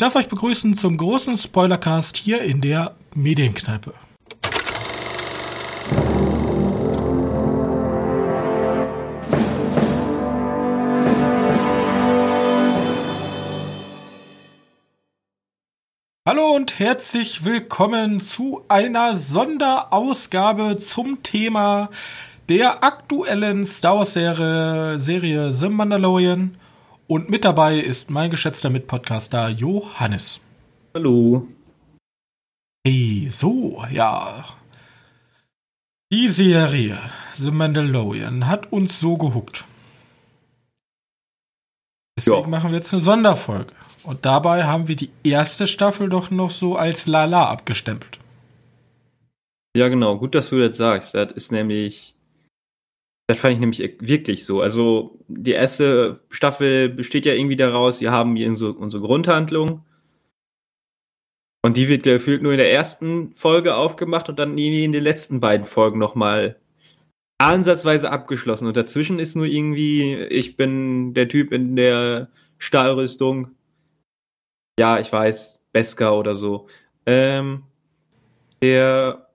[0.00, 3.92] darf euch begrüßen zum großen Spoilercast hier in der Medienkneipe.
[16.26, 21.90] Hallo und herzlich willkommen zu einer Sonderausgabe zum Thema
[22.48, 26.56] der aktuellen Star Wars Serie, Serie The Mandalorian.
[27.10, 30.38] Und mit dabei ist mein geschätzter Mitpodcaster Johannes.
[30.94, 31.48] Hallo.
[32.86, 34.44] Hey, so, ja.
[36.12, 36.96] Die Serie
[37.34, 39.64] The Mandalorian hat uns so gehuckt.
[42.16, 42.46] Deswegen ja.
[42.46, 43.72] machen wir jetzt eine Sonderfolge.
[44.04, 48.20] Und dabei haben wir die erste Staffel doch noch so als Lala abgestempelt.
[49.76, 50.16] Ja, genau.
[50.16, 51.16] Gut, dass du das sagst.
[51.16, 52.14] Das ist nämlich
[53.30, 54.60] das fand ich nämlich wirklich so.
[54.60, 59.84] Also die erste Staffel besteht ja irgendwie daraus, wir haben hier so unsere Grundhandlung.
[61.64, 65.04] Und die wird gefühlt nur in der ersten Folge aufgemacht und dann irgendwie in den
[65.04, 66.58] letzten beiden Folgen nochmal
[67.38, 68.66] ansatzweise abgeschlossen.
[68.66, 73.52] Und dazwischen ist nur irgendwie, ich bin der Typ in der Stahlrüstung.
[74.76, 76.66] Ja, ich weiß, Beska oder so.
[77.06, 77.62] Ähm,
[78.60, 79.28] der,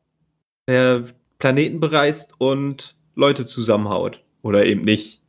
[0.67, 1.05] der
[1.39, 4.23] Planeten bereist und Leute zusammenhaut.
[4.41, 5.21] Oder eben nicht.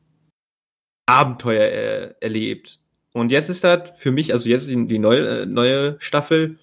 [1.07, 2.81] Abenteuer äh, erlebt.
[3.13, 6.59] Und jetzt ist das für mich, also jetzt die, die neue, äh, neue Staffel,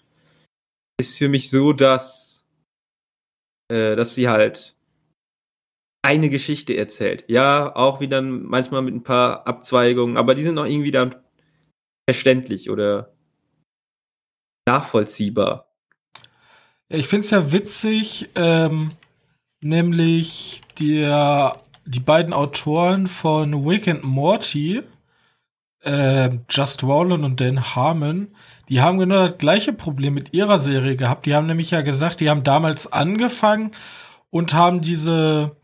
[1.00, 2.46] ist für mich so, dass,
[3.72, 4.76] äh, dass sie halt
[6.04, 7.26] eine Geschichte erzählt.
[7.28, 11.16] Ja, auch wieder manchmal mit ein paar Abzweigungen, aber die sind auch irgendwie dann
[12.08, 13.14] verständlich oder
[14.68, 15.74] nachvollziehbar.
[16.90, 18.90] Ich finde es ja witzig, ähm,
[19.64, 24.82] nämlich der, die beiden Autoren von Wick and Morty,
[25.82, 28.30] äh, Just Rowland und Dan Harmon,
[28.70, 31.26] die haben genau das gleiche Problem mit ihrer Serie gehabt.
[31.26, 33.72] Die haben nämlich ja gesagt, die haben damals angefangen
[34.30, 35.56] und haben diese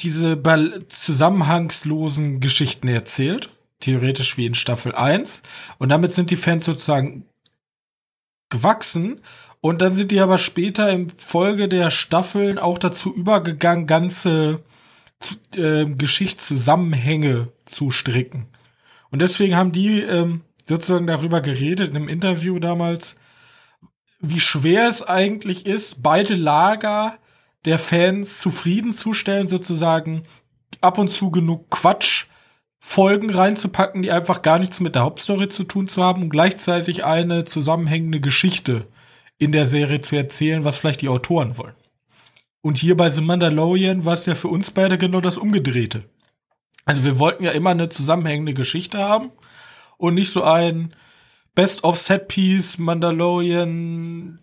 [0.00, 0.40] diese
[0.88, 5.42] zusammenhangslosen Geschichten erzählt, theoretisch wie in Staffel 1
[5.78, 7.24] und damit sind die Fans sozusagen
[8.48, 9.20] gewachsen
[9.66, 14.60] und dann sind die aber später im Folge der Staffeln auch dazu übergegangen, ganze
[15.56, 18.46] äh, Geschichtszusammenhänge zu stricken.
[19.10, 23.16] Und deswegen haben die ähm, sozusagen darüber geredet in einem Interview damals,
[24.20, 27.18] wie schwer es eigentlich ist, beide Lager
[27.64, 30.22] der Fans zufriedenzustellen, sozusagen
[30.80, 32.26] ab und zu genug Quatsch
[32.78, 37.04] Folgen reinzupacken, die einfach gar nichts mit der Hauptstory zu tun zu haben und gleichzeitig
[37.04, 38.86] eine zusammenhängende Geschichte
[39.38, 41.74] in der Serie zu erzählen, was vielleicht die Autoren wollen.
[42.62, 46.04] Und hier bei The Mandalorian war es ja für uns beide genau das Umgedrehte.
[46.84, 49.30] Also wir wollten ja immer eine zusammenhängende Geschichte haben
[49.98, 50.94] und nicht so ein
[51.54, 54.40] Best of Set Piece Mandalorian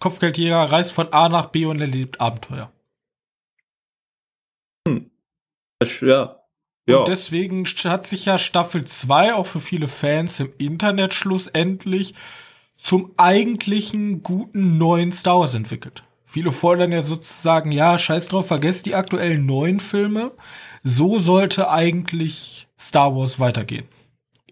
[0.00, 2.72] Kopfgeldjäger reist von A nach B und erlebt Abenteuer.
[4.88, 5.10] Hm.
[6.00, 6.40] Ja.
[6.86, 6.96] Ja.
[6.98, 12.14] Und deswegen hat sich ja Staffel 2 auch für viele Fans im Internet schlussendlich
[12.82, 16.02] zum eigentlichen guten neuen Star Wars entwickelt.
[16.24, 20.32] Viele fordern ja sozusagen, ja, scheiß drauf, vergesst die aktuellen neuen Filme.
[20.82, 23.86] So sollte eigentlich Star Wars weitergehen.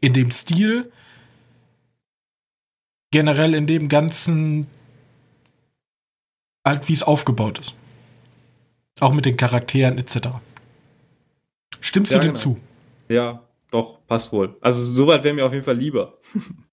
[0.00, 0.92] In dem Stil,
[3.10, 4.66] generell in dem ganzen,
[6.66, 7.76] halt wie es aufgebaut ist.
[9.00, 10.28] Auch mit den Charakteren etc.
[11.80, 12.40] Stimmst ja, du dem genau.
[12.40, 12.60] zu?
[13.08, 14.56] Ja, doch, passt wohl.
[14.60, 16.18] Also soweit wäre mir auf jeden Fall lieber.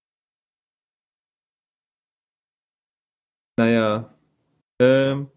[3.56, 4.10] Naja.
[4.78, 5.28] Ähm,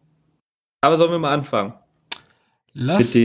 [0.81, 1.73] aber sollen wir mal anfangen?
[2.73, 3.17] Lass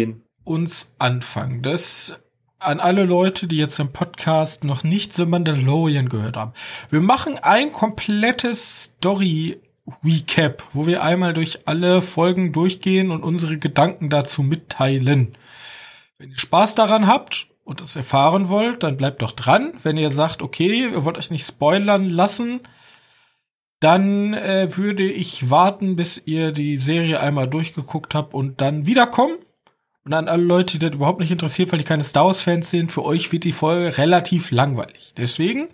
[0.44, 1.62] uns anfangen.
[1.62, 2.19] Das
[2.59, 6.53] an alle Leute, die jetzt im Podcast noch nicht The Mandalorian gehört haben.
[6.91, 9.60] Wir machen ein komplettes Story
[10.03, 15.34] Recap, wo wir einmal durch alle Folgen durchgehen und unsere Gedanken dazu mitteilen.
[16.16, 19.75] Wenn ihr Spaß daran habt und es erfahren wollt, dann bleibt doch dran.
[19.82, 22.61] Wenn ihr sagt, okay, ihr wollt euch nicht spoilern lassen,
[23.81, 29.37] dann äh, würde ich warten, bis ihr die Serie einmal durchgeguckt habt und dann wiederkommen.
[30.05, 32.93] Und an alle Leute, die das überhaupt nicht interessiert, weil die keine Star Wars-Fans sind,
[32.93, 35.15] für euch wird die Folge relativ langweilig.
[35.17, 35.69] Deswegen,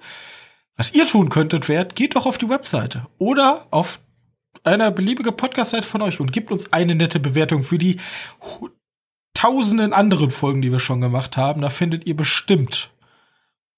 [0.76, 4.00] was ihr tun könntet, wäre, geht doch auf die Webseite oder auf
[4.62, 7.96] einer beliebige Podcast-Seite von euch und gebt uns eine nette Bewertung für die
[9.35, 11.62] tausenden anderen Folgen, die wir schon gemacht haben.
[11.62, 12.91] Da findet ihr bestimmt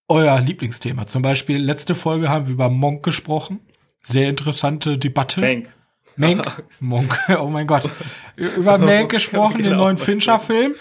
[0.09, 1.07] euer Lieblingsthema.
[1.07, 3.61] Zum Beispiel letzte Folge haben wir über Monk gesprochen.
[4.03, 5.41] Sehr interessante Debatte.
[5.41, 5.69] Mank.
[6.17, 6.65] Mank.
[6.81, 7.19] Monk.
[7.41, 7.89] Oh mein Gott.
[8.37, 9.71] Über Mank gesprochen, genau.
[9.71, 10.75] den neuen Fincher-Film.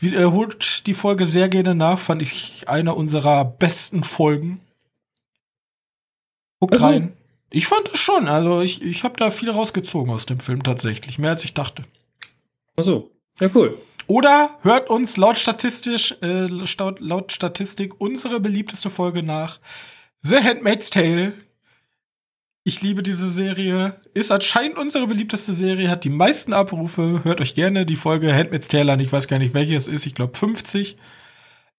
[0.00, 4.60] Wiederholt die Folge sehr gerne nach, fand ich einer unserer besten Folgen.
[6.60, 7.16] Guck also, rein.
[7.50, 8.28] Ich fand es schon.
[8.28, 11.18] Also ich, ich habe da viel rausgezogen aus dem Film tatsächlich.
[11.18, 11.84] Mehr als ich dachte.
[12.76, 13.10] Ach so.
[13.40, 13.78] Ja, cool.
[14.06, 19.58] Oder hört uns laut statistisch, äh, laut Statistik unsere beliebteste Folge nach.
[20.22, 21.32] The Handmaid's Tale.
[22.68, 23.94] Ich liebe diese Serie.
[24.12, 27.20] Ist anscheinend unsere beliebteste Serie, hat die meisten Abrufe.
[27.22, 28.98] Hört euch gerne die Folge Handmaid's Tale an.
[28.98, 30.04] Ich weiß gar nicht, welche es ist.
[30.04, 30.96] Ich glaube 50.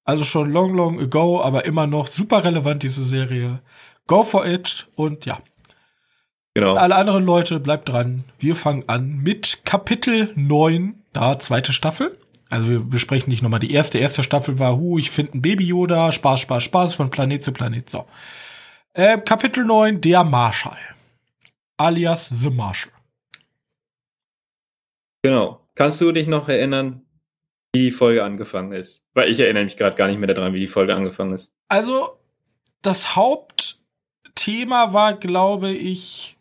[0.06, 3.60] Also schon long, long ago, aber immer noch super relevant, diese Serie.
[4.08, 5.40] Go for it und ja.
[6.54, 6.72] Genau.
[6.72, 8.24] Und alle anderen Leute, bleibt dran.
[8.40, 12.18] Wir fangen an mit Kapitel 9 da zweite Staffel.
[12.50, 13.98] Also wir besprechen nicht nochmal die erste.
[13.98, 17.52] Erste Staffel war, hu, ich finde ein Baby Yoda, Spaß, Spaß, Spaß von Planet zu
[17.52, 17.90] Planet.
[17.90, 18.06] So.
[18.98, 20.80] Äh, Kapitel 9, der Marshall.
[21.78, 22.92] Alias The Marshall.
[25.22, 25.62] Genau.
[25.76, 27.06] Kannst du dich noch erinnern,
[27.74, 29.04] wie die Folge angefangen ist?
[29.14, 31.52] Weil ich erinnere mich gerade gar nicht mehr daran, wie die Folge angefangen ist.
[31.68, 32.18] Also,
[32.82, 36.40] das Hauptthema war, glaube ich,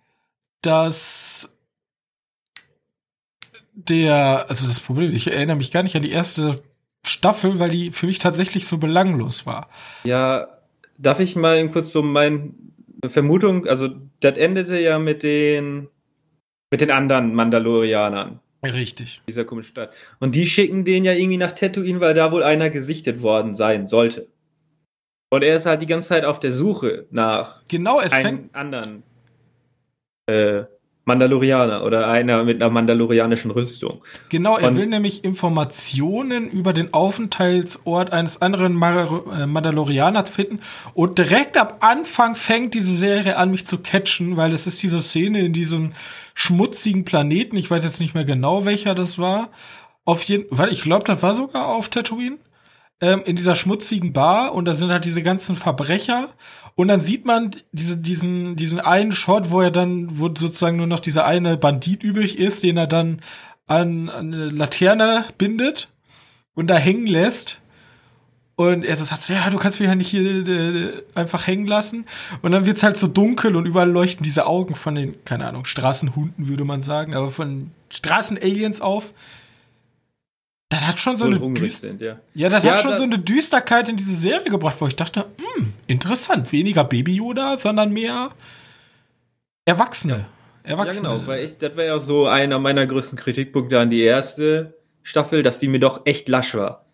[0.63, 1.51] dass
[3.75, 6.63] der, also das Problem, ich erinnere mich gar nicht an die erste
[7.05, 9.69] Staffel, weil die für mich tatsächlich so belanglos war.
[10.05, 10.56] Ja,
[10.99, 12.53] darf ich mal kurz so meine
[13.07, 13.89] Vermutung, also
[14.21, 15.89] das endete ja mit den
[16.71, 18.41] mit den anderen Mandalorianern.
[18.65, 19.23] Richtig.
[19.29, 19.95] Dieser komischen Stadt.
[20.19, 23.87] Und die schicken den ja irgendwie nach Tatooine, weil da wohl einer gesichtet worden sein
[23.87, 24.29] sollte.
[25.31, 29.03] Und er ist halt die ganze Zeit auf der Suche nach genau, es einem anderen
[30.27, 30.65] äh,
[31.07, 34.03] Mandalorianer oder einer mit einer mandalorianischen Rüstung.
[34.29, 40.59] Genau, er Und will nämlich Informationen über den Aufenthaltsort eines anderen äh, Mandalorianers finden
[40.95, 44.99] und direkt ab Anfang fängt diese Serie an, mich zu catchen, weil es ist diese
[44.99, 45.93] Szene in diesem
[46.35, 49.51] schmutzigen Planeten, ich weiß jetzt nicht mehr genau, welcher das war.
[50.05, 52.39] Auf jeden, weil ich glaube, das war sogar auf Tatooine
[53.01, 56.31] ähm, in dieser schmutzigen Bar und da sind halt diese ganzen Verbrecher
[56.77, 60.87] und dann sieht man diese, diesen, diesen einen Shot, wo er dann, wo sozusagen nur
[60.87, 63.21] noch dieser eine Bandit übrig ist, den er dann
[63.67, 65.89] an, an eine Laterne bindet
[66.55, 67.61] und da hängen lässt.
[68.59, 71.67] Und er so sagt so, ja, du kannst mich ja nicht hier äh, einfach hängen
[71.67, 72.07] lassen.
[72.41, 75.67] Und dann wird's halt so dunkel und überall leuchten diese Augen von den, keine Ahnung,
[75.67, 79.13] Straßenhunden würde man sagen, aber von Straßenaliens auf.
[80.69, 82.19] Das hat schon so eine sind, ja.
[82.35, 84.97] ja, das ja, hat schon da so eine Düsterkeit in diese Serie gebracht, wo ich
[84.97, 88.33] dachte, hm, interessant, weniger Baby Yoda, sondern mehr
[89.65, 90.27] Erwachsene.
[90.65, 91.09] Erwachsene.
[91.09, 94.75] Ja, genau, weil ich, das war ja so einer meiner größten Kritikpunkte an die erste
[95.03, 96.87] Staffel, dass die mir doch echt lasch war.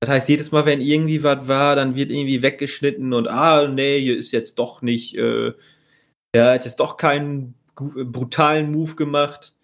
[0.00, 4.00] Das heißt, jedes Mal, wenn irgendwie was war, dann wird irgendwie weggeschnitten und ah, nee,
[4.00, 5.52] hier ist jetzt doch nicht, äh,
[6.32, 9.54] er hat jetzt doch keinen brutalen Move gemacht.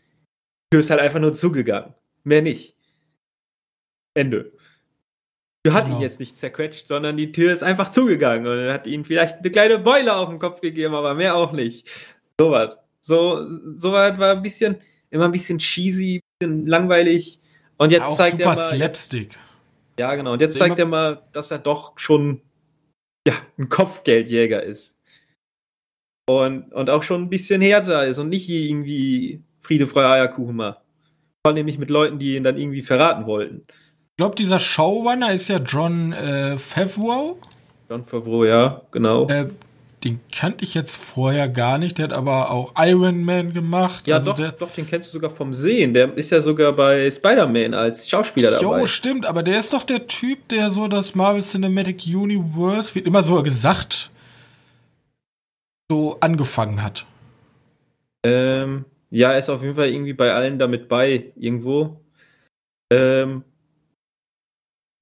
[0.70, 1.94] Tür ist halt einfach nur zugegangen.
[2.25, 2.73] Mehr nicht.
[4.14, 4.52] Ende.
[5.66, 5.96] Die hat genau.
[5.96, 9.50] ihn jetzt nicht zerquetscht, sondern die Tür ist einfach zugegangen und hat ihm vielleicht eine
[9.50, 11.88] kleine Beule auf den Kopf gegeben, aber mehr auch nicht.
[12.38, 12.76] So was.
[13.00, 13.46] So,
[13.76, 14.76] so was war ein bisschen,
[15.11, 17.40] immer ein bisschen cheesy, ein bisschen langweilig.
[17.78, 18.56] Und jetzt auch zeigt er mal.
[18.56, 19.38] Slapstick.
[19.99, 20.32] Ja, genau.
[20.32, 22.43] Und jetzt zeigt er mal, dass er doch schon,
[23.26, 25.00] ja, ein Kopfgeldjäger ist.
[26.26, 30.81] Und, und auch schon ein bisschen härter ist und nicht irgendwie Friede, Freude, Eierkuchen macht.
[31.43, 33.67] Vor allem nämlich mit Leuten, die ihn dann irgendwie verraten wollten.
[34.14, 37.37] Ich glaube, dieser Showrunner ist ja John äh, Favreau.
[37.90, 39.26] John Favreau, ja, genau.
[39.26, 39.49] Äh,
[40.05, 41.99] den kannte ich jetzt vorher gar nicht.
[41.99, 44.06] Der hat aber auch Iron Man gemacht.
[44.06, 45.94] Ja, also doch, doch, den kennst du sogar vom Sehen.
[45.94, 48.82] Der ist ja sogar bei Spider-Man als Schauspieler dabei.
[48.82, 53.08] Jo, stimmt, aber der ist doch der Typ, der so das Marvel Cinematic Universe, wird
[53.08, 54.12] immer so gesagt,
[55.91, 57.05] so angefangen hat.
[58.24, 62.00] Ähm, ja, er ist auf jeden Fall irgendwie bei allen damit bei, irgendwo.
[62.93, 63.43] Ähm,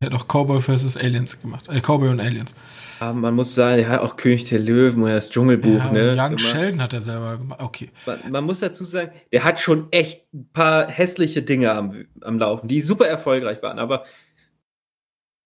[0.02, 0.96] er hat auch Cowboy vs.
[0.96, 1.68] Aliens gemacht.
[1.68, 2.54] Äh, Cowboy und Aliens.
[3.00, 6.16] Aber man muss sagen, er hat auch König der Löwen oder das Dschungelbuch, ja, ne?
[6.16, 6.38] Young.
[6.38, 7.60] Sheldon hat er selber gemacht.
[7.60, 7.90] Okay.
[8.06, 12.38] Man, man, muss dazu sagen, der hat schon echt ein paar hässliche Dinge am, am
[12.38, 13.78] Laufen, die super erfolgreich waren.
[13.78, 14.04] Aber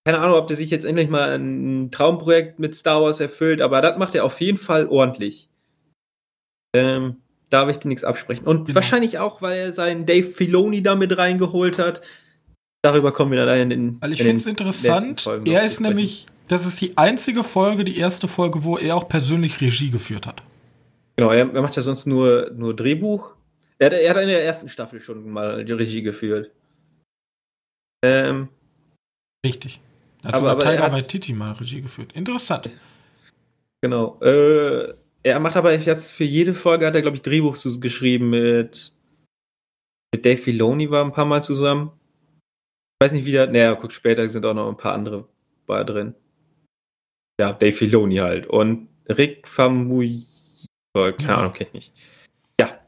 [0.05, 3.81] keine Ahnung, ob der sich jetzt endlich mal ein Traumprojekt mit Star Wars erfüllt, aber
[3.81, 5.49] das macht er auf jeden Fall ordentlich.
[6.75, 7.17] Ähm,
[7.51, 8.47] da ich dir nichts absprechen.
[8.47, 8.75] Und genau.
[8.75, 12.03] wahrscheinlich auch, weil er seinen Dave Filoni da mit reingeholt hat
[12.83, 14.02] darüber kommen wir dann in den.
[14.02, 15.26] Weil ich finde es interessant.
[15.45, 19.61] Er ist nämlich, das ist die einzige Folge, die erste Folge, wo er auch persönlich
[19.61, 20.42] Regie geführt hat.
[21.16, 23.35] Genau, er, er macht ja sonst nur, nur Drehbuch.
[23.78, 26.50] Er hat, er hat in der ersten Staffel schon mal die Regie geführt.
[28.04, 28.49] Ähm,
[29.45, 29.80] Richtig.
[30.23, 32.12] Da hat aber, aber Tiger Waititi mal Regie geführt.
[32.12, 32.71] Interessant.
[33.80, 34.18] Genau.
[34.21, 38.92] Äh, er macht aber jetzt für jede Folge, hat er, glaube ich, Drehbuch geschrieben mit,
[40.12, 41.90] mit Dave Filoni war ein paar Mal zusammen
[43.03, 43.47] weiß nicht, wie der.
[43.47, 45.29] Naja, guck, später sind auch noch ein paar andere
[45.67, 46.15] bei drin.
[47.41, 48.47] Ja, Dave Filoni halt.
[48.47, 51.93] Und Rick Famuyiwa Keine Ahnung, kenne ich nicht.
[52.61, 52.87] Ja.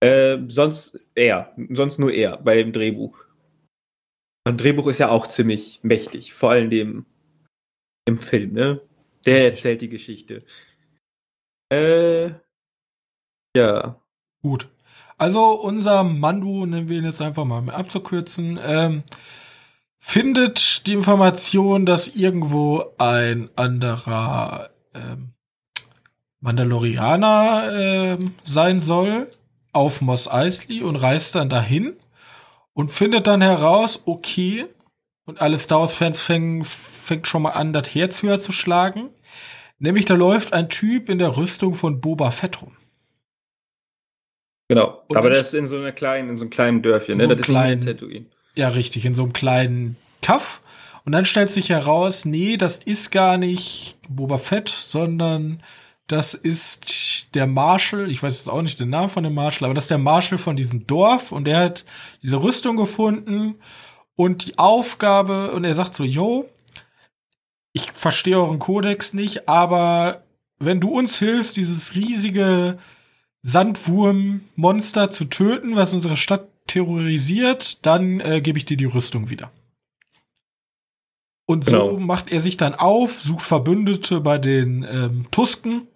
[0.00, 1.54] Äh, sonst er.
[1.70, 3.24] Sonst nur er bei dem Drehbuch.
[4.46, 6.32] Und Drehbuch ist ja auch ziemlich mächtig.
[6.32, 7.06] Vor allem dem
[8.06, 8.80] im Film, ne?
[9.26, 10.42] Der erzählt die Geschichte.
[11.70, 12.30] Äh,
[13.54, 14.00] ja.
[14.40, 14.68] Gut.
[15.18, 19.02] Also unser Mandu, nennen wir ihn jetzt einfach mal, abzukürzen, ähm,
[19.98, 25.32] findet die Information, dass irgendwo ein anderer ähm,
[26.40, 29.28] Mandalorianer äh, sein soll
[29.72, 31.96] auf Moss Eisley und reist dann dahin
[32.72, 34.66] und findet dann heraus, okay,
[35.24, 39.10] und alle Star Wars-Fans fängt, fängt schon mal an, das Herz höher zu schlagen.
[39.78, 42.77] Nämlich da läuft ein Typ in der Rüstung von Boba Fett rum.
[44.68, 45.02] Genau.
[45.08, 47.24] Und Aber das ist in so einer kleinen, in so einem kleinen Dörfchen, ne?
[47.24, 48.26] So das kleinen, ist Tatooine.
[48.54, 50.60] Ja, richtig, in so einem kleinen Kaff.
[51.04, 55.62] Und dann stellt sich heraus, nee, das ist gar nicht Boba Fett, sondern
[56.06, 59.74] das ist der Marshall, ich weiß jetzt auch nicht den Namen von dem Marshall, aber
[59.74, 61.84] das ist der Marshall von diesem Dorf und der hat
[62.22, 63.56] diese Rüstung gefunden
[64.16, 66.46] und die Aufgabe, und er sagt so, yo,
[67.72, 70.24] ich verstehe euren Kodex nicht, aber
[70.58, 72.78] wenn du uns hilfst, dieses riesige
[73.42, 79.50] Sandwurm-Monster zu töten, was unsere Stadt terrorisiert, dann äh, gebe ich dir die Rüstung wieder.
[81.46, 81.92] Und genau.
[81.92, 85.88] so macht er sich dann auf, sucht Verbündete bei den ähm, Tusken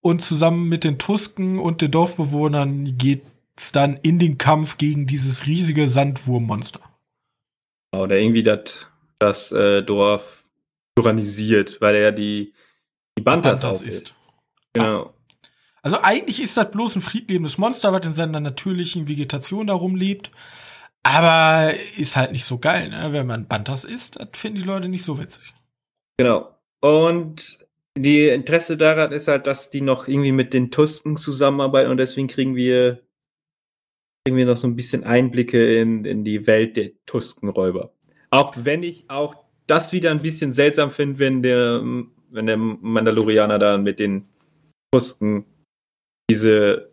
[0.00, 5.46] und zusammen mit den Tusken und den Dorfbewohnern geht's dann in den Kampf gegen dieses
[5.46, 6.80] riesige Sandwurmmonster.
[7.92, 8.86] Oder irgendwie das,
[9.18, 10.44] das äh, Dorf
[10.96, 12.52] tyrannisiert, weil er die,
[13.18, 14.14] die Bantas, Bantas ist.
[14.72, 15.06] Genau.
[15.06, 15.14] Ah.
[15.82, 20.30] Also eigentlich ist das bloß ein friedlebendes Monster, was in seiner natürlichen Vegetation darum lebt.
[21.02, 23.12] Aber ist halt nicht so geil, ne?
[23.12, 25.52] Wenn man Bantas isst, das finden die Leute nicht so witzig.
[26.16, 26.56] Genau.
[26.80, 27.58] Und
[27.96, 32.28] die Interesse daran ist halt, dass die noch irgendwie mit den Tusken zusammenarbeiten und deswegen
[32.28, 33.02] kriegen wir,
[34.24, 37.92] kriegen wir noch so ein bisschen Einblicke in, in die Welt der Tuskenräuber.
[38.30, 39.34] Auch wenn ich auch
[39.66, 41.82] das wieder ein bisschen seltsam finde, wenn der,
[42.30, 44.28] wenn der Mandalorianer dann mit den
[44.92, 45.44] Tusken
[46.30, 46.88] diese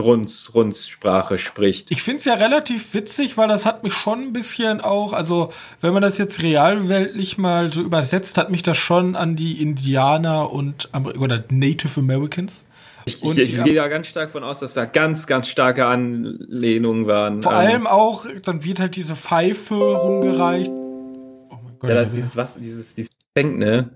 [0.00, 1.90] Runz, Runz-Sprache spricht.
[1.90, 5.52] Ich finde es ja relativ witzig, weil das hat mich schon ein bisschen auch, also
[5.80, 10.50] wenn man das jetzt realweltlich mal so übersetzt, hat mich das schon an die Indianer
[10.50, 12.64] und oder Native Americans.
[13.04, 17.06] Ich, ich, ich gehe ja ganz stark von aus, dass da ganz, ganz starke Anlehnungen
[17.06, 17.42] waren.
[17.42, 20.70] Vor allem auch, dann wird halt diese Pfeife rumgereicht.
[20.70, 21.90] Oh mein Gott.
[21.90, 23.90] Ja, das ist dieses, was, dieses, dieses Fängt, ne?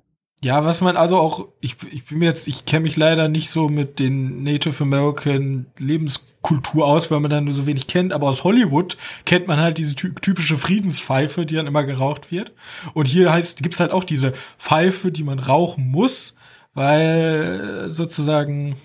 [0.45, 3.69] Ja, was man also auch, ich, ich bin jetzt, ich kenne mich leider nicht so
[3.69, 8.45] mit den Native American Lebenskultur aus, weil man dann nur so wenig kennt, aber aus
[8.45, 12.52] Hollywood kennt man halt diese typische Friedenspfeife, die dann immer geraucht wird.
[12.93, 16.35] Und hier heißt, gibt's halt auch diese Pfeife, die man rauchen muss,
[16.75, 18.76] weil sozusagen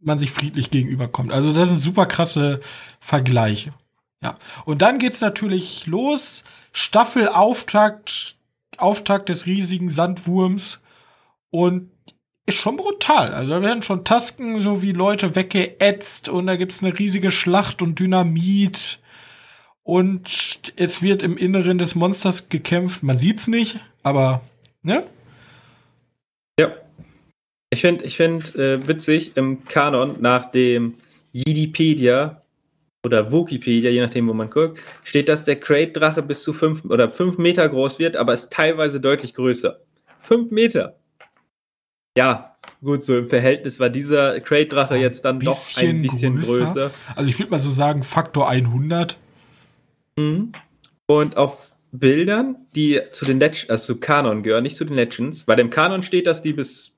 [0.00, 1.32] man sich friedlich gegenüberkommt.
[1.32, 2.60] Also das sind super krasse
[3.00, 3.72] Vergleiche.
[4.22, 4.36] Ja.
[4.66, 6.44] Und dann geht's natürlich los.
[6.72, 8.37] Staffelauftakt
[8.80, 10.80] Auftakt des riesigen Sandwurms
[11.50, 11.90] und
[12.46, 13.34] ist schon brutal.
[13.34, 17.82] Also da werden schon Tasken so wie Leute weggeätzt und da gibt's eine riesige Schlacht
[17.82, 19.00] und Dynamit
[19.82, 23.02] und es wird im Inneren des Monsters gekämpft.
[23.02, 24.42] Man sieht's nicht, aber
[24.82, 25.04] ne?
[26.58, 26.72] Ja.
[27.70, 30.94] Ich finde ich find, äh, witzig im Kanon nach dem
[31.32, 32.42] Yidipedia
[33.04, 37.10] oder Wikipedia, je nachdem, wo man guckt, steht, dass der Crate-Drache bis zu fünf oder
[37.10, 39.80] fünf Meter groß wird, aber ist teilweise deutlich größer.
[40.20, 40.98] Fünf Meter.
[42.16, 46.54] Ja, gut, so im Verhältnis war dieser Crate-Drache jetzt dann doch ein bisschen größer.
[46.56, 46.90] größer.
[47.14, 49.16] Also ich würde mal so sagen, Faktor 100.
[50.16, 50.52] Mhm.
[51.06, 55.44] Und auf Bildern, die zu den Legends, also zu Kanon gehören, nicht zu den Legends.
[55.44, 56.96] Bei dem Kanon steht, dass die bis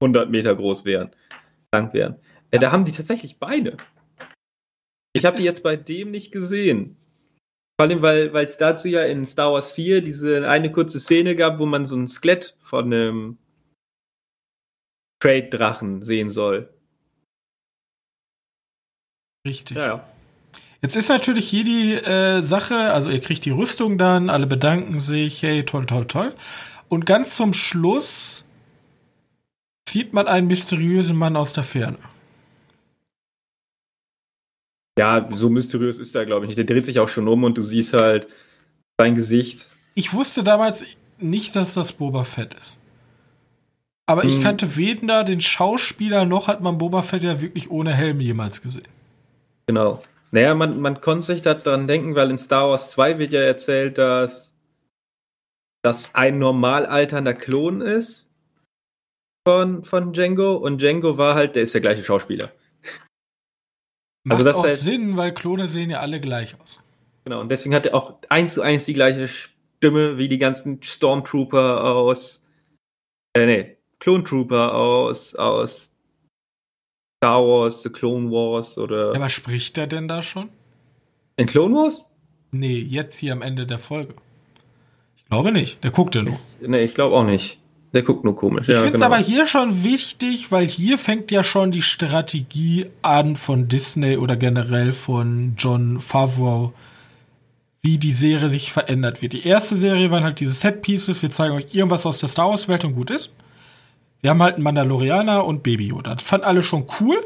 [0.00, 1.10] 100 Meter groß wären,
[1.72, 2.16] lang wären.
[2.50, 3.76] Äh, da haben die tatsächlich Beine.
[5.14, 6.96] Ich habe die jetzt bei dem nicht gesehen.
[7.80, 11.58] Vor allem, weil es dazu ja in Star Wars 4 diese eine kurze Szene gab,
[11.58, 13.38] wo man so ein Skelett von einem
[15.20, 16.68] Trade-Drachen sehen soll.
[19.46, 19.76] Richtig.
[19.76, 20.08] Ja, ja.
[20.82, 25.00] Jetzt ist natürlich hier die äh, Sache, also ihr kriegt die Rüstung dann, alle bedanken
[25.00, 26.34] sich, hey, toll, toll, toll.
[26.88, 28.44] Und ganz zum Schluss
[29.88, 31.98] sieht man einen mysteriösen Mann aus der Ferne.
[34.98, 36.58] Ja, so mysteriös ist er, glaube ich nicht.
[36.58, 38.28] Der dreht sich auch schon um und du siehst halt
[38.98, 39.68] sein Gesicht.
[39.94, 40.84] Ich wusste damals
[41.18, 42.78] nicht, dass das Boba Fett ist.
[44.06, 44.28] Aber hm.
[44.28, 48.62] ich kannte weder den Schauspieler noch hat man Boba Fett ja wirklich ohne Helm jemals
[48.62, 48.88] gesehen.
[49.66, 50.02] Genau.
[50.30, 53.98] Naja, man, man konnte sich daran denken, weil in Star Wars 2 wird ja erzählt,
[53.98, 54.54] dass
[55.82, 58.30] das ein normal alternder Klon ist
[59.46, 62.50] von, von Django und Django war halt, der ist der gleiche Schauspieler.
[64.24, 66.80] Macht also das auch heißt, Sinn, weil Klone sehen ja alle gleich aus.
[67.24, 70.82] Genau, und deswegen hat er auch eins zu eins die gleiche Stimme wie die ganzen
[70.82, 72.42] Stormtrooper aus,
[73.36, 75.94] äh, nee, Clone Trooper aus, aus
[77.18, 79.08] Star Wars, The Clone Wars oder.
[79.08, 80.50] Ja, aber spricht er denn da schon?
[81.36, 82.10] In Clone Wars?
[82.50, 84.14] Nee, jetzt hier am Ende der Folge.
[85.16, 85.82] Ich glaube nicht.
[85.82, 86.38] Der guckt ja nur.
[86.60, 87.58] Nee, ich glaube auch nicht.
[87.94, 88.68] Der guckt nur komisch.
[88.68, 89.06] Ich ja, finde es genau.
[89.06, 94.36] aber hier schon wichtig, weil hier fängt ja schon die Strategie an von Disney oder
[94.36, 96.72] generell von John Favreau,
[97.82, 99.32] wie die Serie sich verändert wird.
[99.32, 102.50] Die erste Serie waren halt diese Set Pieces, wir zeigen euch irgendwas aus der Star
[102.50, 103.30] Wars Welt und gut ist.
[104.22, 106.16] Wir haben halt einen Mandalorianer und Baby Yoda.
[106.16, 107.16] Das fanden alle schon cool.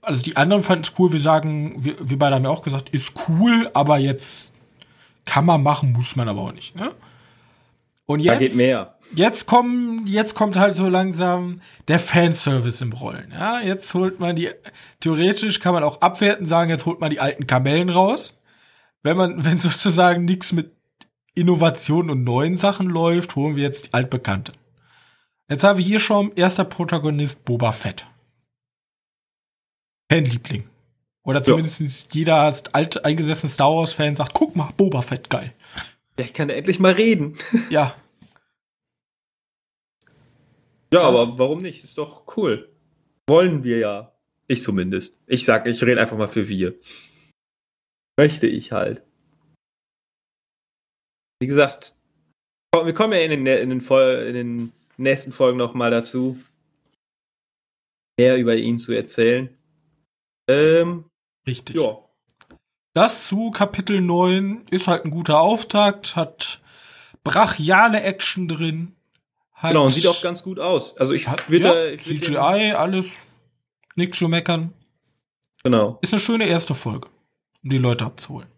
[0.00, 1.12] Also die anderen fanden es cool.
[1.12, 4.52] Wir sagen, wir, wir beide haben ja auch gesagt, ist cool, aber jetzt
[5.26, 6.76] kann man machen, muss man aber auch nicht.
[6.76, 6.92] Ne?
[8.06, 8.94] Und jetzt, da geht mehr.
[9.14, 13.30] Jetzt kommen, jetzt kommt halt so langsam der Fanservice im Rollen.
[13.32, 14.50] Ja, jetzt holt man die,
[15.00, 18.38] theoretisch kann man auch abwerten sagen, jetzt holt man die alten Kamellen raus.
[19.02, 20.72] Wenn man, wenn sozusagen nichts mit
[21.34, 24.52] Innovation und neuen Sachen läuft, holen wir jetzt die altbekannte.
[25.48, 28.06] Jetzt haben wir hier schon erster Protagonist Boba Fett.
[30.10, 30.68] Fanliebling.
[31.22, 32.18] Oder zumindest ja.
[32.20, 35.52] jeder als alt eingesessene Star Wars Fan sagt, guck mal, Boba Fett geil.
[36.16, 37.36] Ich kann endlich mal reden.
[37.70, 37.94] Ja.
[40.92, 41.84] Ja, aber warum nicht?
[41.84, 42.70] Ist doch cool.
[43.28, 44.12] Wollen wir ja.
[44.48, 45.18] Ich zumindest.
[45.26, 46.74] Ich sag, ich rede einfach mal für wir.
[48.18, 49.02] Möchte ich halt.
[51.40, 51.94] Wie gesagt,
[52.74, 56.38] wir kommen ja in den, in den, in den nächsten Folgen nochmal dazu,
[58.18, 59.54] mehr über ihn zu erzählen.
[60.48, 61.04] Ähm,
[61.46, 61.76] Richtig.
[61.76, 61.98] Ja.
[62.94, 66.62] Das zu Kapitel 9 ist halt ein guter Auftakt, hat
[67.24, 68.95] brachiale Action drin.
[69.56, 70.98] Hat, genau, und sieht auch ganz gut aus.
[70.98, 73.24] Also ich würde ja, ich CGI, würd alles,
[73.94, 74.74] nichts zu meckern.
[75.64, 75.98] Genau.
[76.02, 77.08] Ist eine schöne erste Folge,
[77.64, 78.48] um die Leute abzuholen.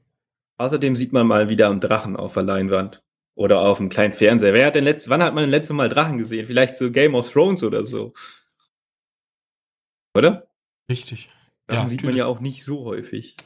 [0.57, 3.01] Außerdem sieht man mal wieder einen Drachen auf der Leinwand.
[3.37, 4.53] Oder auf einem kleinen Fernseher.
[4.53, 6.45] Wer hat denn letzt, wann hat man denn letzte Mal Drachen gesehen?
[6.45, 8.13] Vielleicht so Game of Thrones oder so.
[10.17, 10.49] Oder?
[10.91, 11.31] Richtig.
[11.69, 12.03] Drachen ja, sieht natürlich.
[12.03, 13.37] man ja auch nicht so häufig.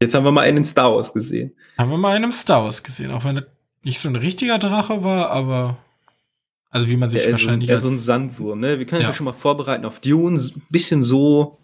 [0.00, 1.56] Jetzt haben wir mal einen Star Wars gesehen.
[1.76, 3.46] Haben wir mal einen Star Wars gesehen, auch wenn das
[3.82, 5.78] nicht so ein richtiger Drache war, aber
[6.70, 8.78] also wie man sich ja, wahrscheinlich so, ja, so ein Sandwurm, ne?
[8.78, 9.14] Wir können uns ja.
[9.14, 11.56] schon mal vorbereiten auf Dune, ein bisschen so.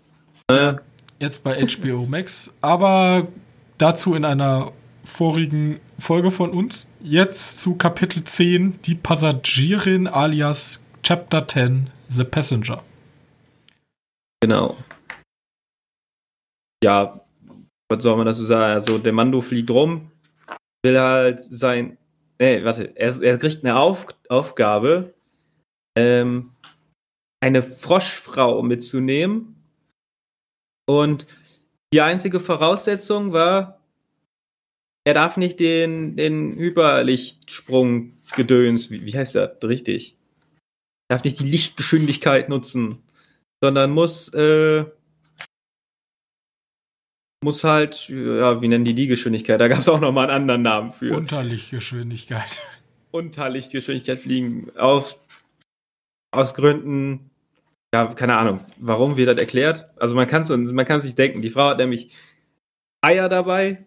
[0.51, 0.81] Ne?
[1.19, 3.29] Jetzt bei HBO Max, aber
[3.79, 4.73] dazu in einer
[5.05, 6.87] vorigen Folge von uns.
[7.03, 12.83] Jetzt zu Kapitel 10, die Passagierin alias Chapter 10, The Passenger.
[14.40, 14.77] Genau.
[16.83, 17.21] Ja,
[17.88, 18.75] was soll man dazu sagen?
[18.75, 20.11] Also, der Mando fliegt rum,
[20.83, 21.99] will halt sein.
[22.44, 25.14] Nee, warte, er, er kriegt eine Auf, Aufgabe,
[25.96, 26.50] ähm,
[27.42, 29.57] eine Froschfrau mitzunehmen.
[30.87, 31.26] Und
[31.94, 33.80] die einzige Voraussetzung war,
[35.07, 40.18] er darf nicht den, den Hyperlichtsprung gedöns, wie, wie heißt das richtig?
[41.09, 43.02] Er darf nicht die Lichtgeschwindigkeit nutzen,
[43.62, 44.85] sondern muss, äh,
[47.44, 49.61] muss halt, ja, wie nennen die die Geschwindigkeit?
[49.61, 51.16] Da gab es auch nochmal einen anderen Namen für.
[51.16, 52.62] Unterlichtgeschwindigkeit.
[53.12, 54.70] Unterlichtgeschwindigkeit fliegen.
[54.76, 55.18] Aus,
[56.33, 57.30] aus Gründen,
[57.94, 59.88] ja, keine Ahnung, warum wird das erklärt?
[59.96, 62.12] Also man kann es man sich denken, die Frau hat nämlich
[63.02, 63.87] Eier dabei,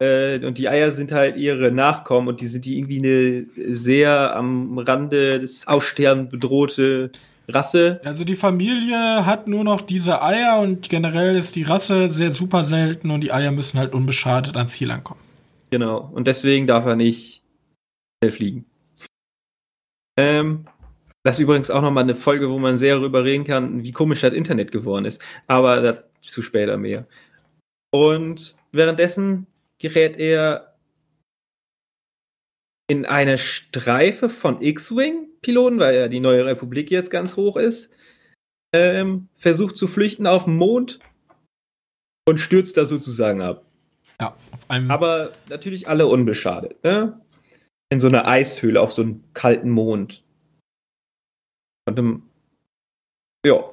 [0.00, 4.36] äh, und die Eier sind halt ihre Nachkommen und die sind die irgendwie eine sehr
[4.36, 7.10] am Rande des Aussterben bedrohte
[7.48, 8.00] Rasse.
[8.04, 12.64] Also die Familie hat nur noch diese Eier und generell ist die Rasse sehr super
[12.64, 15.20] selten und die Eier müssen halt unbeschadet ans Ziel ankommen.
[15.70, 16.10] Genau.
[16.12, 17.42] Und deswegen darf er nicht
[18.22, 18.64] schnell fliegen.
[20.16, 20.66] Ähm,
[21.22, 24.20] das ist übrigens auch nochmal eine Folge, wo man sehr darüber reden kann, wie komisch
[24.20, 25.22] das Internet geworden ist.
[25.46, 27.06] Aber dazu später mehr.
[27.90, 29.46] Und währenddessen
[29.78, 30.67] gerät er
[32.88, 37.90] in eine Streife von X-Wing-Piloten, weil ja die neue Republik jetzt ganz hoch ist,
[38.74, 40.98] ähm, versucht zu flüchten auf dem Mond
[42.26, 43.64] und stürzt da sozusagen ab.
[44.20, 47.20] Ja, auf einem Aber natürlich alle unbeschadet, ne?
[47.90, 50.24] In so einer Eishöhle auf so einem kalten Mond.
[51.86, 52.30] Und, um,
[53.46, 53.64] ja.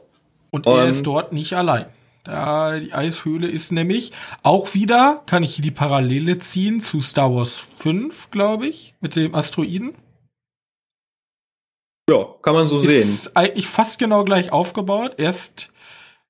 [0.51, 1.87] Und er und, ist dort nicht allein.
[2.25, 4.11] Da, die Eishöhle ist nämlich
[4.41, 9.15] auch wieder, kann ich hier die Parallele ziehen zu Star Wars 5, glaube ich, mit
[9.15, 9.93] dem Asteroiden.
[12.09, 13.01] Ja, kann man so ist sehen.
[13.01, 15.15] Ist eigentlich fast genau gleich aufgebaut.
[15.17, 15.71] Erst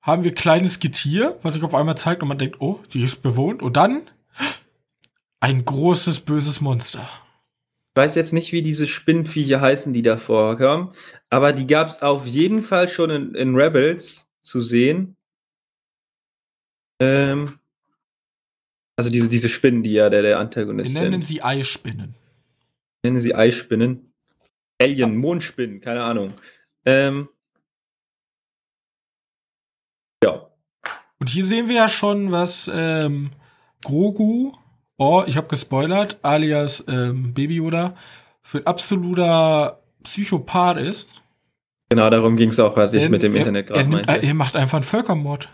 [0.02, 3.24] haben wir kleines Getier, was sich auf einmal zeigt und man denkt, oh, die ist
[3.24, 3.62] bewohnt.
[3.62, 4.02] Und dann
[5.40, 7.08] ein großes, böses Monster.
[7.96, 10.92] weiß jetzt nicht, wie diese Spinnenviecher heißen, die da vorkommen,
[11.30, 15.16] aber die gab es auf jeden Fall schon in, in Rebels zu sehen.
[17.00, 17.60] Ähm,
[18.98, 21.02] also diese, diese Spinnen, die ja der, der Antagonist sind.
[21.02, 22.16] Wir nennen sie Eispinnen.
[23.04, 24.14] Nennen sie Eispinnen.
[24.82, 25.18] Alien.
[25.18, 26.34] Mondspinnen, keine Ahnung.
[26.86, 27.30] Ähm,
[30.24, 30.48] ja.
[31.20, 33.32] Und hier sehen wir ja schon, was ähm,
[33.84, 34.54] Grogu,
[34.98, 37.96] oh, ich habe gespoilert, alias ähm, Baby Yoda,
[38.42, 41.10] für ein absoluter Psychopath ist.
[41.90, 44.12] Genau, darum ging es auch, was ich mit dem er, Internet gerade meinte.
[44.12, 45.50] Er macht einfach einen Völkermord.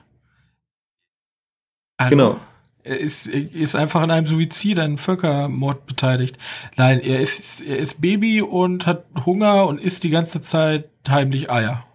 [2.01, 2.39] Also, genau.
[2.83, 6.37] Er ist, er ist einfach an einem Suizid, einem Völkermord beteiligt.
[6.77, 11.51] Nein, er ist, er ist Baby und hat Hunger und isst die ganze Zeit heimlich
[11.51, 11.85] Eier.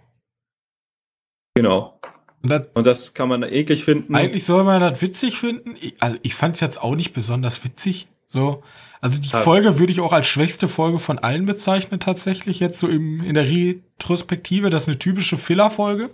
[1.56, 1.98] Genau.
[2.40, 4.14] Und das, und das kann man eklig finden.
[4.14, 5.74] Eigentlich soll man das witzig finden.
[5.98, 8.06] Also ich fand es jetzt auch nicht besonders witzig.
[8.28, 8.62] So,
[9.00, 9.28] also die.
[9.28, 13.34] Folge würde ich auch als schwächste Folge von allen bezeichnen tatsächlich jetzt so im, in
[13.34, 14.70] der Retrospektive.
[14.70, 16.10] Das ist eine typische Filler-Folge.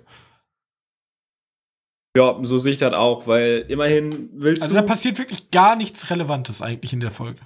[2.17, 4.79] Ja, so sehe ich das auch, weil immerhin willst also du.
[4.79, 7.41] Also da passiert wirklich gar nichts Relevantes eigentlich in der Folge.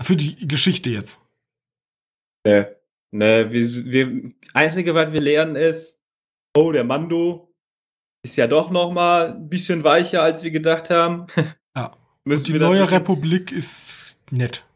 [0.00, 1.20] Für die Geschichte jetzt.
[2.46, 2.64] Nee.
[3.14, 6.00] Nee, wir, wir, einzige, was wir lernen ist,
[6.56, 7.52] oh, der Mando
[8.24, 11.26] ist ja doch noch mal ein bisschen weicher, als wir gedacht haben.
[11.74, 11.90] Ja.
[12.24, 14.66] Und die neue Republik ist nett.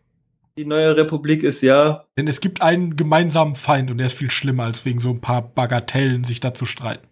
[0.57, 2.07] Die neue Republik ist ja.
[2.17, 5.21] Denn es gibt einen gemeinsamen Feind und der ist viel schlimmer, als wegen so ein
[5.21, 7.07] paar Bagatellen sich da zu streiten.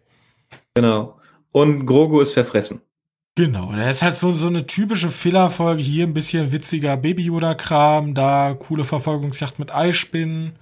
[0.73, 1.21] Genau.
[1.55, 2.81] Und Grogu ist verfressen.
[3.37, 5.81] Genau, das ist halt so, so eine typische Filler-Folge.
[5.83, 10.59] Hier ein bisschen witziger Baby-Yoda-Kram, da coole Verfolgungsjacht mit Eispinnen.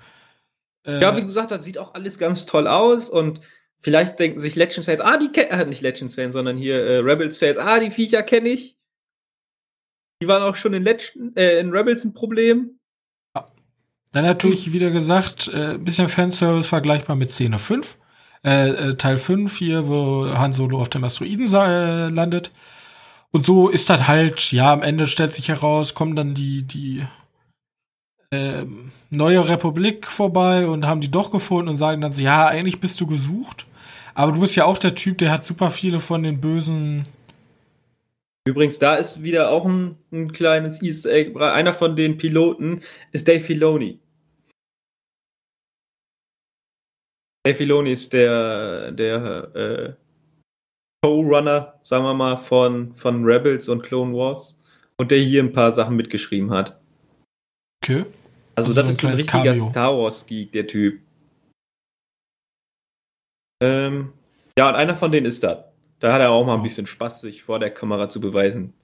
[0.84, 3.40] Äh, ja, wie gesagt, das sieht auch alles ganz toll aus und
[3.78, 7.80] vielleicht denken sich Legends-Fans, ah, die kennen, äh, nicht Legends-Fans, sondern hier äh, Rebels-Fans, ah,
[7.80, 8.76] die Viecher kenne ich.
[10.20, 12.78] Die waren auch schon in, Legend, äh, in Rebels ein Problem.
[13.34, 13.46] Ja.
[14.12, 17.96] Dann natürlich wieder gesagt, äh, bisschen Fanservice vergleichbar mit Szene 5.
[18.44, 22.50] Äh, äh, Teil 5 hier, wo Han Solo auf dem Asteroiden äh, landet.
[23.30, 27.06] Und so ist das halt, ja, am Ende stellt sich heraus, kommen dann die, die
[28.30, 28.66] äh,
[29.10, 33.00] neue Republik vorbei und haben die doch gefunden und sagen dann so, ja, eigentlich bist
[33.00, 33.66] du gesucht.
[34.14, 37.04] Aber du bist ja auch der Typ, der hat super viele von den bösen.
[38.44, 41.38] Übrigens, da ist wieder auch ein, ein kleines Easter Egg.
[41.38, 42.80] Einer von den Piloten
[43.12, 44.01] ist Dave Filoni.
[47.44, 49.94] Dave Filoni ist der, der äh,
[51.02, 54.60] Co-Runner, sagen wir mal, von, von Rebels und Clone Wars
[54.98, 56.80] und der hier ein paar Sachen mitgeschrieben hat.
[57.82, 58.04] Okay.
[58.54, 59.70] Also, also das ist ein richtiger Cameo.
[59.70, 61.00] Star Wars-Geek, der Typ.
[63.62, 64.12] Ähm,
[64.56, 65.64] ja, und einer von denen ist das.
[65.98, 68.74] Da hat er auch mal ein bisschen Spaß, sich vor der Kamera zu beweisen.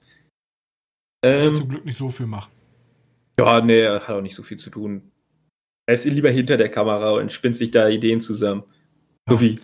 [1.23, 2.51] Ähm, zum Glück nicht so viel machen.
[3.39, 5.11] Ja, nee, er hat auch nicht so viel zu tun.
[5.89, 8.61] Er ist lieber hinter der Kamera und spinnt sich da Ideen zusammen.
[9.27, 9.33] Ja.
[9.33, 9.59] So wie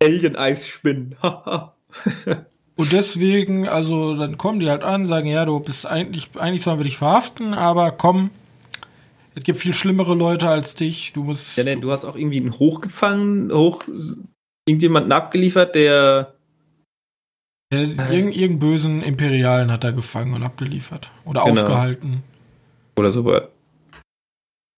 [0.00, 1.16] Alien-Eis spinnen.
[2.76, 6.78] und deswegen, also dann kommen die halt an, sagen, ja, du bist eigentlich, eigentlich sollen
[6.78, 8.30] wir dich verhaften, aber komm,
[9.34, 11.14] es gibt viel schlimmere Leute als dich.
[11.14, 11.56] Du musst.
[11.56, 13.82] Ja, denn du hast auch irgendwie einen hochgefangen, hoch
[14.68, 16.32] irgendjemanden abgeliefert, der.
[17.72, 21.10] der irgendeinen bösen Imperialen hat er gefangen und abgeliefert.
[21.24, 21.62] Oder genau.
[21.62, 22.22] aufgehalten.
[22.96, 23.48] Oder so was.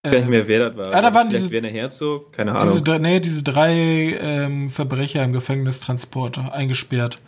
[0.04, 0.90] Ich weiß nicht mehr, wer das war.
[0.90, 2.82] Ja, da waren Vielleicht diese, Werner Herzog, keine Ahnung.
[2.84, 3.72] Diese, nee, diese drei
[4.20, 7.22] ähm, Verbrecher im Gefängnistransporter eingesperrt.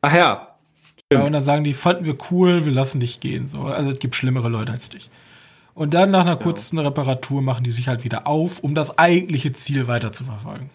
[0.00, 0.56] Ach ja.
[1.12, 3.46] Ja, und dann sagen die, fanden wir cool, wir lassen dich gehen.
[3.46, 5.10] So, also es gibt schlimmere Leute als dich.
[5.74, 6.88] Und dann nach einer kurzen genau.
[6.88, 10.70] Reparatur machen die sich halt wieder auf, um das eigentliche Ziel weiter zu verfolgen.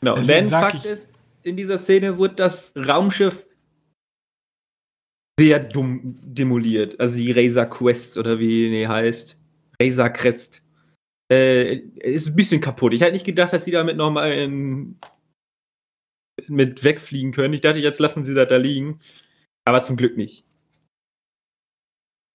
[0.00, 1.08] Genau, und wenn Fakt ich, ist,
[1.44, 3.46] in dieser Szene wird das Raumschiff
[5.38, 6.98] sehr dumm demoliert.
[6.98, 9.36] Also die Razor Quest oder wie die heißt.
[9.80, 10.62] Razor Crest.
[11.32, 12.92] Äh, ist ein bisschen kaputt.
[12.92, 14.46] Ich hätte nicht gedacht, dass sie damit nochmal
[16.48, 17.54] mit wegfliegen können.
[17.54, 19.00] Ich dachte, jetzt lassen sie das da liegen.
[19.66, 20.44] Aber zum Glück nicht.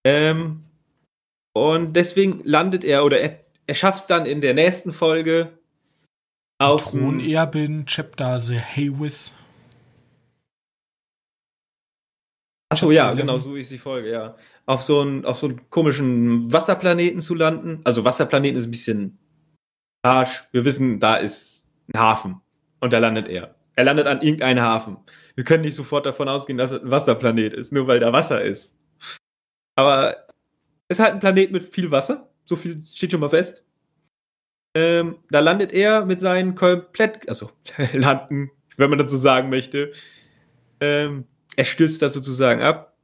[0.05, 0.63] Ähm,
[1.55, 5.59] und deswegen landet er oder er, er schafft es dann in der nächsten Folge
[6.59, 9.33] auf Thronerbin Chapter The Haywis.
[12.71, 14.35] Achso, ja, genau, so ist die Folge, ja.
[14.69, 17.81] Auf so einen, auf so einen komischen Wasserplaneten zu landen.
[17.85, 19.17] Also Wasserplaneten ist ein bisschen
[20.03, 20.43] Arsch.
[20.51, 22.41] Wir wissen, da ist ein Hafen.
[22.79, 23.55] Und da landet er.
[23.75, 24.97] Er landet an irgendeinem Hafen.
[25.35, 28.43] Wir können nicht sofort davon ausgehen, dass es ein Wasserplanet ist, nur weil da Wasser
[28.43, 28.75] ist.
[29.75, 30.17] Aber
[30.89, 32.29] ist halt ein Planet mit viel Wasser.
[32.43, 33.63] So viel steht schon mal fest.
[34.75, 37.51] Ähm, da landet er mit seinen komplett, also
[37.93, 39.93] landen, wenn man dazu sagen möchte.
[40.79, 42.97] Ähm, er stürzt da sozusagen ab.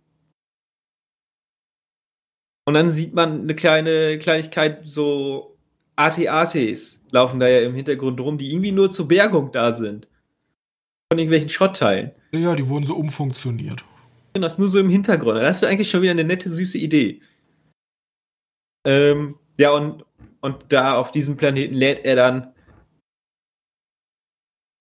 [2.66, 5.56] Und dann sieht man eine kleine Kleinigkeit, so
[5.96, 10.08] AT-ATs laufen da ja im Hintergrund rum, die irgendwie nur zur Bergung da sind.
[11.12, 12.12] Von irgendwelchen Schrottteilen.
[12.32, 13.86] Ja, die wurden so umfunktioniert.
[14.34, 15.38] Das ist nur so im Hintergrund.
[15.38, 17.22] Da hast du eigentlich schon wieder eine nette, süße Idee.
[18.86, 20.04] Ähm, ja, und,
[20.42, 22.54] und da auf diesem Planeten lädt er dann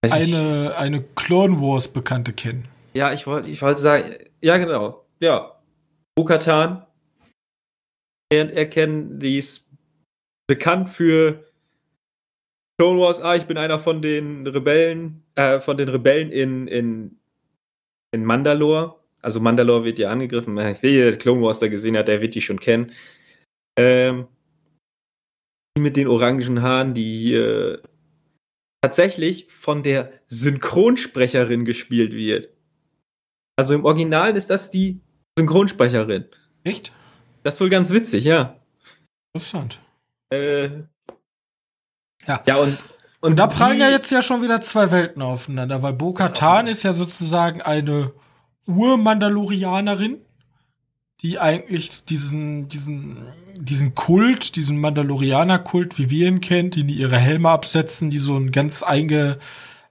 [0.03, 2.69] eine, eine Clone Wars Bekannte kennen.
[2.95, 5.05] Ja, ich wollte ich wollte sagen, ja, genau.
[5.21, 5.61] Ja.
[6.15, 6.85] Bukatan
[8.31, 9.71] erkennen, die ist
[10.47, 11.45] bekannt für
[12.79, 13.21] Clone Wars.
[13.21, 17.19] Ah, ich bin einer von den Rebellen, äh, von den Rebellen in, in,
[18.13, 18.97] in Mandalore.
[19.23, 20.57] Also Mandalore wird ja angegriffen.
[20.57, 22.93] Wer hier Clone Wars da gesehen hat, der wird die schon kennen.
[23.79, 24.27] Ähm,
[25.77, 27.79] die mit den orangen Haaren, die äh,
[28.83, 32.51] tatsächlich von der Synchronsprecherin gespielt wird.
[33.57, 35.01] Also im Original ist das die
[35.39, 36.27] Synchronsprecherin.
[36.65, 36.93] Echt?
[37.45, 38.57] Das ist wohl ganz witzig, ja.
[39.33, 39.79] Interessant.
[40.31, 40.65] Äh,
[42.27, 42.43] ja.
[42.47, 42.79] Ja, und,
[43.21, 46.83] und, und da prallen ja jetzt ja schon wieder zwei Welten aufeinander, weil Bo-Katan ist
[46.85, 48.13] ja sozusagen eine
[48.67, 50.23] Ur-Mandalorianerin,
[51.21, 53.27] die eigentlich diesen, diesen,
[53.59, 58.53] diesen Kult, diesen Mandalorianer-Kult, wie wir ihn kennen, die ihre Helme absetzen, die so einen
[58.53, 59.39] ganz einge,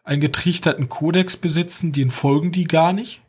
[0.03, 3.21] eingetrichterten Kodex besitzen, den folgen die gar nicht.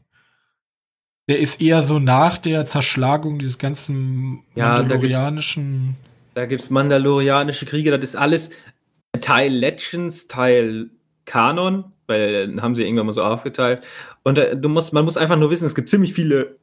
[1.29, 5.97] Der ist eher so nach der Zerschlagung dieses ganzen ja, mandalorianischen.
[5.97, 8.51] Da gibt's, da gibt's mandalorianische Kriege, das ist alles
[9.21, 10.91] Teil Legends, Teil
[11.25, 13.83] Kanon, weil haben sie irgendwann mal so aufgeteilt.
[14.23, 16.59] Und äh, du musst, man muss einfach nur wissen, es gibt ziemlich viele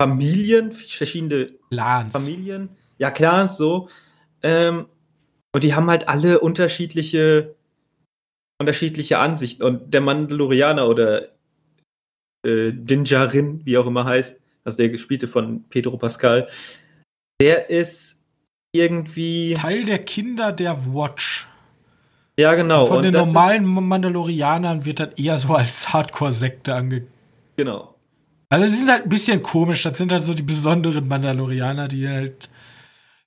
[0.00, 2.12] Familien, verschiedene Clans.
[2.12, 3.88] Familien, ja, Clans, so.
[4.42, 4.86] Ähm,
[5.54, 7.54] und die haben halt alle unterschiedliche,
[8.58, 9.62] unterschiedliche Ansichten.
[9.62, 11.28] Und der Mandalorianer oder
[12.42, 16.48] äh, Dinjarin, wie auch immer heißt, also der gespielte von Pedro Pascal,
[17.40, 18.20] der ist
[18.72, 19.54] irgendwie.
[19.54, 21.46] Teil der Kinder der Watch.
[22.38, 22.86] Ja, genau.
[22.86, 27.06] Von und den normalen Mandalorianern wird das eher so als Hardcore-Sekte ange.
[27.56, 27.94] Genau.
[28.48, 29.82] Also sie sind halt ein bisschen komisch.
[29.82, 32.48] Das sind halt so die besonderen Mandalorianer, die halt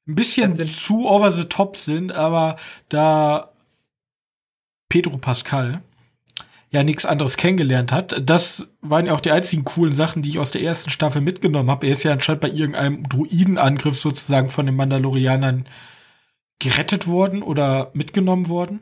[0.07, 2.57] ein bisschen zu over the top sind, aber
[2.89, 3.51] da
[4.89, 5.81] Pedro Pascal
[6.75, 8.15] ja nichts anderes kennengelernt hat.
[8.23, 11.71] Das waren ja auch die einzigen coolen Sachen, die ich aus der ersten Staffel mitgenommen
[11.71, 11.87] habe.
[11.87, 15.65] Er ist ja anscheinend bei irgendeinem Druidenangriff sozusagen von den Mandalorianern
[16.59, 18.79] gerettet worden oder mitgenommen worden.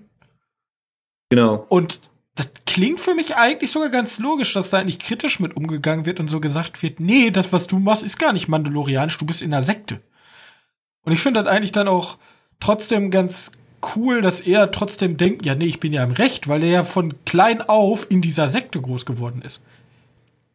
[1.29, 1.65] Genau.
[1.69, 1.99] Und
[2.35, 6.19] das klingt für mich eigentlich sogar ganz logisch, dass da eigentlich kritisch mit umgegangen wird
[6.19, 9.41] und so gesagt wird, nee, das, was du machst, ist gar nicht mandalorianisch, du bist
[9.41, 10.01] in einer Sekte.
[11.03, 12.17] Und ich finde das eigentlich dann auch
[12.59, 13.51] trotzdem ganz
[13.95, 16.83] cool, dass er trotzdem denkt, ja, nee, ich bin ja im Recht, weil er ja
[16.83, 19.61] von klein auf in dieser Sekte groß geworden ist.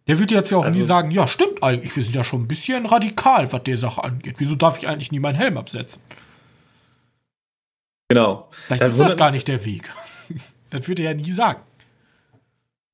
[0.07, 2.43] Der wird jetzt ja auch also, nie sagen, ja, stimmt eigentlich, wir sind ja schon
[2.43, 4.37] ein bisschen radikal, was der Sache angeht.
[4.39, 6.01] Wieso darf ich eigentlich nie meinen Helm absetzen?
[8.09, 8.49] Genau.
[8.51, 9.93] Vielleicht das ist das gar nicht der Weg.
[10.71, 11.63] das würde er ja nie sagen.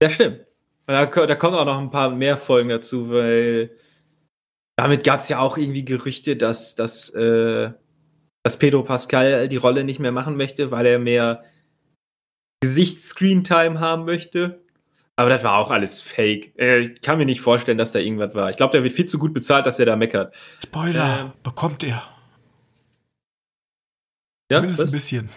[0.02, 0.40] Ja, stimmt.
[0.86, 3.70] Da, da kommen auch noch ein paar mehr Folgen dazu, weil
[4.76, 7.70] damit gab es ja auch irgendwie Gerüchte, dass, dass äh,
[8.44, 11.42] dass Pedro Pascal die Rolle nicht mehr machen möchte, weil er mehr
[12.60, 14.62] Gesichtsscreen-Time haben möchte.
[15.16, 16.58] Aber das war auch alles fake.
[16.58, 18.50] Äh, ich kann mir nicht vorstellen, dass da irgendwas war.
[18.50, 20.34] Ich glaube, der wird viel zu gut bezahlt, dass er da meckert.
[20.62, 22.02] Spoiler, ähm, bekommt er.
[24.50, 24.88] Ja, Zumindest was?
[24.88, 25.28] ein bisschen.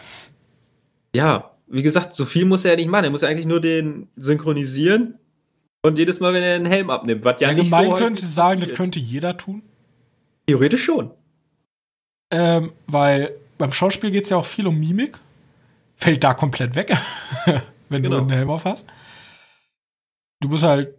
[1.16, 3.06] Ja, wie gesagt, so viel muss er ja nicht machen.
[3.06, 5.20] Er muss ja eigentlich nur den synchronisieren
[5.84, 8.62] und jedes Mal, wenn er einen Helm abnimmt, was ja, ja nicht so könnte sagen,
[8.62, 9.64] das könnte jeder tun.
[10.48, 11.12] Theoretisch schon.
[12.30, 15.18] Ähm, weil beim Schauspiel geht es ja auch viel um Mimik.
[15.96, 16.96] Fällt da komplett weg,
[17.90, 18.18] wenn genau.
[18.18, 18.86] du einen Helm auf hast.
[20.40, 20.94] Du musst halt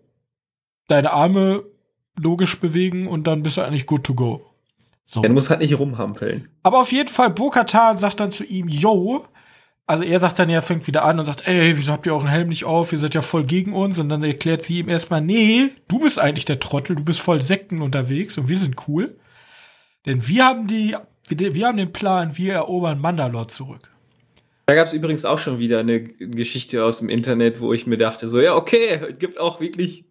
[0.89, 1.63] deine Arme
[2.19, 4.45] logisch bewegen und dann bist du eigentlich good to go.
[5.05, 5.23] So.
[5.23, 6.49] Er muss halt nicht rumhampeln.
[6.63, 9.25] Aber auf jeden Fall, Bokata sagt dann zu ihm, yo,
[9.87, 12.21] also er sagt dann, er fängt wieder an und sagt, ey, wieso habt ihr auch
[12.21, 12.93] einen Helm nicht auf?
[12.93, 13.99] Ihr seid ja voll gegen uns.
[13.99, 17.41] Und dann erklärt sie ihm erstmal, nee, du bist eigentlich der Trottel, du bist voll
[17.41, 19.17] Sekten unterwegs und wir sind cool.
[20.05, 20.95] Denn wir haben die
[21.31, 23.91] wir, wir haben den Plan, wir erobern Mandalore zurück.
[24.67, 27.97] Da gab es übrigens auch schon wieder eine Geschichte aus dem Internet, wo ich mir
[27.97, 30.05] dachte, so, ja, okay, es gibt auch wirklich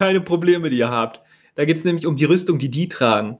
[0.00, 1.20] keine Probleme, die ihr habt.
[1.54, 3.38] Da geht es nämlich um die Rüstung, die die tragen.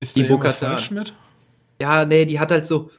[0.00, 1.14] Ist die da falsch mit?
[1.80, 2.90] Ja, nee, die hat halt so.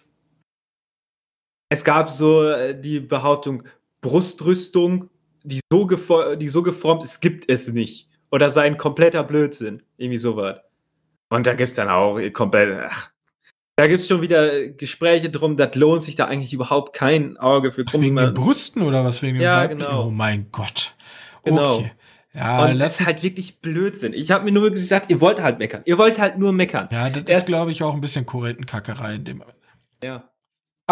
[1.69, 3.63] Es gab so äh, die Behauptung,
[4.01, 5.09] Brustrüstung,
[5.43, 5.87] die so,
[6.35, 8.09] die so geformt ist, gibt es nicht.
[8.31, 9.83] Oder sei ein kompletter Blödsinn.
[9.97, 10.59] Irgendwie sowas.
[11.31, 13.09] Und da gibt's dann auch komplett, ach,
[13.77, 17.85] da gibt's schon wieder Gespräche drum, das lohnt sich da eigentlich überhaupt kein Auge für
[17.85, 18.01] krumm.
[18.01, 20.07] Wegen den Brüsten oder was wegen dem Ja, genau.
[20.07, 20.93] Oh mein Gott.
[21.45, 21.77] Genau.
[21.77, 21.91] Okay.
[22.33, 24.13] Ja, und das ist halt wirklich Blödsinn.
[24.13, 25.83] Ich habe mir nur gesagt, ihr wollt halt meckern.
[25.85, 26.89] Ihr wollt halt nur meckern.
[26.91, 29.43] Ja, das Erst ist, glaube ich, auch ein bisschen Korrentenkackerei in dem.
[30.03, 30.30] Ja.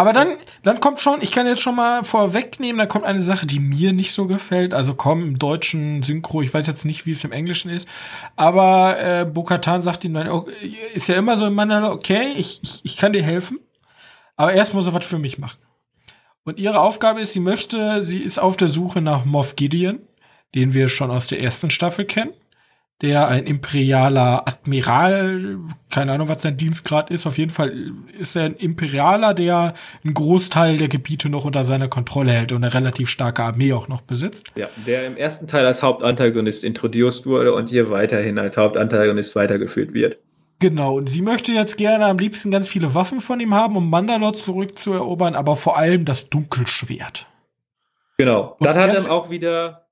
[0.00, 3.44] Aber dann, dann kommt schon, ich kann jetzt schon mal vorwegnehmen, da kommt eine Sache,
[3.44, 4.72] die mir nicht so gefällt.
[4.72, 7.86] Also komm, im deutschen Synchro, ich weiß jetzt nicht, wie es im Englischen ist,
[8.34, 10.48] aber äh, Bokatan sagt ihm dann, oh,
[10.94, 13.58] ist ja immer so im Mandalore, okay, ich, ich, ich kann dir helfen,
[14.36, 15.60] aber erst muss er was für mich machen.
[16.44, 20.00] Und ihre Aufgabe ist, sie möchte, sie ist auf der Suche nach Moff Gideon,
[20.54, 22.32] den wir schon aus der ersten Staffel kennen
[23.02, 25.58] der ein imperialer Admiral,
[25.90, 27.26] keine Ahnung, was sein Dienstgrad ist.
[27.26, 31.88] Auf jeden Fall ist er ein Imperialer, der einen Großteil der Gebiete noch unter seiner
[31.88, 34.44] Kontrolle hält und eine relativ starke Armee auch noch besitzt.
[34.54, 39.94] Ja, der im ersten Teil als Hauptantagonist introduced wurde und hier weiterhin als Hauptantagonist weitergeführt
[39.94, 40.18] wird.
[40.58, 43.88] Genau, und sie möchte jetzt gerne am liebsten ganz viele Waffen von ihm haben, um
[43.88, 47.26] Mandalore zurückzuerobern, aber vor allem das Dunkelschwert.
[48.18, 49.86] Genau, und das hat dann auch wieder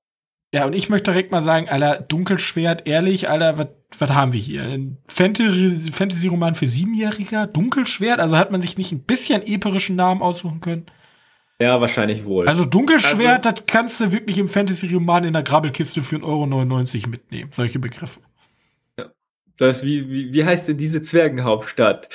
[0.53, 4.63] ja, und ich möchte direkt mal sagen, Alter, Dunkelschwert, ehrlich, Alter, was haben wir hier?
[4.63, 7.47] Ein Fantasy-Roman Fantasy für Siebenjähriger?
[7.47, 8.19] Dunkelschwert?
[8.19, 10.85] Also hat man sich nicht ein bisschen epischen Namen aussuchen können?
[11.61, 12.47] Ja, wahrscheinlich wohl.
[12.47, 16.23] Also Dunkelschwert, also, das kannst du wirklich im Fantasy-Roman in der Grabbelkiste für 1,99
[16.95, 17.51] Euro mitnehmen.
[17.51, 18.21] Solche Begriffe.
[18.97, 19.11] Ja.
[19.57, 22.09] Das wie, wie, wie heißt denn diese Zwergenhauptstadt?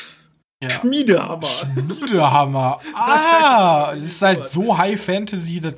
[0.62, 0.70] Ja.
[0.70, 1.46] Schmiedehammer.
[1.46, 2.80] Schmiedehammer.
[2.94, 5.74] Ah, das ist halt so High Fantasy, dass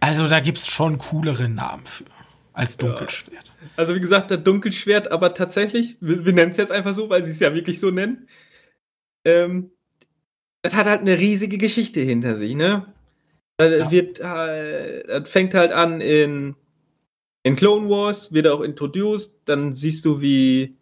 [0.00, 2.04] also da gibt's schon coolere Namen für
[2.52, 3.46] als Dunkelschwert.
[3.46, 3.68] Ja.
[3.76, 7.24] Also wie gesagt, der Dunkelschwert, aber tatsächlich, wir, wir nennen es jetzt einfach so, weil
[7.24, 8.28] sie es ja wirklich so nennen.
[9.24, 9.70] Ähm,
[10.62, 12.92] das hat halt eine riesige Geschichte hinter sich, ne?
[13.56, 13.90] Das, ja.
[13.90, 16.56] wird, äh, das fängt halt an in,
[17.42, 20.79] in Clone Wars, wird auch introduced, dann siehst du, wie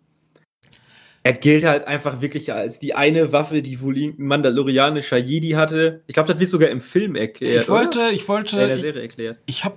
[1.22, 6.02] er gilt halt einfach wirklich als die eine Waffe, die wohl irgendein mandalorianischer Jedi hatte.
[6.06, 7.62] Ich glaube, das wird sogar im Film erklärt.
[7.62, 8.12] Ich wollte, oder?
[8.12, 8.60] ich wollte.
[8.60, 9.38] in der Serie erklärt.
[9.46, 9.76] Ich, ich habe,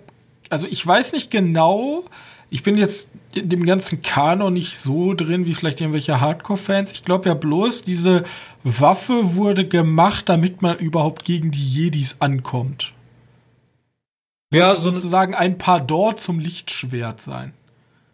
[0.49, 2.05] also ich weiß nicht genau.
[2.49, 6.91] Ich bin jetzt in dem ganzen Kanon nicht so drin wie vielleicht irgendwelche Hardcore-Fans.
[6.91, 8.23] Ich glaube ja bloß, diese
[8.63, 12.93] Waffe wurde gemacht, damit man überhaupt gegen die Jedis ankommt.
[14.53, 17.53] Ja, so sozusagen ein Pardon zum Lichtschwert sein.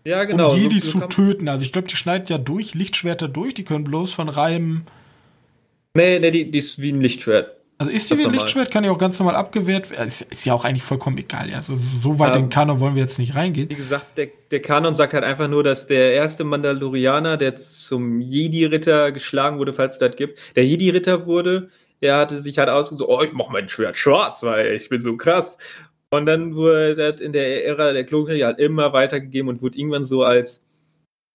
[0.08, 0.54] Ja, genau.
[0.54, 1.50] Um Jedis so, so zu töten.
[1.50, 4.84] Also ich glaube, die schneiden ja durch, Lichtschwerter durch, die können bloß von reinem.
[5.96, 7.58] Nee, nee, die, die ist wie ein Lichtschwert.
[7.78, 10.08] Also ist die wie ein Lichtschwert, kann ja auch ganz normal abgewehrt werden.
[10.08, 11.54] Ist, ist, ja auch eigentlich vollkommen egal.
[11.54, 13.70] Also so weit ähm, in den Kanon wollen wir jetzt nicht reingehen.
[13.70, 18.22] Wie gesagt, der, der Kanon sagt halt einfach nur, dass der erste Mandalorianer, der zum
[18.22, 21.70] Jedi-Ritter geschlagen wurde, falls es das gibt, der Jedi-Ritter wurde,
[22.02, 25.18] der hatte sich halt ausgesucht, oh, ich mach mein Schwert schwarz, weil ich bin so
[25.18, 25.58] krass.
[26.10, 30.06] Und dann wurde das in der Ära der Klonkriege halt immer weitergegeben und wurde irgendwann
[30.06, 30.66] so als,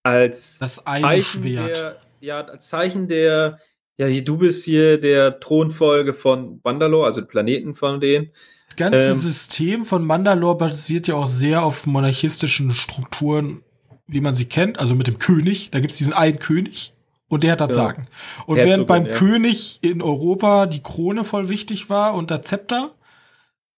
[0.02, 1.76] als das eine Zeichen Schwert.
[1.76, 3.58] Der, ja, als Zeichen der,
[3.98, 8.30] ja, du bist hier der Thronfolge von Mandalore, also Planeten von denen.
[8.68, 13.62] Das ganze ähm, System von Mandalore basiert ja auch sehr auf monarchistischen Strukturen,
[14.06, 15.70] wie man sie kennt, also mit dem König.
[15.70, 16.94] Da gibt es diesen einen König
[17.28, 17.74] und der hat das ja.
[17.74, 18.06] Sagen.
[18.46, 19.12] Und während beim ja.
[19.12, 22.94] König in Europa die Krone voll wichtig war und der Zepter,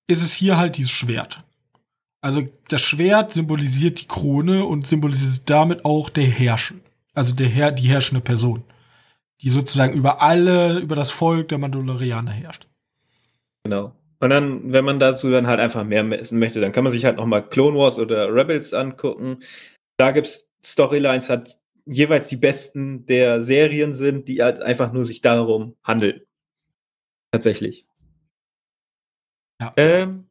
[0.07, 1.43] ist es hier halt dieses Schwert.
[2.21, 6.81] Also das Schwert symbolisiert die Krone und symbolisiert damit auch der Herrschen.
[7.13, 8.65] Also der Herr, die herrschende Person.
[9.43, 12.67] Die sozusagen über alle, über das Volk der Mandalorianer herrscht.
[13.65, 13.93] Genau.
[14.21, 17.05] Und dann, wenn man dazu dann halt einfach mehr messen möchte, dann kann man sich
[17.05, 19.41] halt nochmal Clone Wars oder Rebels angucken.
[19.99, 25.21] Da gibt's Storylines, hat jeweils die besten der Serien sind, die halt einfach nur sich
[25.21, 26.23] darum handeln.
[27.33, 27.87] Tatsächlich.
[29.61, 30.27] Ja, ähm,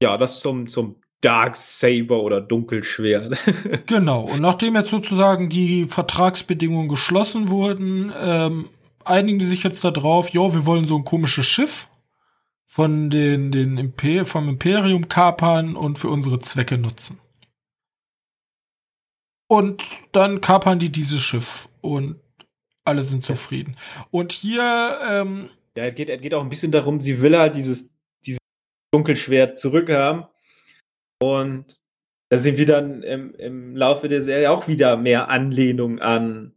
[0.00, 3.38] ja das zum, zum Dark Saber oder Dunkelschwert.
[3.86, 4.24] genau.
[4.24, 8.68] Und nachdem jetzt sozusagen die Vertragsbedingungen geschlossen wurden, ähm,
[9.04, 11.88] einigen die sich jetzt darauf, ja, wir wollen so ein komisches Schiff
[12.66, 17.18] von den, den Imper vom Imperium kapern und für unsere Zwecke nutzen.
[19.46, 22.16] Und dann kapern die dieses Schiff und
[22.84, 23.76] alle sind zufrieden.
[24.10, 27.56] Und hier, ähm, ja, es geht, es geht auch ein bisschen darum, sie will halt
[27.56, 27.93] dieses
[28.94, 30.26] Dunkelschwert zurückhaben.
[31.20, 31.80] Und
[32.30, 36.54] da sind wir dann im, im Laufe der Serie auch wieder mehr Anlehnung an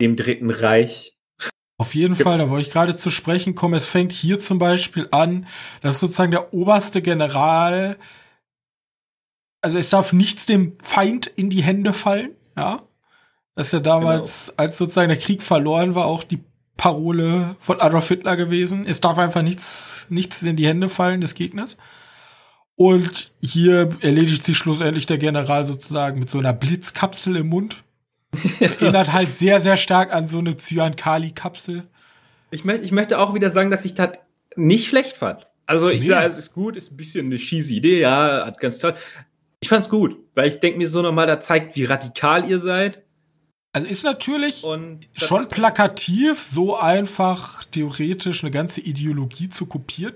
[0.00, 1.16] dem Dritten Reich.
[1.78, 3.74] Auf jeden Fall, da wollte ich gerade zu sprechen kommen.
[3.74, 5.46] Es fängt hier zum Beispiel an,
[5.80, 7.96] dass sozusagen der oberste General,
[9.60, 12.82] also es darf nichts dem Feind in die Hände fallen, ja.
[13.54, 14.58] Das ist ja damals, genau.
[14.58, 16.42] als sozusagen der Krieg verloren war, auch die
[16.76, 18.86] Parole von Adolf Hitler gewesen.
[18.86, 21.76] Es darf einfach nichts, nichts in die Hände fallen des Gegners.
[22.76, 27.84] Und hier erledigt sich schlussendlich der General sozusagen mit so einer Blitzkapsel im Mund.
[28.58, 31.84] Erinnert halt sehr, sehr stark an so eine Cyan-Kali-Kapsel.
[32.50, 34.10] Ich, möchte, ich möchte auch wieder sagen, dass ich das
[34.56, 35.46] nicht schlecht fand.
[35.66, 36.08] Also ich nee.
[36.08, 38.94] sage, es ist gut, ist ein bisschen eine cheesy Idee, ja, hat ganz toll.
[39.60, 43.03] Ich fand's gut, weil ich denke mir so nochmal, da zeigt, wie radikal ihr seid.
[43.74, 44.64] Also ist natürlich
[45.16, 50.14] schon plakativ, so einfach theoretisch eine ganze Ideologie zu kopieren.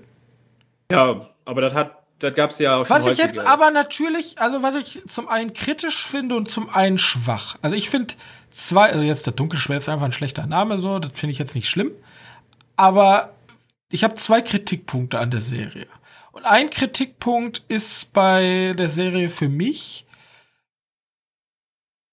[0.89, 2.95] Ja, aber das hat, das gab's ja auch schon.
[2.95, 6.97] Was ich jetzt aber natürlich, also was ich zum einen kritisch finde und zum einen
[6.97, 7.57] schwach.
[7.61, 8.15] Also ich finde
[8.49, 11.53] zwei, also jetzt der Dunkelschwert ist einfach ein schlechter Name, so, das finde ich jetzt
[11.53, 11.91] nicht schlimm.
[12.77, 13.33] Aber
[13.91, 15.87] ich habe zwei Kritikpunkte an der Serie.
[16.31, 20.05] Und ein Kritikpunkt ist bei der Serie für mich,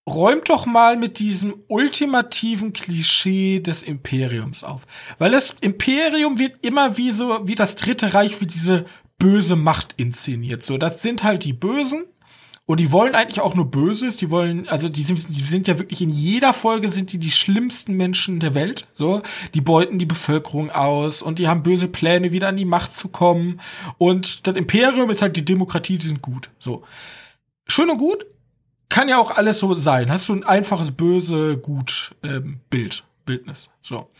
[0.08, 4.86] räumt doch mal mit diesem ultimativen Klischee des Imperiums auf.
[5.18, 8.84] Weil das Imperium wird immer wie so, wie das Dritte Reich, wie diese
[9.18, 10.62] böse Macht inszeniert.
[10.62, 12.04] So, das sind halt die Bösen.
[12.68, 14.16] Und die wollen eigentlich auch nur Böses.
[14.16, 17.30] Die wollen, also die sind, die sind ja wirklich in jeder Folge sind die die
[17.30, 18.88] schlimmsten Menschen der Welt.
[18.92, 19.22] So,
[19.54, 23.08] die beuten die Bevölkerung aus und die haben böse Pläne, wieder an die Macht zu
[23.08, 23.60] kommen.
[23.98, 26.50] Und das Imperium ist halt die Demokratie, die sind gut.
[26.58, 26.82] So,
[27.68, 28.26] schön und gut,
[28.88, 30.10] kann ja auch alles so sein.
[30.10, 33.70] Hast du ein einfaches böse gut ähm, Bild, Bildnis.
[33.82, 34.10] So.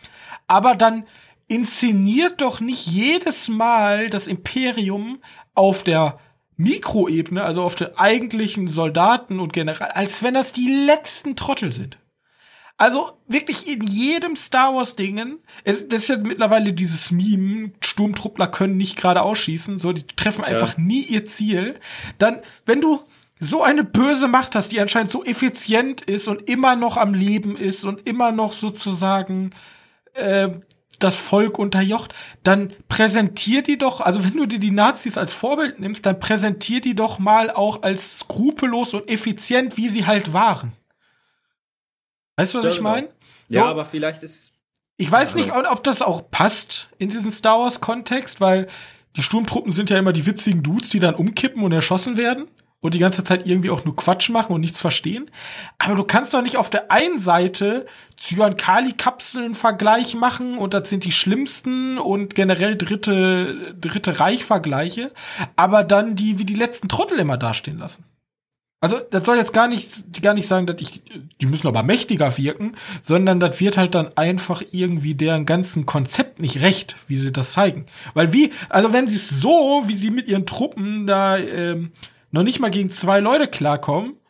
[0.46, 1.04] Aber dann
[1.48, 5.20] inszeniert doch nicht jedes Mal das Imperium
[5.54, 6.18] auf der
[6.56, 11.98] Mikroebene, also auf den eigentlichen Soldaten und General, als wenn das die letzten Trottel sind.
[12.78, 18.48] Also wirklich in jedem Star Wars Dingen, es, das ist ja mittlerweile dieses Meme, Sturmtruppler
[18.48, 20.84] können nicht gerade ausschießen, so, die treffen einfach ja.
[20.84, 21.80] nie ihr Ziel.
[22.18, 23.02] Dann, wenn du
[23.38, 27.56] so eine böse Macht hast, die anscheinend so effizient ist und immer noch am Leben
[27.56, 29.50] ist und immer noch sozusagen
[30.14, 30.48] äh,
[30.98, 35.78] das Volk unterjocht, dann präsentier die doch, also wenn du dir die Nazis als Vorbild
[35.78, 40.72] nimmst, dann präsentier die doch mal auch als skrupellos und effizient, wie sie halt waren.
[42.36, 43.08] Weißt du, was ich meine?
[43.48, 44.52] So, ja, aber vielleicht ist.
[44.96, 48.66] Ich weiß nicht, ob das auch passt in diesen Star Wars Kontext, weil
[49.16, 52.48] die Sturmtruppen sind ja immer die witzigen Dudes, die dann umkippen und erschossen werden
[52.86, 55.30] und die ganze Zeit irgendwie auch nur Quatsch machen und nichts verstehen.
[55.78, 61.04] Aber du kannst doch nicht auf der einen Seite Zyankali-Kapseln Vergleich machen und das sind
[61.04, 65.12] die schlimmsten und generell dritte, dritte Reich-Vergleiche,
[65.56, 68.04] aber dann die wie die letzten Trottel immer dastehen lassen.
[68.80, 71.02] Also, das soll jetzt gar nicht, gar nicht sagen, dass ich,
[71.40, 72.72] die müssen aber mächtiger wirken,
[73.02, 77.52] sondern das wird halt dann einfach irgendwie deren ganzen Konzept nicht recht, wie sie das
[77.52, 77.86] zeigen.
[78.12, 81.90] Weil wie, also wenn sie es so, wie sie mit ihren Truppen da, ähm,
[82.36, 84.20] noch nicht mal gegen zwei Leute klarkommen,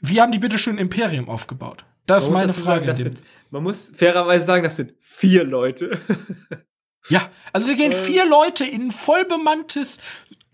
[0.00, 1.86] wie haben die bitte schön Imperium aufgebaut?
[2.04, 2.86] Das ist meine Frage.
[2.86, 3.18] Sagen, sind,
[3.50, 5.98] man muss fairerweise sagen, das sind vier Leute.
[7.08, 9.98] ja, also da gehen vier Leute in ein vollbemanntes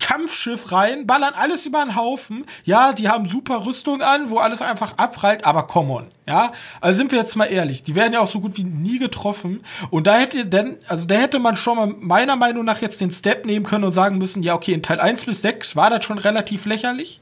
[0.02, 2.44] Kampfschiff rein, ballern alles über den Haufen.
[2.64, 6.06] Ja, die haben super Rüstung an, wo alles einfach abprallt, aber come on.
[6.26, 8.98] Ja, also sind wir jetzt mal ehrlich, die werden ja auch so gut wie nie
[8.98, 9.62] getroffen.
[9.90, 13.10] Und da hätte denn, also da hätte man schon mal meiner Meinung nach jetzt den
[13.10, 16.04] Step nehmen können und sagen müssen, ja, okay, in Teil 1 bis 6 war das
[16.04, 17.20] schon relativ lächerlich.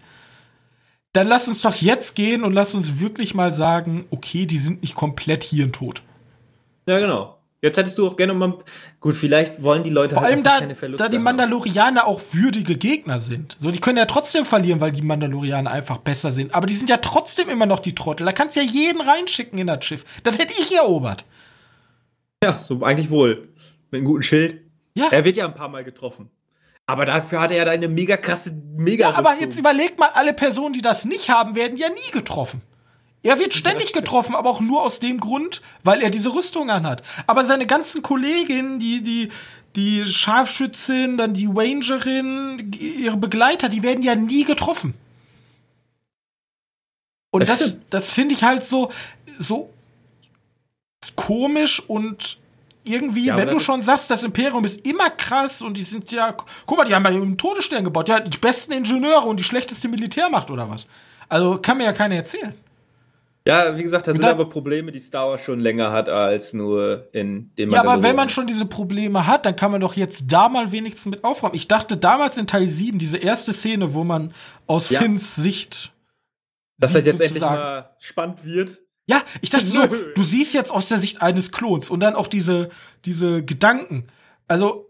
[1.13, 4.83] Dann lass uns doch jetzt gehen und lass uns wirklich mal sagen, okay, die sind
[4.83, 6.03] nicht komplett Tod.
[6.87, 7.40] Ja, genau.
[7.63, 8.59] Jetzt hättest du auch gerne mal.
[9.01, 12.09] Gut, vielleicht wollen die Leute Vor halt allem da, keine Verluste da die Mandalorianer haben.
[12.09, 13.59] auch würdige Gegner sind.
[13.61, 16.55] So, die können ja trotzdem verlieren, weil die Mandalorianer einfach besser sind.
[16.55, 18.25] Aber die sind ja trotzdem immer noch die Trottel.
[18.25, 20.05] Da kannst du ja jeden reinschicken in das Schiff.
[20.23, 21.27] Das hätte ich erobert.
[22.43, 23.49] Ja, so eigentlich wohl.
[23.91, 24.63] Mit einem guten Schild.
[24.95, 25.09] Ja.
[25.11, 26.31] Er wird ja ein paar Mal getroffen.
[26.87, 29.11] Aber dafür hat er ja eine mega krasse, mega.
[29.11, 32.63] Ja, aber jetzt überleg mal, alle Personen, die das nicht haben, werden ja nie getroffen.
[33.23, 37.03] Er wird ständig getroffen, aber auch nur aus dem Grund, weil er diese Rüstung anhat.
[37.27, 39.29] Aber seine ganzen Kolleginnen, die, die,
[39.77, 44.95] die Scharfschützin, dann die Rangerin, ihre Begleiter, die werden ja nie getroffen.
[47.31, 48.91] Und das, das, das finde ich halt so,
[49.39, 49.71] so
[51.15, 52.39] komisch und
[52.83, 56.35] irgendwie, ja, wenn du schon sagst, das Imperium ist immer krass und die sind ja,
[56.67, 59.89] guck mal, die haben ja einen Todesstern gebaut, ja, die besten Ingenieure und die schlechteste
[59.89, 60.87] Militärmacht oder was.
[61.29, 62.55] Also kann mir ja keiner erzählen.
[63.47, 67.09] Ja, wie gesagt, da sind aber Probleme, die Star Wars schon länger hat als nur
[67.13, 67.71] in dem.
[67.71, 70.73] Ja, aber wenn man schon diese Probleme hat, dann kann man doch jetzt da mal
[70.73, 71.55] wenigstens mit aufräumen.
[71.55, 74.35] Ich dachte damals in Teil 7, diese erste Szene, wo man
[74.67, 75.01] aus ja.
[75.01, 75.93] Finns Sicht.
[76.77, 78.81] Dass das jetzt endlich mal spannend wird.
[79.07, 82.27] Ja, ich dachte so, du siehst jetzt aus der Sicht eines Klons und dann auch
[82.27, 82.69] diese,
[83.05, 84.07] diese Gedanken.
[84.49, 84.90] Also,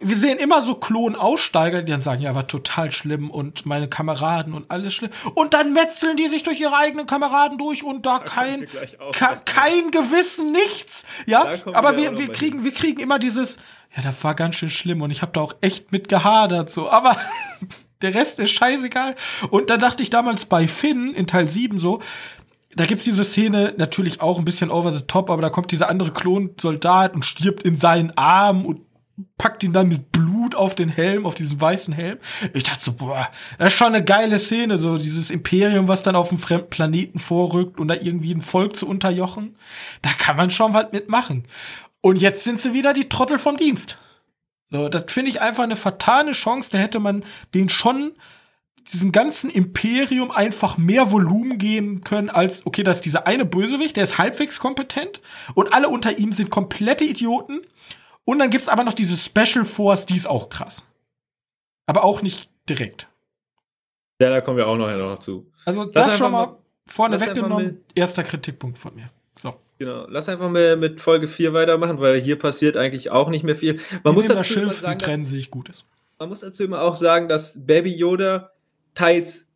[0.00, 4.54] wir sehen immer so Klonaussteiger, die dann sagen, ja, war total schlimm und meine Kameraden
[4.54, 5.10] und alles schlimm.
[5.34, 8.66] Und dann metzeln die sich durch ihre eigenen Kameraden durch und da, da kein,
[9.12, 11.04] ke kein Gewissen, nichts.
[11.26, 12.64] Ja, aber wir, wir kriegen, hin.
[12.64, 13.56] wir kriegen immer dieses,
[13.96, 16.88] ja, das war ganz schön schlimm und ich habe da auch echt mit gehadert, so.
[16.90, 17.16] Aber
[18.02, 19.14] der Rest ist scheißegal.
[19.50, 22.00] Und da dachte ich damals bei Finn in Teil 7 so,
[22.76, 25.88] da gibt's diese Szene natürlich auch ein bisschen over the top, aber da kommt dieser
[25.88, 28.80] andere Klonsoldat und stirbt in seinen Arm und
[29.38, 32.18] packt ihn dann mit Blut auf den Helm, auf diesen weißen Helm.
[32.52, 36.16] Ich dachte so, boah, das ist schon eine geile Szene, so dieses Imperium, was dann
[36.16, 39.56] auf einem fremden Planeten vorrückt und da irgendwie ein Volk zu unterjochen.
[40.02, 41.44] Da kann man schon was mitmachen.
[42.00, 43.98] Und jetzt sind sie wieder die Trottel vom Dienst.
[44.70, 46.70] So, das finde ich einfach eine fatale Chance.
[46.72, 48.12] Da hätte man den schon
[48.92, 53.96] diesem ganzen Imperium einfach mehr Volumen geben können als, okay, das ist dieser eine Bösewicht,
[53.96, 55.22] der ist halbwegs kompetent
[55.54, 57.60] und alle unter ihm sind komplette Idioten.
[58.24, 60.84] Und dann gibt's aber noch diese Special Force, die ist auch krass.
[61.86, 63.08] Aber auch nicht direkt.
[64.20, 65.50] Ja, da kommen wir auch noch, noch zu.
[65.64, 66.56] Also das, das schon mal
[66.86, 67.84] vorne weggenommen.
[67.94, 69.10] Erster Kritikpunkt von mir.
[69.40, 69.54] So.
[69.78, 73.56] Genau, lass einfach mal mit Folge 4 weitermachen, weil hier passiert eigentlich auch nicht mehr
[73.56, 73.80] viel.
[74.04, 75.84] Man die muss dazu Schiff, sagen, die trennen sich Gutes.
[76.18, 78.52] Man muss dazu immer auch sagen, dass Baby Yoda
[78.94, 79.50] teils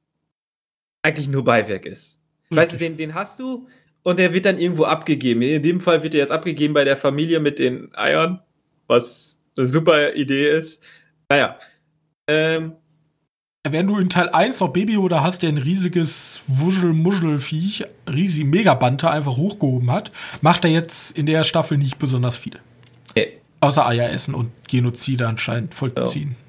[1.03, 2.19] eigentlich nur Beiwerk ist.
[2.51, 2.57] Richtig.
[2.57, 3.69] Weißt du, den, den hast du
[4.03, 5.43] und der wird dann irgendwo abgegeben.
[5.43, 8.43] In dem Fall wird er jetzt abgegeben bei der Familie mit den Eiern,
[8.89, 10.83] was eine super Idee ist.
[11.29, 11.57] Naja.
[12.27, 12.73] Ähm,
[13.71, 19.11] wenn du in Teil 1 noch Baby oder hast, der ein riesiges Wuschel-Muschel-Viech, riesig Megabante
[19.11, 20.11] einfach hochgehoben hat,
[20.41, 22.59] macht er jetzt in der Staffel nicht besonders viel.
[23.11, 23.39] Okay.
[23.61, 26.31] Außer Eier essen und Genozide anscheinend vollziehen.
[26.31, 26.45] Ja.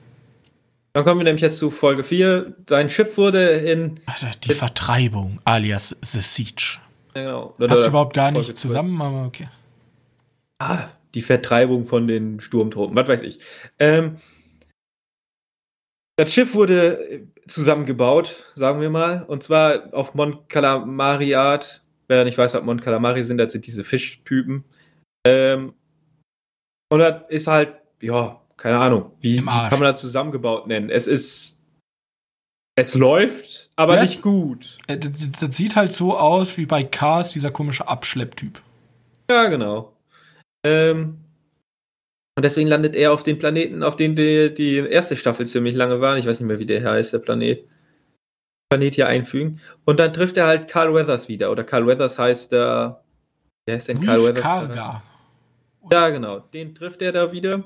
[0.94, 2.56] Dann kommen wir nämlich jetzt zu Folge 4.
[2.68, 4.00] Sein Schiff wurde in.
[4.44, 6.78] Die Vertreibung, alias The Siege.
[7.14, 7.56] Genau.
[7.58, 9.48] Passt überhaupt gar nicht zusammen, aber okay.
[10.60, 13.40] Ah, die Vertreibung von den Sturmtruppen, was weiß ich.
[13.80, 14.18] Ähm,
[16.18, 21.82] das Schiff wurde zusammengebaut, sagen wir mal, und zwar auf Mon Calamari Art.
[22.08, 24.66] Wer nicht weiß, was Mon Calamari sind, das sind diese Fischtypen.
[25.26, 25.74] Ähm,
[26.92, 30.90] und das ist halt, ja, keine Ahnung, wie, wie kann man das zusammengebaut nennen?
[30.90, 31.58] Es ist,
[32.76, 34.78] es läuft, aber ja, nicht gut.
[34.88, 38.62] Äh, das, das, sieht halt so aus wie bei Cars, dieser komische Abschlepptyp.
[39.30, 39.94] Ja, genau.
[40.66, 41.18] Ähm,
[42.38, 46.00] und deswegen landet er auf den Planeten, auf dem die, die erste Staffel ziemlich lange
[46.00, 46.18] war.
[46.18, 47.68] Ich weiß nicht mehr, wie der heißt, der Planet.
[48.72, 49.60] Planet hier einfügen.
[49.86, 51.52] Und dann trifft er halt Carl Weathers wieder.
[51.52, 53.04] Oder Carl Weathers heißt der.
[53.66, 54.42] Wer ist denn Reef Carl Weathers?
[54.42, 55.04] Karga.
[55.92, 56.40] Ja, genau.
[56.40, 57.64] Den trifft er da wieder.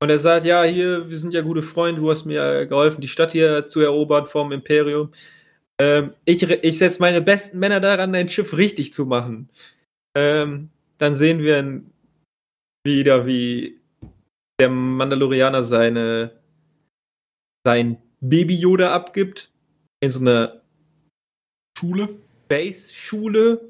[0.00, 3.08] Und er sagt, ja, hier, wir sind ja gute Freunde, du hast mir geholfen, die
[3.08, 5.10] Stadt hier zu erobern vom Imperium.
[5.80, 9.48] Ähm, ich ich setze meine besten Männer daran, dein Schiff richtig zu machen.
[10.16, 11.82] Ähm, dann sehen wir
[12.88, 13.80] wieder, wie
[14.60, 16.32] der Mandalorianer seine
[17.64, 19.50] sein Baby Yoda abgibt
[20.00, 20.62] in so einer
[21.78, 22.08] Schule.
[22.48, 23.60] Base-Schule.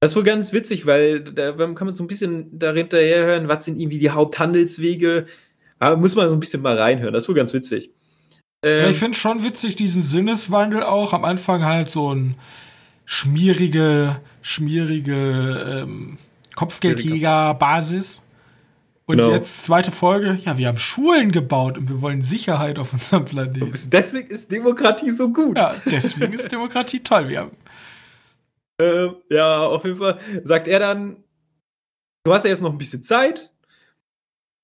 [0.00, 3.66] Das ist wohl ganz witzig, weil da kann man so ein bisschen dahinter herhören, was
[3.66, 5.26] sind irgendwie die Haupthandelswege,
[5.78, 7.12] aber muss man so ein bisschen mal reinhören.
[7.12, 7.90] Das ist wohl ganz witzig.
[8.64, 11.12] Ähm, ja, ich finde schon witzig diesen Sinneswandel auch.
[11.12, 12.36] Am Anfang halt so ein
[13.04, 16.18] schmierige, schmierige ähm,
[16.56, 18.22] Kopfgeldjäger-Basis.
[19.06, 19.32] Und genau.
[19.32, 23.72] jetzt zweite Folge, ja, wir haben Schulen gebaut und wir wollen Sicherheit auf unserem Planeten.
[23.90, 25.58] Deswegen ist Demokratie so gut.
[25.58, 27.28] Ja, deswegen ist Demokratie toll.
[27.28, 27.56] Wir haben
[28.80, 31.22] ähm, ja, auf jeden Fall sagt er dann,
[32.24, 33.52] du hast ja jetzt noch ein bisschen Zeit,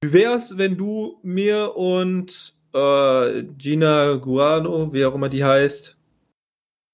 [0.02, 5.98] wie wär's, wenn du mir und äh, Gina Guano, wie auch immer die heißt,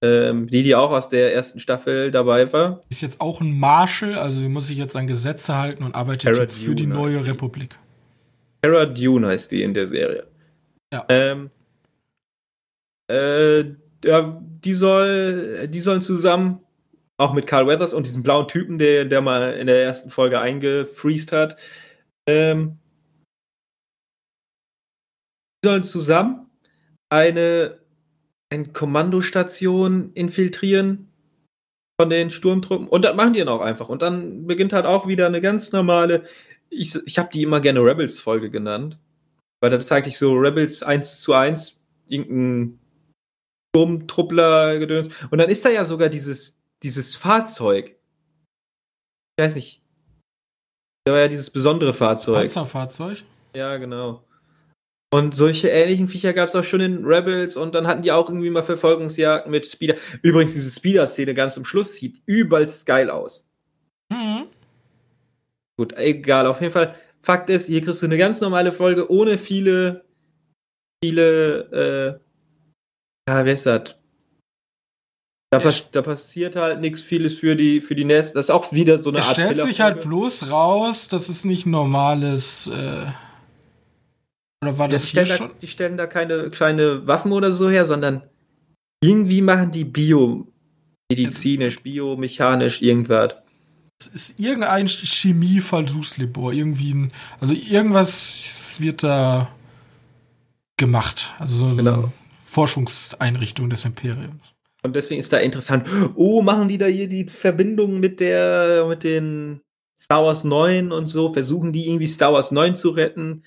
[0.01, 2.83] ähm, die, die auch aus der ersten Staffel dabei war.
[2.89, 6.43] Ist jetzt auch ein Marshall, also muss sich jetzt an Gesetze halten und arbeitet Cara
[6.43, 7.77] jetzt für die neue Republik.
[8.61, 10.27] Cara Dune heißt die in der Serie.
[10.93, 11.05] Ja.
[11.09, 11.49] Ähm,
[13.09, 13.63] äh,
[14.05, 16.59] ja, die soll, die sollen zusammen,
[17.17, 20.39] auch mit Carl Weathers und diesem blauen Typen, der, der mal in der ersten Folge
[20.39, 21.59] eingefriest hat,
[22.27, 22.77] ähm,
[25.65, 26.49] sollen zusammen
[27.09, 27.79] eine,
[28.49, 31.11] eine Kommandostation infiltrieren
[31.99, 32.87] von den Sturmtruppen.
[32.87, 33.89] Und das machen die dann auch einfach.
[33.89, 36.23] Und dann beginnt halt auch wieder eine ganz normale.
[36.69, 38.97] Ich, ich habe die immer gerne Rebels-Folge genannt.
[39.59, 42.79] Weil das ist eigentlich so Rebels 1 zu 1, irgendein
[43.75, 45.09] Sturmtruppler-Gedöns.
[45.31, 47.95] Und dann ist da ja sogar dieses, dieses Fahrzeug.
[49.37, 49.81] Ich weiß nicht.
[51.05, 52.35] Da war ja dieses besondere Fahrzeug.
[52.35, 53.23] Panzerfahrzeug?
[53.55, 54.26] Ja, genau.
[55.09, 58.27] Und solche ähnlichen Viecher gab es auch schon in Rebels und dann hatten die auch
[58.27, 59.95] irgendwie mal Verfolgungsjagden mit Speeder.
[60.21, 63.49] Übrigens, diese Speeder-Szene ganz zum Schluss sieht übelst geil aus.
[64.09, 64.47] Mhm.
[65.77, 66.95] Gut, egal, auf jeden Fall.
[67.21, 70.05] Fakt ist, hier kriegst du eine ganz normale Folge ohne viele,
[71.03, 72.19] viele,
[73.29, 73.95] äh, ja, wer ist das?
[75.49, 78.35] Da, pass da, passiert halt nichts vieles für die, für die nächsten.
[78.35, 79.37] Das ist auch wieder so eine es Art.
[79.37, 83.05] Es stellt sich halt bloß raus, dass es nicht normales, äh
[84.61, 87.85] oder war das die stellen, da, die stellen da keine, keine Waffen oder so her,
[87.85, 88.23] sondern
[89.01, 93.35] irgendwie machen die biomedizinisch, biomechanisch irgendwas.
[93.99, 99.49] Es ist irgendein Chemieversuchslabor, irgendwie ein, also irgendwas wird da
[100.77, 101.33] gemacht.
[101.39, 101.93] Also so genau.
[101.93, 102.11] eine
[102.43, 104.53] Forschungseinrichtung des Imperiums.
[104.83, 109.03] Und deswegen ist da interessant, oh, machen die da hier die Verbindung mit der, mit
[109.03, 109.61] den
[109.99, 113.43] Star Wars 9 und so, versuchen die irgendwie Star Wars 9 zu retten,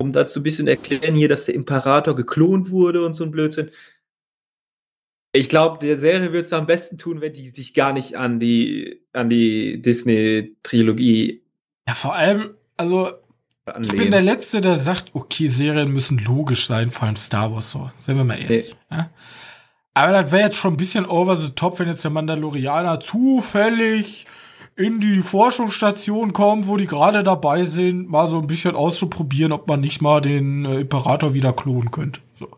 [0.00, 3.70] um dazu ein bisschen erklären hier, dass der Imperator geklont wurde und so ein Blödsinn.
[5.32, 8.40] Ich glaube, der Serie wird es am besten tun, wenn die sich gar nicht an
[8.40, 11.42] die, an die Disney-Trilogie.
[11.86, 13.10] Ja, vor allem, also,
[13.66, 13.94] anlehnen.
[13.94, 17.70] ich bin der Letzte, der sagt, okay, Serien müssen logisch sein, vor allem Star Wars
[17.70, 17.90] so.
[18.00, 18.74] Seien wir mal ehrlich.
[18.90, 18.96] Nee.
[18.96, 19.10] Ja?
[19.92, 24.26] Aber das wäre jetzt schon ein bisschen over the top, wenn jetzt der Mandalorianer zufällig
[24.80, 29.68] in die Forschungsstation kommt, wo die gerade dabei sind, mal so ein bisschen auszuprobieren, ob
[29.68, 32.20] man nicht mal den äh, Imperator wieder klonen könnte.
[32.38, 32.48] So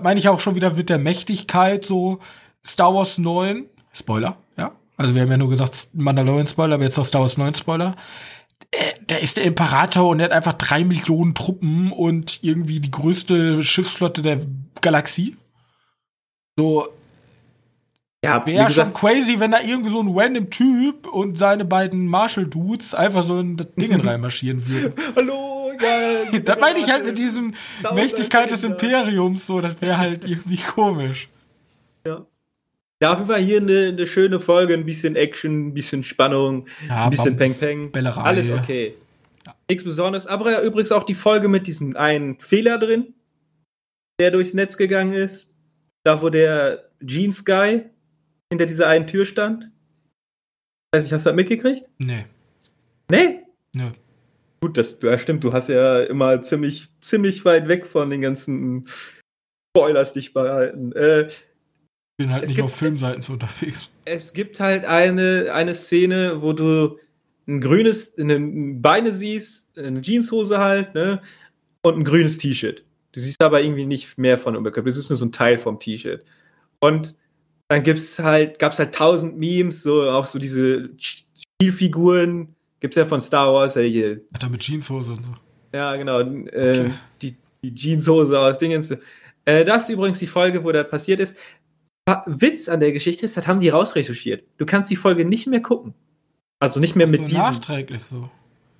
[0.00, 2.18] meine ich auch schon wieder mit der Mächtigkeit, so
[2.64, 4.72] Star Wars 9, Spoiler, ja.
[4.96, 7.96] Also wir haben ja nur gesagt, Mandalorian Spoiler, aber jetzt auch Star Wars 9 Spoiler.
[8.70, 12.90] Äh, der ist der Imperator und er hat einfach drei Millionen Truppen und irgendwie die
[12.90, 14.40] größte Schiffsflotte der
[14.80, 15.36] Galaxie.
[16.56, 16.88] So.
[18.24, 22.94] Ja, wäre schon crazy, wenn da irgendwie so ein random Typ und seine beiden Marshall-Dudes
[22.94, 24.94] einfach so in das Ding reinmarschieren würden.
[25.16, 26.40] Hallo, geil.
[26.44, 27.54] da meine ich halt mit diesem
[27.94, 31.28] Mächtigkeit des Imperiums, so, das wäre halt irgendwie komisch.
[32.06, 32.24] Ja.
[33.00, 37.10] Dafür war hier eine, eine, schöne Folge, ein bisschen Action, ein bisschen Spannung, ja, ein
[37.10, 37.90] bisschen Peng Peng.
[37.90, 38.22] Bellerei.
[38.22, 38.94] Alles okay.
[39.44, 39.56] Ja.
[39.68, 40.28] Nichts Besonderes.
[40.28, 43.14] Aber übrigens auch die Folge mit diesem einen Fehler drin,
[44.20, 45.48] der durchs Netz gegangen ist.
[46.04, 47.86] Da, wo der Jeans Guy
[48.52, 49.70] hinter dieser einen Tür stand.
[50.94, 51.90] Weiß ich, hast du das mitgekriegt?
[51.98, 52.26] Nee.
[53.10, 53.40] Nee?
[53.74, 53.90] Nö.
[54.60, 55.42] Gut, das ja, stimmt.
[55.42, 58.86] Du hast ja immer ziemlich, ziemlich weit weg von den ganzen
[59.74, 60.92] Spoilers dich behalten.
[60.92, 61.30] Äh,
[62.18, 63.88] bin halt nicht gibt, auf Filmseiten so unterwegs.
[64.04, 66.98] Es gibt halt eine, eine Szene, wo du
[67.48, 71.22] ein grünes, eine Beine siehst, eine Jeanshose halt, ne?
[71.82, 72.84] Und ein grünes T-Shirt.
[73.12, 74.90] Du siehst aber irgendwie nicht mehr von Oberkörper.
[74.90, 76.22] Du siehst nur so ein Teil vom T-Shirt.
[76.80, 77.16] Und
[77.72, 83.20] dann gibt's halt, gab's halt tausend Memes, so auch so diese Spielfiguren, Gibt's ja von
[83.20, 84.22] Star Wars, ja hier.
[84.34, 85.30] Hat er mit Jeanshose und so.
[85.72, 86.18] Ja, genau.
[86.18, 86.90] Äh, okay.
[87.22, 88.90] die, die Jeanshose aus Dingens.
[89.44, 91.36] Äh, das ist übrigens die Folge, wo das passiert ist.
[92.26, 94.42] Witz an der Geschichte ist, das haben die rausrecherchiert.
[94.56, 95.94] Du kannst die Folge nicht mehr gucken.
[96.58, 97.40] Also nicht mehr Ach mit so, diesen.
[97.40, 98.28] Nachträglich so.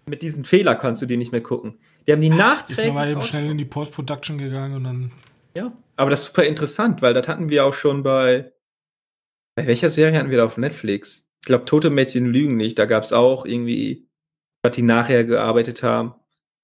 [0.06, 1.78] Mit diesem Fehler kannst du die nicht mehr gucken.
[2.08, 2.88] Die haben die nachträglich.
[2.88, 5.12] Ist mal eben schnell in die Post-Production gegangen und dann.
[5.56, 8.50] Ja, aber das ist super interessant, weil das hatten wir auch schon bei.
[9.54, 11.26] Bei welcher Serie hatten wir da auf Netflix?
[11.42, 12.78] ich glaube, Tote Mädchen lügen nicht.
[12.78, 14.06] Da gab es auch irgendwie,
[14.62, 16.14] was die nachher gearbeitet haben.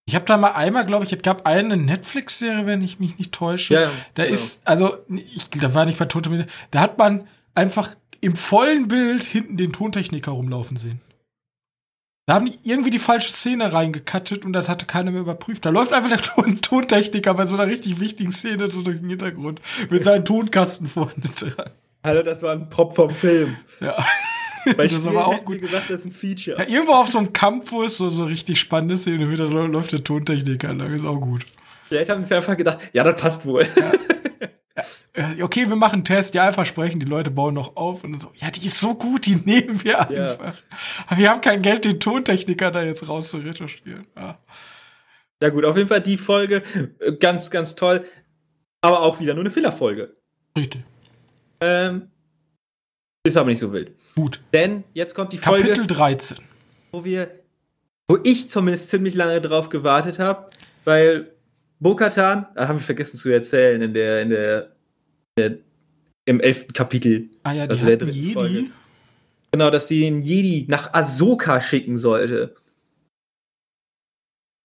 [0.06, 3.32] Ich habe da mal einmal, glaube ich, es gab eine Netflix-Serie, wenn ich mich nicht
[3.32, 3.74] täusche.
[3.74, 4.30] Ja, da ja.
[4.30, 7.26] ist, also, ich, da war nicht bei Tote Mädchen, da hat man
[7.56, 11.00] einfach im vollen Bild hinten den Tontechniker rumlaufen sehen.
[12.26, 15.66] Da haben die irgendwie die falsche Szene reingekattet und das hatte keiner mehr überprüft.
[15.66, 19.08] Da läuft einfach der Ton Tontechniker bei so einer richtig wichtigen Szene so durch den
[19.08, 19.60] Hintergrund
[19.90, 21.70] mit seinen Tonkasten vorne dran.
[22.04, 23.56] Hallo, das war ein Prop vom Film.
[23.80, 23.96] Ja.
[24.76, 25.60] Bei das ist aber auch gut.
[25.60, 26.58] Gesagt, das ist ein Feature.
[26.58, 29.92] Ja, irgendwo auf so einem Kampf, wo es so, so richtig spannende Szene wieder läuft
[29.92, 31.46] der Tontechniker lang, ist auch gut.
[31.84, 33.66] Vielleicht haben sie einfach gedacht, ja, das passt wohl.
[33.76, 33.92] Ja.
[35.16, 38.30] Ja, okay, wir machen einen Test, ja, versprechen, die Leute bauen noch auf und so,
[38.36, 40.54] ja, die ist so gut, die nehmen wir einfach.
[41.08, 44.06] Aber wir haben kein Geld, den Tontechniker da jetzt raus zu retuschieren.
[44.16, 44.38] Ja.
[45.42, 46.62] ja, gut, auf jeden Fall die Folge,
[47.00, 48.04] äh, ganz, ganz toll,
[48.80, 50.14] aber auch wieder nur eine Fillerfolge.
[50.56, 50.84] Richtig.
[51.60, 52.10] Ähm,
[53.24, 53.92] ist aber nicht so wild.
[54.14, 54.40] Gut.
[54.52, 55.68] Denn jetzt kommt die Folge.
[55.68, 56.38] Kapitel 13.
[56.92, 57.30] Wo wir,
[58.08, 60.48] wo ich zumindest ziemlich lange drauf gewartet habe,
[60.84, 61.30] weil
[61.80, 64.62] Bo-Katan, da haben wir vergessen zu erzählen in der, in der,
[65.36, 65.58] in der
[66.26, 67.30] im elften Kapitel.
[67.42, 68.32] Ah ja, die also der Jedi.
[68.32, 68.64] Folge.
[69.50, 72.54] Genau, dass sie den Jedi nach Ahsoka schicken sollte.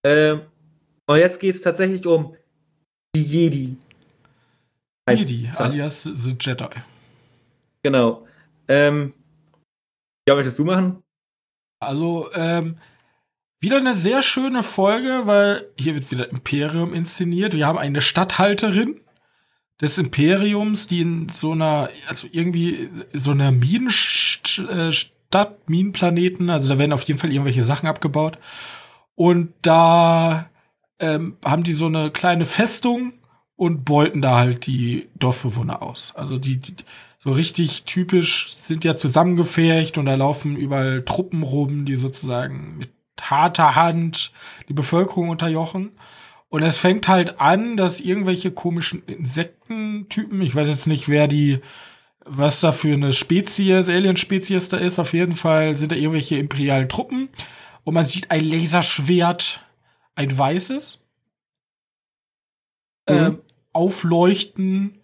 [0.05, 0.41] Ähm,
[1.07, 2.35] und jetzt geht es tatsächlich um
[3.15, 3.77] die Jedi.
[5.09, 6.69] Jedi, alias The Jedi.
[7.83, 8.25] Genau.
[8.67, 9.13] Ähm,
[10.27, 11.03] ja, möchtest du machen?
[11.79, 12.77] Also, ähm,
[13.59, 17.53] wieder eine sehr schöne Folge, weil hier wird wieder Imperium inszeniert.
[17.53, 19.01] Wir haben eine Stadthalterin
[19.81, 25.11] des Imperiums, die in so einer, also irgendwie so einer Minenstadt,
[25.67, 28.37] Minenplaneten, also da werden auf jeden Fall irgendwelche Sachen abgebaut.
[29.15, 30.49] Und da
[30.99, 33.13] ähm, haben die so eine kleine Festung
[33.55, 36.13] und beuten da halt die Dorfbewohner aus.
[36.15, 36.75] Also die, die
[37.19, 42.89] so richtig typisch sind ja zusammengefärcht und da laufen überall Truppen rum, die sozusagen mit
[43.21, 44.33] harter Hand
[44.67, 45.91] die Bevölkerung unterjochen.
[46.49, 51.59] Und es fängt halt an, dass irgendwelche komischen Insektentypen, ich weiß jetzt nicht, wer die,
[52.25, 56.89] was da für eine Spezies, Alien-Spezies da ist, auf jeden Fall sind da irgendwelche imperialen
[56.89, 57.29] Truppen.
[57.85, 59.61] Und man sieht ein Laserschwert,
[60.15, 61.02] ein weißes,
[63.05, 63.41] äh, mhm.
[63.71, 65.01] aufleuchten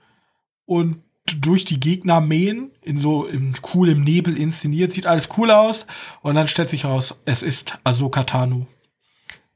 [0.65, 1.03] und
[1.37, 5.85] durch die Gegner mähen, in so im coolem Nebel inszeniert, sieht alles cool aus.
[6.21, 8.67] Und dann stellt sich heraus, es ist Ahsoka Tano,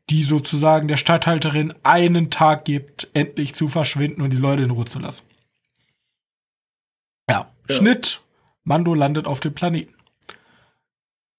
[0.10, 4.86] die sozusagen der Stadthalterin einen Tag gibt, endlich zu verschwinden und die Leute in Ruhe
[4.86, 5.26] zu lassen.
[7.30, 7.76] Ja, ja.
[7.76, 8.22] Schnitt,
[8.64, 9.94] Mando landet auf dem Planeten.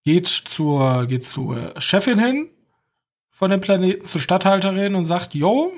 [0.04, 2.50] Geht zur, geht zur Chefin hin
[3.30, 5.72] von dem Planeten, zur Stadthalterin und sagt, yo,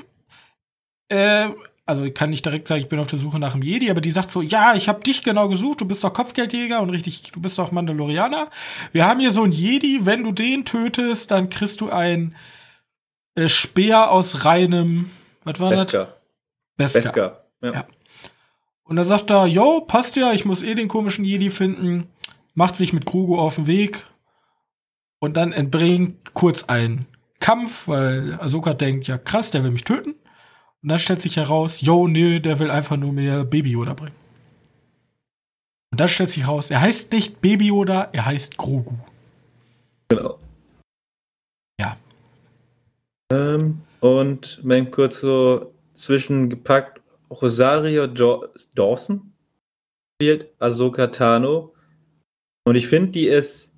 [1.09, 1.49] äh,
[1.87, 4.01] also ich kann nicht direkt sagen, ich bin auf der Suche nach einem Jedi, aber
[4.01, 7.31] die sagt so, ja, ich habe dich genau gesucht, du bist doch Kopfgeldjäger und richtig,
[7.31, 8.49] du bist doch Mandalorianer.
[8.91, 12.35] Wir haben hier so einen Jedi, wenn du den tötest, dann kriegst du ein
[13.37, 15.11] äh, Speer aus reinem,
[15.45, 16.17] was war Beska.
[16.77, 16.93] das?
[16.93, 17.01] Beska.
[17.01, 17.41] Beska.
[17.63, 17.73] Ja.
[17.73, 17.87] ja.
[18.83, 22.09] Und dann sagt er, yo, passt ja, ich muss eh den komischen Jedi finden,
[22.55, 24.05] macht sich mit Krugo auf den Weg
[25.21, 27.07] und dann entbringt kurz ein
[27.39, 30.17] Kampf, weil Ahsoka denkt, ja krass, der will mich töten.
[30.87, 34.15] Und dann stellt sich heraus, yo, nee, der will einfach nur mehr Baby Yoda bringen.
[35.91, 38.95] Und dann stellt sich heraus, er heißt nicht Baby Yoda, er heißt Grogu.
[40.07, 40.39] Genau.
[41.81, 41.97] Ja.
[43.33, 49.33] Ähm, und mein kurz so zwischengepackt, Rosario jo Dawson
[50.15, 51.75] spielt Ahsoka Tano.
[52.65, 53.73] Und ich finde, die ist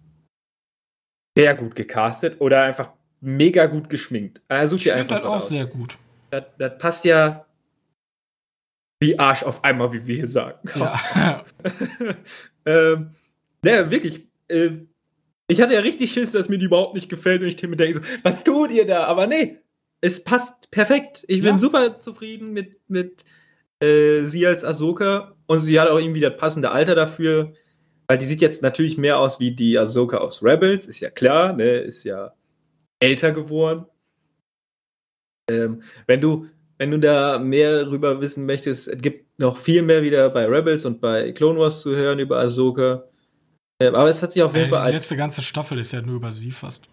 [1.35, 2.93] sehr gut gecastet oder einfach
[3.23, 4.43] mega gut geschminkt.
[4.49, 5.49] Also ich finde das auch aus.
[5.49, 5.97] sehr gut
[6.31, 7.47] das, das passt ja
[9.01, 10.59] wie Arsch auf einmal, wie wir hier sagen.
[10.74, 11.45] Ja.
[12.66, 13.11] ähm,
[13.62, 14.26] naja, wirklich.
[14.49, 14.70] Äh,
[15.47, 18.01] ich hatte ja richtig Schiss, dass mir die überhaupt nicht gefällt und ich mir denke
[18.01, 19.05] so, was tut ihr da?
[19.05, 19.59] Aber nee,
[20.01, 21.24] es passt perfekt.
[21.29, 21.59] Ich bin ja.
[21.59, 23.24] super zufrieden mit, mit
[23.81, 27.55] äh, sie als Ahsoka und sie hat auch irgendwie das passende Alter dafür,
[28.07, 31.53] weil die sieht jetzt natürlich mehr aus wie die Ahsoka aus Rebels, ist ja klar,
[31.53, 32.33] ne, ist ja
[33.01, 33.87] älter geworden.
[35.49, 36.46] Ähm, wenn du,
[36.78, 40.84] wenn du da mehr darüber wissen möchtest, es gibt noch viel mehr wieder bei Rebels
[40.84, 43.05] und bei Clone Wars zu hören über Ahsoka.
[43.80, 44.90] Ähm, aber es hat sich auf jeden ja, Fall als.
[44.90, 46.88] Die letzte ganze Staffel ist ja nur über sie fast.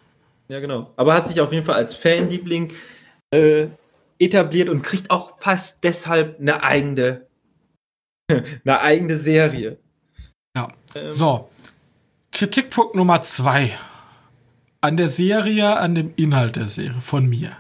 [0.48, 0.94] Ja, genau.
[0.96, 2.72] Aber hat sich auf jeden Fall als Fanliebling
[3.32, 3.68] äh,
[4.20, 7.26] etabliert und kriegt auch fast deshalb eine eigene,
[8.30, 9.80] eine eigene Serie.
[10.56, 10.68] Ja.
[10.94, 11.12] Ähm.
[11.12, 11.50] So.
[12.32, 13.72] Kritikpunkt Nummer zwei.
[14.82, 17.58] An der Serie, an dem Inhalt der Serie von mir.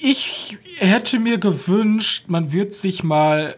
[0.00, 3.56] Ich hätte mir gewünscht, man wird sich mal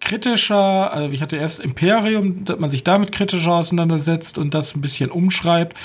[0.00, 4.80] kritischer, also ich hatte erst Imperium, dass man sich damit kritischer auseinandersetzt und das ein
[4.80, 5.78] bisschen umschreibt.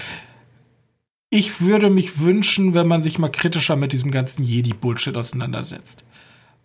[1.30, 6.04] Ich würde mich wünschen, wenn man sich mal kritischer mit diesem ganzen Jedi-Bullshit auseinandersetzt.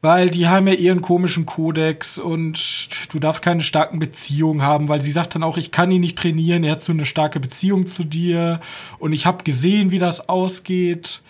[0.01, 5.01] Weil die haben ja ihren komischen Kodex und du darfst keine starken Beziehungen haben, weil
[5.01, 7.87] sie sagt dann auch, ich kann ihn nicht trainieren, er hat so eine starke Beziehung
[7.87, 8.61] zu dir
[8.99, 11.23] und ich habe gesehen, wie das ausgeht.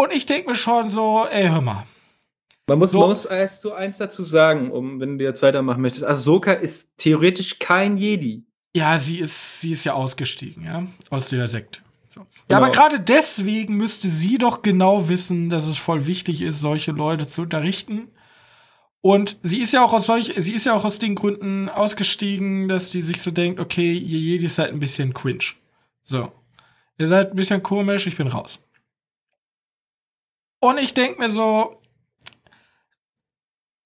[0.00, 1.84] Und ich denke mir schon so, ey, hör mal.
[2.66, 3.00] Man muss, so.
[3.00, 6.06] man muss erst so eins dazu sagen, um, wenn du jetzt weitermachen möchtest.
[6.06, 8.44] Ahsoka ist theoretisch kein Jedi.
[8.74, 11.80] Ja, sie ist, sie ist ja ausgestiegen, ja, aus der Sekte.
[12.08, 12.20] So.
[12.20, 12.30] Genau.
[12.48, 16.92] Ja, aber gerade deswegen müsste sie doch genau wissen, dass es voll wichtig ist, solche
[16.92, 18.08] Leute zu unterrichten.
[19.02, 22.68] Und sie ist ja auch aus solch, sie ist ja auch aus den Gründen ausgestiegen,
[22.68, 25.44] dass sie sich so denkt, okay, ihr Jedi seid ein bisschen cringe.
[26.04, 26.32] So.
[26.96, 28.60] Ihr seid ein bisschen komisch, ich bin raus.
[30.60, 31.80] Und ich denke mir so,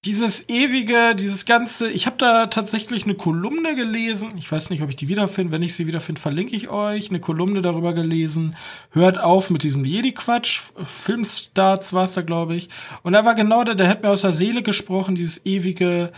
[0.05, 4.33] dieses ewige, dieses ganze, ich habe da tatsächlich eine Kolumne gelesen.
[4.37, 5.51] Ich weiß nicht, ob ich die wiederfinde.
[5.51, 7.09] Wenn ich sie wiederfinde, verlinke ich euch.
[7.09, 8.55] Eine Kolumne darüber gelesen.
[8.91, 10.61] Hört auf mit diesem Jedi-Quatsch.
[10.83, 12.69] Filmstarts war es da, glaube ich.
[13.01, 16.11] Und da war genau der, der hat mir aus der Seele gesprochen, dieses ewige,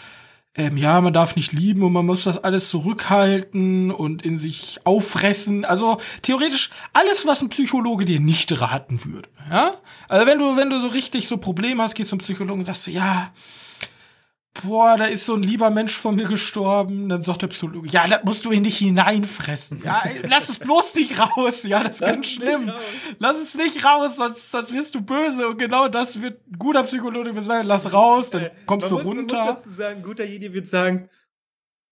[0.58, 4.80] ähm, ja, man darf nicht lieben und man muss das alles zurückhalten und in sich
[4.86, 5.66] auffressen.
[5.66, 9.30] Also theoretisch alles, was ein Psychologe dir nicht raten würde.
[9.52, 9.76] Ja?
[10.10, 12.88] Also wenn du, wenn du so richtig so Probleme hast, gehst zum Psychologen und sagst
[12.88, 13.32] du, ja,
[14.64, 17.10] boah, da ist so ein lieber Mensch von mir gestorben.
[17.10, 19.82] Dann sagt der Psychologe, ja, da musst du in dich hineinfressen.
[19.84, 21.64] Ja, lass es bloß nicht raus.
[21.64, 22.72] Ja, das ist ganz schlimm.
[23.20, 25.48] Lass es nicht raus, sonst, sonst wirst du böse.
[25.48, 29.06] Und genau das wird ein guter Psychologe sagen, lass raus, dann kommst man du muss,
[29.06, 29.38] runter.
[29.38, 31.10] Man muss dazu sagen, guter Jedi wird sagen,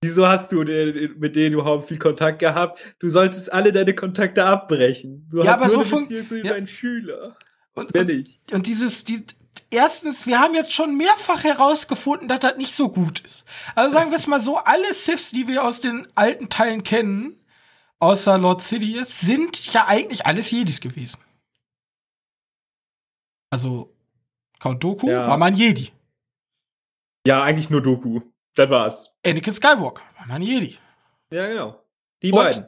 [0.01, 2.95] Wieso hast du mit denen überhaupt viel Kontakt gehabt?
[2.99, 5.28] Du solltest alle deine Kontakte abbrechen.
[5.32, 6.53] Du ja, hast aber nur so eine Beziehung zu ja.
[6.53, 7.36] deinen Schüler.
[7.74, 9.26] Und, und, und, dieses, die,
[9.76, 13.45] erstens, wir haben jetzt schon mehrfach herausgefunden, dass das nicht so gut ist.
[13.76, 17.45] Also sagen wir es mal so, alle Siths, die wir aus den alten Teilen kennen,
[17.99, 21.19] außer Lord Sidious, sind ja eigentlich alles Jedis gewesen.
[23.51, 23.93] Also
[24.59, 25.28] Count Doku ja.
[25.28, 25.91] war man Jedi.
[27.28, 28.21] Ja, eigentlich nur Doku.
[28.55, 29.13] Das war's.
[29.26, 30.78] Anakin Skywalker war man Jedi.
[31.30, 31.84] Ja, genau.
[32.21, 32.65] Die beiden.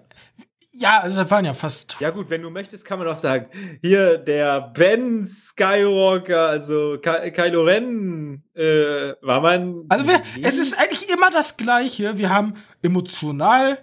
[0.79, 1.97] Ja, also das waren ja fast.
[1.99, 3.47] Ja, gut, wenn du möchtest, kann man auch sagen,
[3.81, 9.85] hier der Ben Skywalker, also Ky Kylo Ren, äh, war man.
[9.89, 12.17] Also wir, es ist eigentlich immer das Gleiche.
[12.17, 12.53] Wir haben
[12.83, 13.79] emotional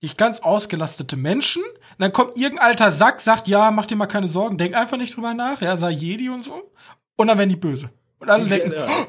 [0.00, 1.62] nicht ganz ausgelastete Menschen.
[1.98, 5.16] Dann kommt irgendein alter Sack, sagt, ja, mach dir mal keine Sorgen, denk einfach nicht
[5.16, 6.72] drüber nach, ja, sei Jedi und so.
[7.16, 7.90] Und dann werden die böse.
[8.18, 8.86] Und alle denken, ja.
[8.88, 9.06] oh,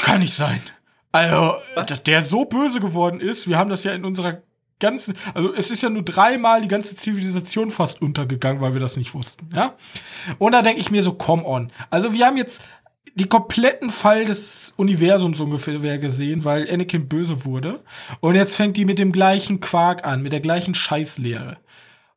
[0.00, 0.60] kann nicht sein.
[1.12, 1.86] Also, Was?
[1.86, 4.42] dass der so böse geworden ist, wir haben das ja in unserer
[4.80, 8.96] ganzen, also es ist ja nur dreimal die ganze Zivilisation fast untergegangen, weil wir das
[8.96, 9.76] nicht wussten, ja.
[10.38, 11.70] Und da denke ich mir so, come on.
[11.90, 12.60] Also wir haben jetzt
[13.14, 17.82] die kompletten Fall des Universums ungefähr gesehen, weil Anakin böse wurde.
[18.20, 21.58] Und jetzt fängt die mit dem gleichen Quark an, mit der gleichen Scheißlehre.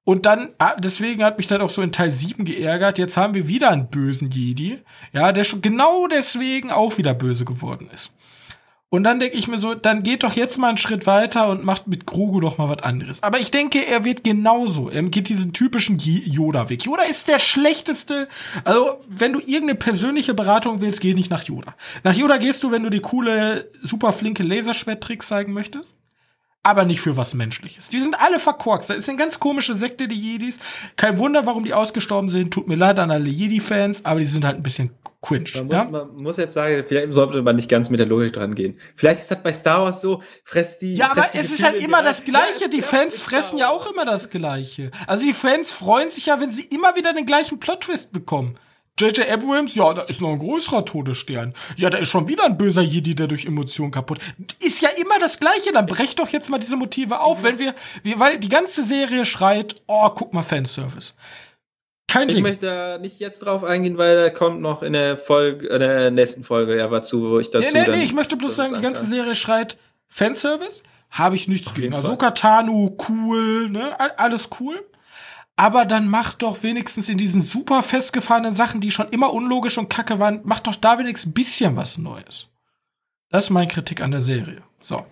[0.06, 3.00] Und dann, ah, deswegen hat mich das auch so in Teil 7 geärgert.
[3.00, 4.80] Jetzt haben wir wieder einen bösen Jedi,
[5.14, 8.12] ja, der schon genau deswegen auch wieder böse geworden ist.
[8.94, 11.64] Und dann denke ich mir so, dann geht doch jetzt mal einen Schritt weiter und
[11.64, 13.24] macht mit Grogu doch mal was anderes.
[13.24, 14.88] Aber ich denke, er wird genauso.
[14.88, 16.86] Er geht diesen typischen Yoda-Weg.
[16.86, 18.28] Yoda ist der schlechteste.
[18.66, 21.74] Also, wenn du irgendeine persönliche Beratung willst, geh nicht nach Yoda.
[22.04, 25.96] Nach Yoda gehst du, wenn du die coole, super flinke Laserschwerttricks zeigen möchtest
[26.64, 27.90] aber nicht für was Menschliches.
[27.90, 28.90] Die sind alle verkorkst.
[28.90, 30.60] Das ist eine ganz komische Sekte, die Jedis.
[30.96, 32.54] Kein Wunder, warum die ausgestorben sind.
[32.54, 34.92] Tut mir leid an alle Jedi-Fans, aber die sind halt ein bisschen
[35.22, 35.50] cringe.
[35.56, 35.86] Man muss, ja?
[35.86, 38.78] man muss jetzt sagen, vielleicht sollte man nicht ganz mit der Logik dran gehen.
[38.96, 40.96] Vielleicht ist das bei Star Wars so, fresst die.
[40.96, 42.70] Ja, aber es ist halt immer das Gleiche.
[42.70, 44.92] Die Fans fressen ja auch immer das Gleiche.
[45.06, 48.56] Also die Fans freuen sich ja, wenn sie immer wieder den gleichen Plot-Twist bekommen.
[49.00, 49.28] J.J.
[49.28, 51.54] Abrams, ja, da ist noch ein größerer Todesstern.
[51.78, 54.20] Ja, da ist schon wieder ein böser Jedi, der durch Emotionen kaputt.
[54.62, 55.72] Ist ja immer das Gleiche.
[55.74, 57.74] Dann brecht doch jetzt mal diese Motive auf, wenn wir,
[58.04, 61.14] wir weil die ganze Serie schreit, oh, guck mal, Fanservice.
[62.08, 62.44] Kein ich Ding.
[62.44, 66.12] möchte da nicht jetzt drauf eingehen, weil er kommt noch in der Folge, in der
[66.12, 67.66] nächsten Folge, ja, war zu, wo ich dazu.
[67.74, 69.78] Nee, nee, nee, ich möchte bloß sagen, die ganze Serie schreit
[70.08, 70.84] Fanservice.
[71.10, 71.96] Habe ich nichts gegen.
[71.96, 73.98] Ahsoka Tanu, cool, ne?
[74.18, 74.84] Alles cool
[75.56, 79.90] aber dann mach doch wenigstens in diesen super festgefahrenen Sachen, die schon immer unlogisch und
[79.90, 82.48] kacke waren, mach doch da wenigstens ein bisschen was Neues.
[83.30, 84.62] Das ist meine Kritik an der Serie.
[84.82, 85.06] So.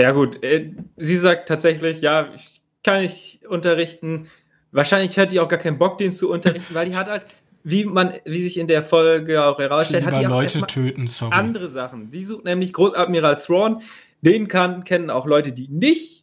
[0.00, 0.42] Ja, gut.
[0.42, 4.28] Äh, sie sagt tatsächlich, ja, ich kann nicht unterrichten.
[4.72, 7.26] Wahrscheinlich hat die auch gar keinen Bock, den zu unterrichten, weil die hat halt,
[7.62, 11.34] wie man, wie sich in der Folge auch herausstellt, hat die auch Leute töten, sorry.
[11.34, 12.10] andere Sachen.
[12.10, 13.82] Die sucht nämlich Großadmiral Thrawn.
[14.22, 16.19] Den kann, kennen auch Leute, die nicht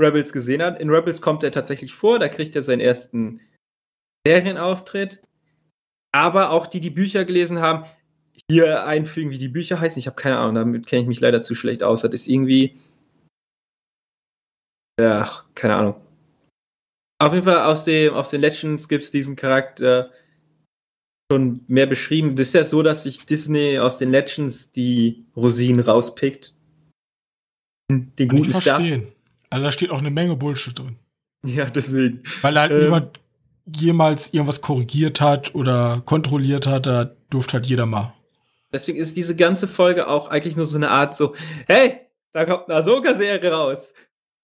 [0.00, 0.80] Rebels gesehen hat.
[0.80, 3.40] In Rebels kommt er tatsächlich vor, da kriegt er seinen ersten
[4.26, 5.20] Serienauftritt.
[6.12, 7.84] Aber auch die, die Bücher gelesen haben,
[8.50, 9.98] hier einfügen, wie die Bücher heißen.
[9.98, 12.02] Ich habe keine Ahnung, damit kenne ich mich leider zu schlecht aus.
[12.02, 12.80] Das ist irgendwie.
[15.00, 16.00] Ach, keine Ahnung.
[17.20, 20.12] Auf jeden Fall aus, dem, aus den Legends gibt es diesen Charakter
[21.30, 22.36] schon mehr beschrieben.
[22.36, 26.54] Das ist ja so, dass sich Disney aus den Legends die Rosinen rauspickt.
[27.90, 29.02] Den guten Kann ich verstehen.
[29.02, 29.17] Stuff.
[29.50, 30.96] Also da steht auch eine Menge Bullshit drin.
[31.44, 32.22] Ja, deswegen.
[32.42, 33.20] Weil halt ähm, niemand
[33.66, 38.14] jemals irgendwas korrigiert hat oder kontrolliert hat, da durfte halt jeder mal.
[38.72, 41.34] Deswegen ist diese ganze Folge auch eigentlich nur so eine Art so,
[41.66, 42.00] hey,
[42.32, 43.94] da kommt eine Ahsoka-Serie raus.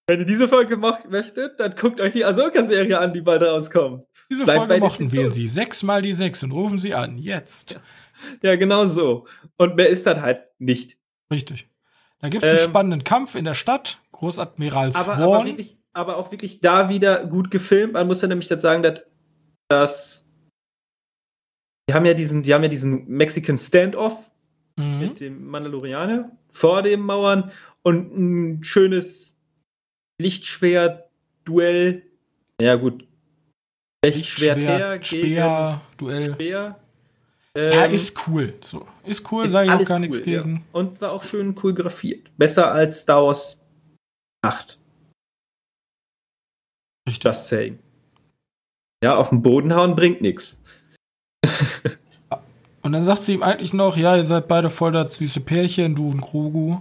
[0.07, 4.05] Wenn ihr diese Folge möchtet, dann guckt euch die Ahsoka-Serie an, die bald rauskommt.
[4.31, 7.73] Diese Bleibt Folge mochten, wählen Sie sechsmal die sechs und rufen Sie an, jetzt.
[7.73, 8.51] Ja.
[8.51, 9.27] ja, genau so.
[9.57, 10.99] Und mehr ist das halt nicht.
[11.31, 11.69] Richtig.
[12.21, 14.01] Da gibt es einen ähm, spannenden Kampf in der Stadt.
[14.25, 15.03] Großadmiral Swan.
[15.03, 17.93] Aber, aber, wirklich, aber auch wirklich da wieder gut gefilmt.
[17.93, 19.03] Man muss ja nämlich jetzt sagen, dass,
[19.69, 20.27] dass
[21.89, 24.19] die haben ja diesen, die haben ja diesen Mexican Standoff
[24.77, 24.99] mhm.
[24.99, 27.51] mit dem Mandalorianer vor den Mauern
[27.83, 29.37] und ein schönes
[30.21, 32.03] Lichtschwert-Duell.
[32.61, 33.07] Ja, gut.
[34.05, 36.35] Lichtschwert, Speer, Duell.
[36.35, 36.79] Speer
[37.57, 38.55] ähm, ja, ist cool.
[38.61, 38.87] So.
[39.05, 40.57] Ist cool, sage ich auch gar cool, nichts gegen.
[40.57, 40.63] Ja.
[40.73, 42.37] Und war auch schön cool grafiert.
[42.37, 43.61] Besser als Star Wars
[44.45, 44.79] 8.
[47.09, 47.25] Richtig.
[47.25, 47.79] Just saying.
[49.03, 50.63] Ja, auf den Boden hauen bringt nichts.
[52.83, 55.95] Und dann sagt sie ihm eigentlich noch, ja, ihr seid beide voll das süße Pärchen,
[55.95, 56.81] du und Krogu.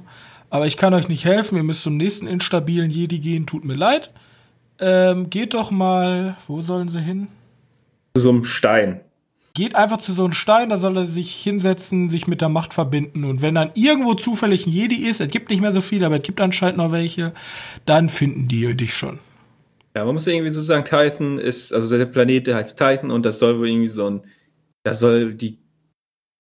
[0.49, 3.75] Aber ich kann euch nicht helfen, ihr müsst zum nächsten instabilen Jedi gehen, tut mir
[3.75, 4.11] leid.
[4.79, 7.29] Ähm, geht doch mal, wo sollen sie hin?
[8.15, 8.99] Zu so einem Stein
[9.55, 12.73] geht einfach zu so einem Stein, da soll er sich hinsetzen, sich mit der Macht
[12.73, 13.23] verbinden.
[13.23, 16.17] Und wenn dann irgendwo zufällig ein Jedi ist, es gibt nicht mehr so viele, aber
[16.17, 17.33] es gibt anscheinend noch welche,
[17.85, 19.19] dann finden die dich schon.
[19.95, 23.27] Ja, man muss irgendwie so sagen, Titan ist, also der Planet, der heißt Titan und
[23.27, 24.21] das soll wohl irgendwie so ein,
[24.81, 25.59] da soll die,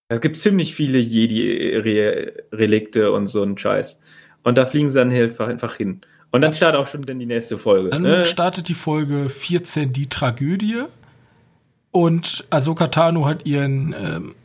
[0.09, 3.99] da gibt ziemlich viele Jedi-Relikte und so ein Scheiß.
[4.41, 6.01] Und da fliegen sie dann einfach, einfach hin.
[6.31, 7.91] Und dann startet auch schon dann die nächste Folge.
[7.91, 8.25] Dann ne?
[8.25, 10.85] startet die Folge 14, die Tragödie.
[11.93, 14.35] Und Ahsoka Tano hat ihren, ähm,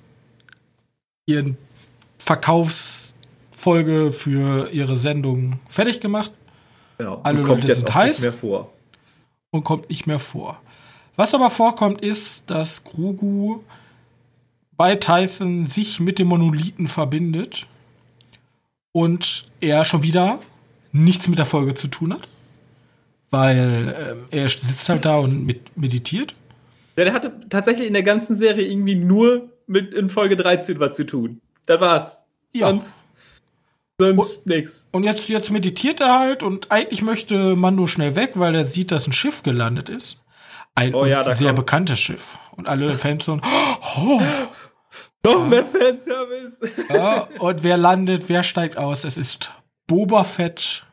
[1.24, 1.57] ihren
[2.18, 6.30] Verkaufsfolge für ihre Sendung fertig gemacht.
[6.99, 8.20] Ja, Alle Leute sind heiß.
[8.20, 8.70] Mehr vor.
[9.51, 10.61] Und kommt nicht mehr vor.
[11.16, 13.61] Was aber vorkommt, ist, dass Grogu
[14.76, 17.66] bei Tyson sich mit dem Monolithen verbindet
[18.92, 20.38] und er schon wieder
[20.92, 22.28] nichts mit der Folge zu tun hat,
[23.30, 26.34] weil äh, er sitzt halt da und meditiert.
[26.99, 30.96] Ja, der hatte tatsächlich in der ganzen Serie irgendwie nur mit in Folge 13 was
[30.96, 31.40] zu tun.
[31.64, 32.24] Das war's.
[32.53, 32.66] Ja.
[32.66, 33.07] Sonst,
[34.01, 34.88] sonst und, nix.
[34.90, 38.90] Und jetzt, jetzt meditiert er halt und eigentlich möchte Mando schnell weg, weil er sieht,
[38.90, 40.24] dass ein Schiff gelandet ist.
[40.74, 41.57] Ein oh, ja, sehr kommt.
[41.61, 42.36] bekanntes Schiff.
[42.57, 43.38] Und alle Fans so,
[43.96, 44.20] oh,
[45.24, 46.68] noch mehr Fanservice.
[46.88, 49.05] Ja, und wer landet, wer steigt aus?
[49.05, 49.53] Es ist
[49.86, 50.84] Boba Fett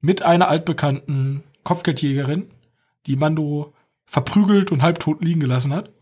[0.00, 2.48] mit einer altbekannten Kopfgeldjägerin,
[3.04, 3.74] die Mando
[4.06, 5.92] verprügelt und halbtot liegen gelassen hat.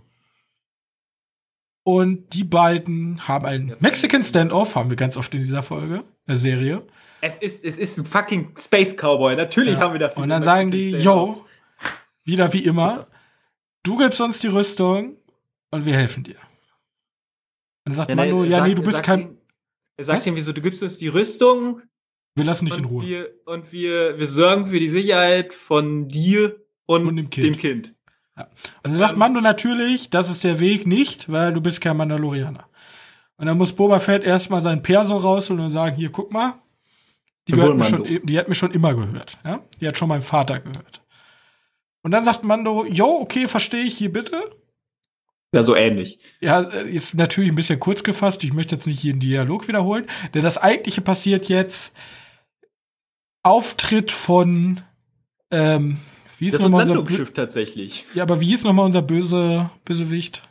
[1.83, 6.35] Und die beiden haben einen Mexican Standoff, haben wir ganz oft in dieser Folge, der
[6.35, 6.87] Serie.
[7.21, 9.37] Es ist, es ist ein fucking Space Cowboy.
[9.37, 9.81] Natürlich ja.
[9.81, 10.23] haben wir dafür.
[10.23, 11.45] Und dann sagen die, yo,
[12.25, 13.07] wieder wie immer,
[13.83, 15.17] du gibst uns die Rüstung
[15.71, 16.37] und wir helfen dir.
[17.85, 19.39] Und dann sagt ja, Mando, ja, sagt, nee, du bist kein.
[19.97, 21.83] Er sagt ihm, wieso, du gibst uns die Rüstung.
[22.35, 23.07] Wir lassen dich in Ruhe.
[23.07, 27.47] Wir, und wir, wir sorgen für die Sicherheit von dir und, und dem Kind.
[27.47, 27.94] Dem kind.
[28.37, 28.49] Ja.
[28.83, 32.69] Und dann sagt Mando natürlich, das ist der Weg nicht, weil du bist kein Mandalorianer.
[33.37, 36.55] Und dann muss Boba Fett erstmal seinen Perso rausholen und sagen, hier, guck mal,
[37.49, 39.39] die, gehört mir schon, die hat mir schon immer gehört.
[39.45, 39.61] Ja?
[39.81, 41.03] Die hat schon meinen Vater gehört.
[42.03, 44.43] Und dann sagt Mando, jo, okay, verstehe ich, hier bitte.
[45.55, 46.19] Ja, so ähnlich.
[46.41, 48.43] Ja, ist natürlich ein bisschen kurz gefasst.
[48.43, 51.93] Ich möchte jetzt nicht jeden Dialog wiederholen, denn das eigentliche passiert jetzt
[53.45, 54.81] Auftritt von
[55.51, 55.99] ähm,
[56.45, 58.05] wie ist nochmal unser Schiff tatsächlich.
[58.15, 60.43] Ja, aber wie hieß nochmal unser böse Bösewicht?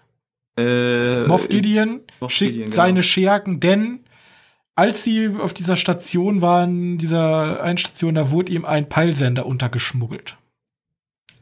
[0.57, 2.75] Äh, Moff Gideon Moff schickt Gideon, genau.
[2.75, 4.01] seine Schergen, denn
[4.75, 10.37] als sie auf dieser Station waren, dieser Einstation, da wurde ihm ein Peilsender untergeschmuggelt.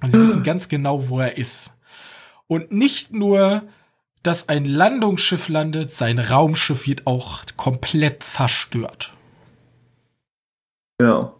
[0.01, 1.73] Und sie wissen ganz genau, wo er ist.
[2.47, 3.63] Und nicht nur,
[4.23, 9.13] dass ein Landungsschiff landet, sein Raumschiff wird auch komplett zerstört.
[11.01, 11.33] Ja.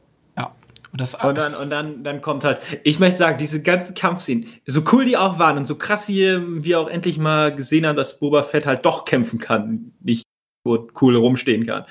[0.92, 4.48] Und, das und dann, und dann, dann kommt halt, ich möchte sagen, diese ganzen Kampfszenen,
[4.66, 7.96] so cool die auch waren und so krass hier wir auch endlich mal gesehen haben,
[7.96, 10.26] dass Boba Fett halt doch kämpfen kann, nicht
[10.66, 11.86] so cool rumstehen kann.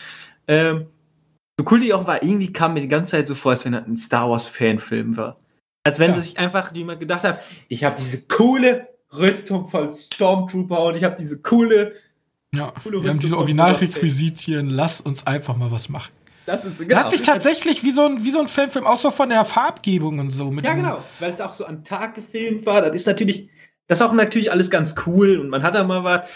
[0.47, 0.87] Ähm,
[1.59, 3.73] so cool die auch war, irgendwie kam mir die ganze Zeit so vor, als wenn
[3.73, 5.39] das ein Star Wars Fanfilm war.
[5.83, 6.17] Als wenn ja.
[6.17, 11.05] sie sich einfach jemand gedacht hat, ich habe diese coole Rüstung voll Stormtrooper und ich
[11.05, 11.95] habe diese coole.
[12.55, 16.13] Ja, coole wir haben diese Originalrequisitien, lass uns einfach mal was machen.
[16.51, 16.97] Das ist, genau.
[16.97, 20.19] hat sich tatsächlich wie so ein, wie so ein Filmfilm, auch so von der Farbgebung
[20.19, 20.53] und so.
[20.63, 22.83] ja, genau, weil es auch so am Tag gefilmt war.
[22.83, 23.49] Das ist natürlich,
[23.87, 26.29] das ist auch natürlich alles ganz cool und man hat da mal was.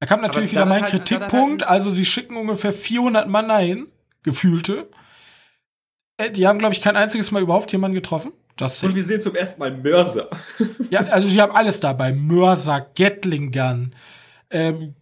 [0.00, 1.62] Da kam natürlich wieder mein halt, Kritikpunkt.
[1.62, 3.86] Halt also, sie schicken ungefähr 400 Mann dahin,
[4.22, 4.90] gefühlte.
[6.18, 8.32] Äh, die haben, glaube ich, kein einziges Mal überhaupt jemanden getroffen.
[8.60, 10.28] Just und wir sehen zum ersten Mal Mörser.
[10.90, 12.12] ja, also sie haben alles dabei.
[12.12, 13.94] Mörser, Gatling Gun,
[14.50, 14.94] ähm,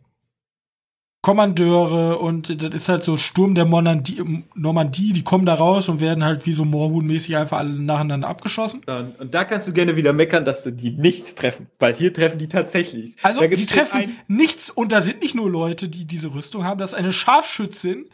[1.22, 4.20] Kommandeure und das ist halt so Sturm der Normandie,
[4.56, 8.82] Normandie, die kommen da raus und werden halt wie so Moorhuhn-mäßig einfach alle nacheinander abgeschossen.
[8.86, 12.38] Und, und, da kannst du gerne wieder meckern, dass die nichts treffen, weil hier treffen
[12.38, 13.14] die tatsächlich.
[13.22, 16.90] Also die treffen nichts und da sind nicht nur Leute, die diese Rüstung haben, das
[16.90, 18.06] ist eine Scharfschützin,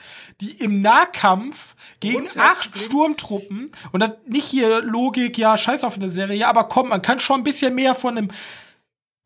[0.42, 6.10] die im Nahkampf gegen acht Sturmtruppen und das nicht hier Logik, ja, scheiß auf eine
[6.10, 8.28] Serie, ja, aber komm, man kann schon ein bisschen mehr von einem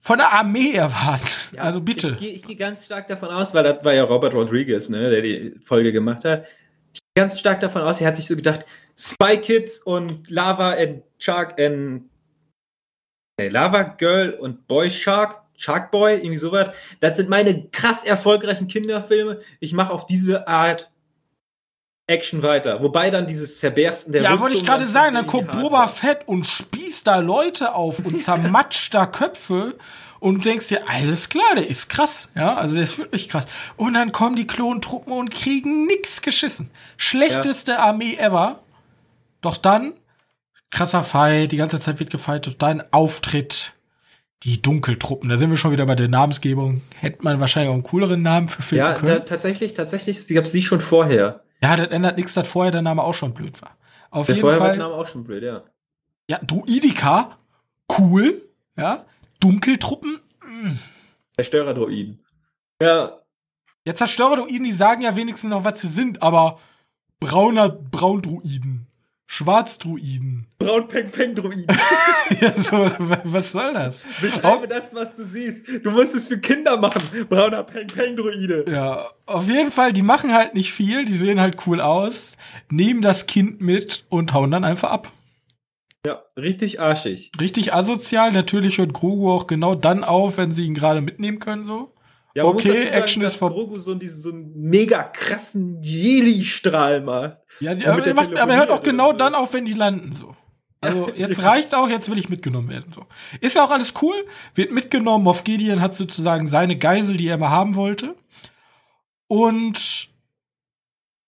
[0.02, 1.28] von der Armee erwarten.
[1.54, 2.16] Ja, also bitte.
[2.20, 5.22] Ich, gehe geh ganz stark davon aus, weil das war ja Robert Rodriguez, ne, der
[5.22, 6.44] die Folge gemacht hat.
[6.92, 8.66] Ich gehe ganz stark davon aus, er hat sich so gedacht,
[8.98, 12.10] Spy Kids und Lava and Shark and
[13.38, 16.76] nee, Lava Girl und Boy Shark, Shark Boy, irgendwie sowas.
[16.98, 19.40] Das sind meine krass erfolgreichen Kinderfilme.
[19.60, 20.91] Ich mache auf diese Art
[22.06, 22.82] Action weiter.
[22.82, 26.46] Wobei dann dieses Zerbersten der Ja, wollte ich gerade sagen, dann kommt Boba Fett und
[26.46, 29.76] spießt da Leute auf und zermatscht da Köpfe
[30.18, 33.46] und denkst dir, alles klar, der ist krass, ja, also der ist wirklich krass.
[33.76, 36.70] Und dann kommen die Klontruppen und kriegen nix geschissen.
[36.96, 37.78] Schlechteste ja.
[37.78, 38.60] Armee ever.
[39.40, 39.94] Doch dann,
[40.70, 43.72] krasser Fight, die ganze Zeit wird gefightet, dann Auftritt
[44.44, 45.28] die Dunkeltruppen.
[45.28, 46.82] Da sind wir schon wieder bei der Namensgebung.
[46.98, 49.12] Hätte man wahrscheinlich auch einen cooleren Namen für Filme ja, können.
[49.12, 51.42] Ja, tatsächlich, tatsächlich gab es die schon vorher.
[51.62, 53.76] Ja, das ändert nichts, dass vorher der Name auch schon blöd war.
[54.10, 54.68] Auf der jeden vorher Fall.
[54.70, 55.62] War der Name auch schon blöd, ja.
[56.28, 57.38] Ja, Druidika,
[57.98, 59.04] cool, ja.
[59.40, 60.70] Dunkeltruppen, mh.
[60.70, 60.78] Hm.
[61.36, 62.24] Zerstörerdruiden.
[62.80, 63.18] Ja.
[63.84, 66.60] Ja, Zerstörerdruiden, die sagen ja wenigstens noch, was sie sind, aber
[67.20, 68.86] brauner Braundruiden.
[69.32, 70.46] Schwarzdruiden.
[70.58, 71.64] Braun-Peng-Peng-Druiden.
[72.42, 72.86] ja, so,
[73.24, 74.00] was soll das?
[74.20, 75.66] Beschreibe das, was du siehst.
[75.82, 77.00] Du musst es für Kinder machen.
[77.30, 78.66] Brauner Peng-Peng-Druide.
[78.70, 82.36] Ja, auf jeden Fall, die machen halt nicht viel, die sehen halt cool aus,
[82.70, 85.10] nehmen das Kind mit und hauen dann einfach ab.
[86.04, 87.32] Ja, richtig arschig.
[87.40, 88.32] Richtig asozial.
[88.32, 91.91] Natürlich hört Grogu auch genau dann auf, wenn sie ihn gerade mitnehmen können, so.
[92.34, 93.54] Ja, okay, sagen, Action ist vorbei.
[93.56, 97.38] Grogu so, diesen, so einen mega krassen Jeli-Strahl macht.
[97.60, 99.16] Ja, die, aber, er macht, aber er hört auch genau so.
[99.18, 100.34] dann auf, wenn die landen, so.
[100.80, 102.92] Also jetzt reicht auch, jetzt will ich mitgenommen werden.
[102.92, 103.06] So.
[103.40, 104.16] Ist ja auch alles cool,
[104.54, 105.22] wird mitgenommen.
[105.22, 108.16] Moff Gideon hat sozusagen seine Geisel, die er mal haben wollte.
[109.28, 110.08] Und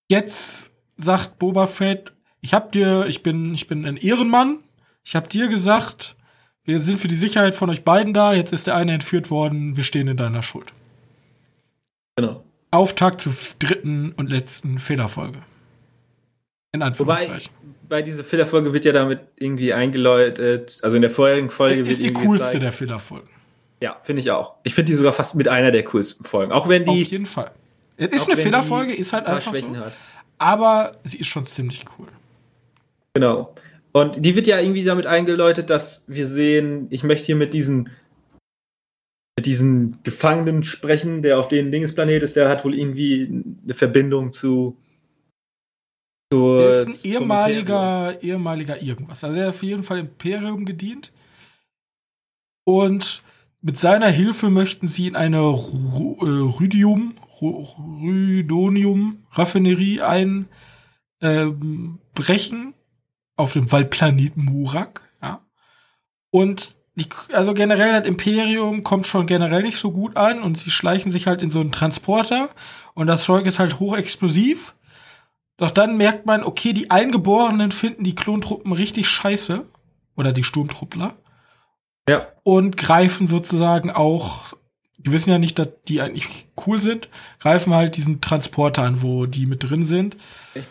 [0.08, 4.58] jetzt sagt Boba Fett, ich hab dir, ich bin, ich bin ein Ehrenmann.
[5.04, 6.16] Ich hab dir gesagt,
[6.64, 8.34] wir sind für die Sicherheit von euch beiden da.
[8.34, 9.76] Jetzt ist der eine entführt worden.
[9.76, 10.72] Wir stehen in deiner Schuld.
[12.16, 12.44] Genau.
[12.70, 15.38] Auftakt zur dritten und letzten Fehlerfolge.
[16.72, 17.52] In Anführungszeichen.
[17.54, 21.88] Wobei, bei dieser Fehlerfolge wird ja damit irgendwie eingeläutet, also in der vorherigen Folge das
[21.88, 22.62] wird ist die coolste gezeigt.
[22.62, 23.30] der Fehlerfolgen.
[23.80, 24.56] Ja, finde ich auch.
[24.64, 26.52] Ich finde die sogar fast mit einer der coolsten Folgen.
[26.52, 27.02] Auch wenn die.
[27.02, 27.52] Auf jeden Fall.
[27.96, 29.80] Es ist eine Fehlerfolge, ist halt einfach Schwächen so.
[29.80, 29.92] Hat.
[30.38, 32.08] Aber sie ist schon ziemlich cool.
[33.14, 33.54] Genau.
[33.92, 37.90] Und die wird ja irgendwie damit eingeläutet, dass wir sehen, ich möchte hier mit diesen
[39.36, 44.32] mit diesen Gefangenen sprechen, der auf dem Dingesplanet ist, der hat wohl irgendwie eine Verbindung
[44.32, 44.78] zu.
[46.32, 49.22] zu ist ein ehemaliger, ehemaliger irgendwas.
[49.24, 51.12] Also er hat auf jeden Fall Imperium gedient.
[52.64, 53.22] Und
[53.60, 60.48] mit seiner Hilfe möchten sie in eine Rhydium, Rhydonium-Raffinerie einbrechen
[61.20, 62.74] ähm,
[63.36, 65.02] auf dem Waldplaneten Murak.
[65.20, 65.44] Ja.
[66.30, 70.70] Und die, also generell hat Imperium kommt schon generell nicht so gut an und sie
[70.70, 72.50] schleichen sich halt in so einen Transporter
[72.94, 74.74] und das Zeug ist halt hochexplosiv.
[75.56, 79.64] Doch dann merkt man, okay, die Eingeborenen finden die Klontruppen richtig scheiße.
[80.16, 81.16] Oder die Sturmtruppler.
[82.08, 82.28] Ja.
[82.42, 84.54] Und greifen sozusagen auch,
[84.98, 87.08] die wissen ja nicht, dass die eigentlich cool sind,
[87.40, 90.16] greifen halt diesen Transporter an, wo die mit drin sind.
[90.54, 90.64] Ich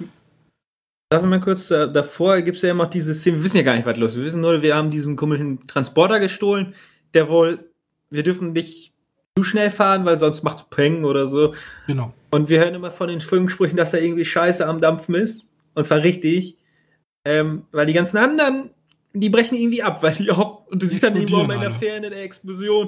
[1.13, 3.57] Darf ich mal kurz, äh, davor gibt es ja immer noch diese Szene, wir wissen
[3.57, 4.17] ja gar nicht, was los ist.
[4.17, 6.73] Wir wissen nur, wir haben diesen komischen Transporter gestohlen,
[7.13, 7.69] der wohl,
[8.09, 8.95] wir dürfen nicht
[9.37, 11.53] zu schnell fahren, weil sonst macht's Peng oder so.
[11.85, 12.11] Genau.
[12.31, 15.45] Und wir hören immer von den Funkensprüchen, dass da irgendwie Scheiße am Dampfen ist.
[15.75, 16.57] Und zwar richtig.
[17.25, 18.71] Ähm, weil die ganzen anderen,
[19.13, 22.09] die brechen irgendwie ab, weil die auch, und du siehst dann irgendwo in der Ferne
[22.09, 22.87] der Explosion.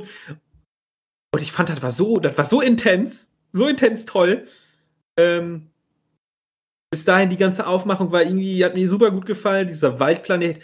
[1.32, 4.48] Und ich fand, das war so, das war so intens, so intens toll.
[5.16, 5.68] Ähm,
[6.92, 10.62] bis dahin die ganze Aufmachung war irgendwie, hat mir super gut gefallen, dieser Waldplanet.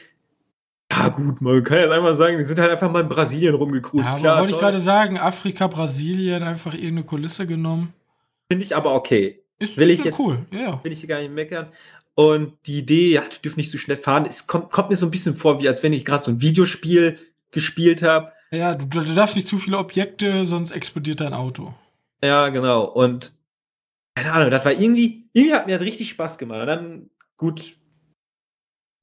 [0.91, 4.21] Ja, gut, man kann ja einmal sagen, wir sind halt einfach mal in Brasilien rumgecruised.
[4.21, 7.93] Ja, wollte ich gerade sagen, Afrika, Brasilien, einfach irgendeine Kulisse genommen.
[8.51, 9.41] Finde ich aber okay.
[9.57, 10.83] Ist, will ist ich jetzt, cool, ja.
[10.83, 11.67] Will ich gar nicht meckern.
[12.15, 15.07] Und die Idee, ja, du dürfen nicht so schnell fahren, es kommt, kommt mir so
[15.07, 17.17] ein bisschen vor, wie als wenn ich gerade so ein Videospiel
[17.51, 18.33] gespielt habe.
[18.51, 21.73] Ja, du, du darfst nicht zu viele Objekte, sonst explodiert dein Auto.
[22.23, 22.83] Ja, genau.
[22.83, 23.31] Und
[24.15, 26.61] keine Ahnung, das war irgendwie, irgendwie hat mir das richtig Spaß gemacht.
[26.61, 27.75] Und dann, gut.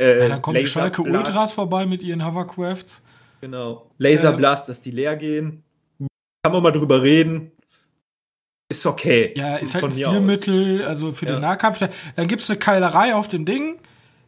[0.01, 1.29] Äh, ja, dann kommen die Schalke Blast.
[1.29, 3.03] Ultras vorbei mit ihren Hovercrafts.
[3.41, 3.91] Genau.
[3.99, 5.65] Laserblast, ähm, dass die leer gehen.
[6.43, 7.53] Kann man mal drüber reden.
[8.71, 9.33] Ist okay.
[9.37, 11.33] Ja, ist halt ein Stilmittel, also für ja.
[11.33, 11.79] den Nahkampf.
[12.17, 13.79] Dann gibt's eine Keilerei auf dem Ding.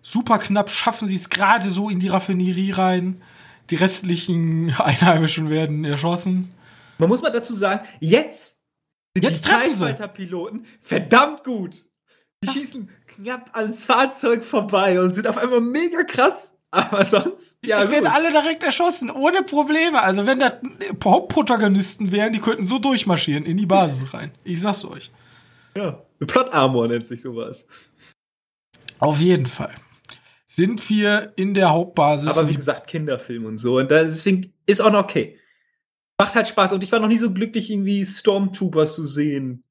[0.03, 3.23] Super knapp schaffen sie es gerade so in die Raffinerie rein.
[3.69, 6.53] Die restlichen Einheimischen werden erschossen.
[6.99, 8.61] Man muss mal dazu sagen, jetzt
[9.19, 11.85] Jetzt die Fighter-Piloten verdammt gut.
[12.43, 16.55] Die schießen knapp ans Fahrzeug vorbei und sind auf einmal mega krass.
[16.73, 17.85] Aber sonst, ja.
[17.85, 20.01] Die werden alle direkt erschossen, ohne Probleme.
[20.01, 20.61] Also, wenn da
[21.05, 24.31] Hauptprotagonisten wären, die könnten so durchmarschieren in die Basis rein.
[24.45, 25.11] Ich sag's euch.
[25.77, 27.67] Ja, Plot Armor nennt sich sowas.
[29.01, 29.75] Auf jeden Fall.
[30.47, 32.29] Sind wir in der Hauptbasis.
[32.29, 33.79] Aber wie gesagt, Kinderfilm und so.
[33.79, 35.41] Und deswegen ist auch noch okay
[36.21, 36.73] macht halt Spaß.
[36.73, 39.65] Und ich war noch nie so glücklich, irgendwie Stormtrooper zu sehen.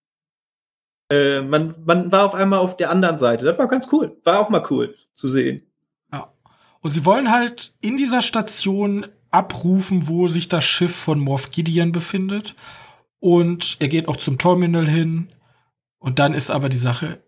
[1.10, 3.46] Äh, man, man war auf einmal auf der anderen Seite.
[3.46, 4.18] Das war ganz cool.
[4.24, 5.64] War auch mal cool zu sehen.
[6.12, 6.32] Ja.
[6.82, 11.92] Und sie wollen halt in dieser Station abrufen, wo sich das Schiff von Morph Gideon
[11.92, 12.56] befindet.
[13.20, 15.30] Und er geht auch zum Terminal hin.
[15.98, 17.22] Und dann ist aber die Sache,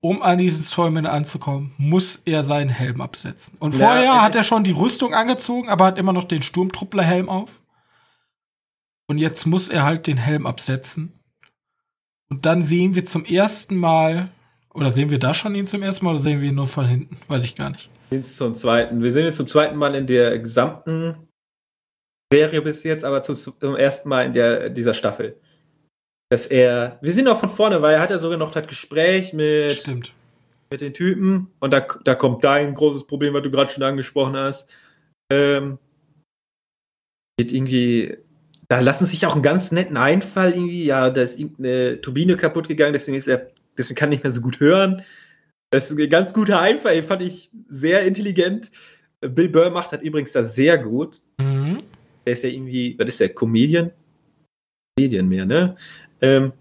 [0.00, 3.56] um an dieses Terminal anzukommen, muss er seinen Helm absetzen.
[3.58, 7.28] Und vorher ja, hat er schon die Rüstung angezogen, aber hat immer noch den Sturmtrupplerhelm
[7.28, 7.60] auf.
[9.08, 11.15] Und jetzt muss er halt den Helm absetzen.
[12.28, 14.28] Und dann sehen wir zum ersten Mal,
[14.74, 16.86] oder sehen wir da schon ihn zum ersten Mal oder sehen wir ihn nur von
[16.86, 17.16] hinten?
[17.28, 17.90] Weiß ich gar nicht.
[18.22, 19.02] Zum zweiten.
[19.02, 21.16] Wir sehen ihn zum zweiten Mal in der gesamten
[22.32, 25.40] Serie bis jetzt, aber zum, zum ersten Mal in der, dieser Staffel.
[26.30, 29.32] Dass er, wir sehen auch von vorne, weil er hat ja sogar noch das Gespräch
[29.32, 30.14] mit, Stimmt.
[30.70, 34.36] mit den Typen und da, da kommt dein großes Problem, was du gerade schon angesprochen
[34.36, 34.74] hast.
[35.30, 35.78] Ähm,
[37.38, 38.16] wird irgendwie,
[38.68, 42.68] da lassen sich auch einen ganz netten Einfall irgendwie, ja, da ist eine Turbine kaputt
[42.68, 45.02] gegangen, deswegen ist er, deswegen kann er nicht mehr so gut hören.
[45.70, 48.70] Das ist ein ganz guter Einfall, den fand ich sehr intelligent.
[49.20, 51.20] Bill Burr macht halt übrigens das sehr gut.
[51.38, 51.82] Mhm.
[52.24, 53.92] Der ist ja irgendwie, was ist der, Comedian?
[54.96, 55.76] Comedian mehr, ne?
[56.20, 56.52] Ähm,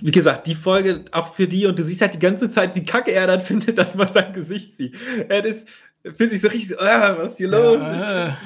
[0.00, 2.84] wie gesagt, die Folge auch für die und du siehst halt die ganze Zeit, wie
[2.84, 4.96] kacke er dann findet, dass man sein Gesicht sieht.
[5.28, 5.68] Er ist,
[6.12, 7.78] fühlt sich so richtig so, ah, was ist hier los?
[7.78, 8.36] Ja.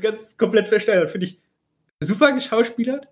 [0.00, 1.10] Ganz komplett versteinert.
[1.10, 1.40] Finde ich
[2.00, 3.08] super geschauspielert.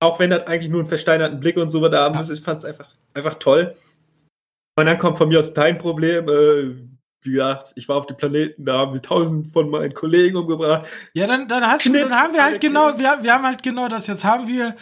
[0.00, 2.30] Auch wenn er eigentlich nur einen versteinerten Blick und so da haben muss.
[2.30, 3.74] Ich fand es einfach, einfach toll.
[4.78, 6.28] Und dann kommt von mir aus dein Problem.
[6.28, 6.76] Äh,
[7.22, 10.86] wie gesagt, ich war auf dem Planeten, da haben wir tausend von meinen Kollegen umgebracht.
[11.14, 13.88] Ja, dann, dann, hast du, dann haben wir halt genau, wir, wir haben halt genau
[13.88, 14.06] das.
[14.06, 14.76] Jetzt haben wir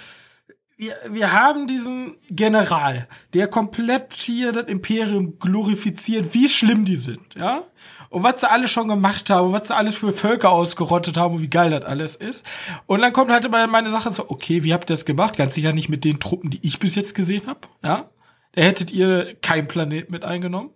[0.77, 7.35] wir, wir haben diesen General, der komplett hier das Imperium glorifiziert, wie schlimm die sind,
[7.37, 7.63] ja?
[8.15, 11.43] Und was sie alle schon gemacht haben, was sie alles für Völker ausgerottet haben und
[11.43, 12.45] wie geil das alles ist.
[12.87, 15.37] Und dann kommt halt immer meine Sache so, okay, wie habt ihr das gemacht?
[15.37, 18.09] Ganz sicher nicht mit den Truppen, die ich bis jetzt gesehen habe, ja?
[18.53, 20.71] Da hättet ihr kein Planet mit eingenommen.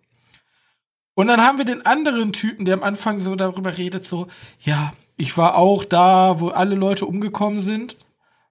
[1.14, 4.26] Und dann haben wir den anderen Typen, der am Anfang so darüber redet, so,
[4.60, 7.96] ja, ich war auch da, wo alle Leute umgekommen sind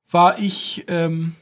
[0.10, 1.36] war ich, ähm,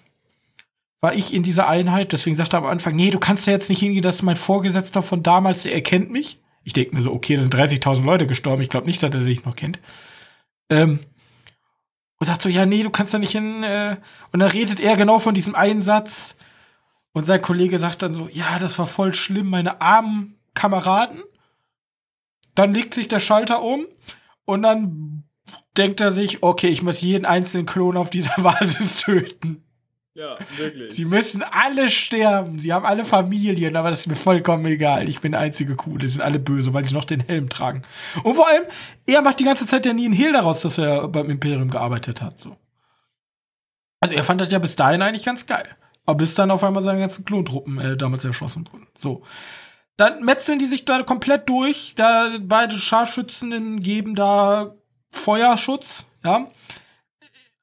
[1.01, 2.11] war ich in dieser Einheit.
[2.11, 4.35] Deswegen sagte er am Anfang, nee, du kannst ja jetzt nicht hingehen, das ist mein
[4.35, 6.39] Vorgesetzter von damals, der erkennt mich.
[6.65, 8.61] Ich denke mir so, okay, da sind 30.000 Leute gestorben.
[8.61, 9.79] Ich glaube nicht, dass er dich noch kennt.
[10.69, 10.99] Ähm,
[12.19, 13.63] und sagt so, ja, nee, du kannst da nicht hin.
[13.63, 13.97] Äh,
[14.33, 16.35] und dann redet er genau von diesem Einsatz.
[17.13, 21.23] Und sein Kollege sagt dann so, ja, das war voll schlimm, meine armen Kameraden.
[22.55, 23.85] Dann legt sich der Schalter um
[24.45, 25.23] und dann
[25.77, 29.64] denkt er sich, okay, ich muss jeden einzelnen Klon auf dieser Basis töten.
[30.15, 30.93] Ja, wirklich.
[30.93, 32.57] Sie müssen alle sterben.
[32.57, 35.09] Sie haben alle Familien, aber das ist mir vollkommen egal.
[35.09, 35.99] Ich bin der einzige Coole.
[35.99, 37.81] Die sind alle böse, weil die noch den Helm tragen.
[38.23, 38.63] Und vor allem,
[39.05, 42.21] er macht die ganze Zeit ja nie einen Hehl daraus, dass er beim Imperium gearbeitet
[42.21, 42.39] hat.
[42.39, 42.55] So.
[43.99, 45.67] Also er fand das ja bis dahin eigentlich ganz geil.
[46.05, 48.87] Aber bis dann auf einmal seine ganzen Klontruppen äh, damals erschossen wurden.
[48.97, 49.21] So.
[49.97, 51.93] Dann metzeln die sich da komplett durch.
[51.97, 54.75] Da beide Scharfschützen geben da
[55.11, 56.49] Feuerschutz, ja.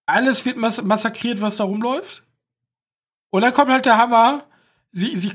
[0.05, 2.25] Alles wird mass massakriert, was da rumläuft.
[3.33, 4.45] Und dann kommt halt der Hammer.
[4.93, 5.33] Sie, sie,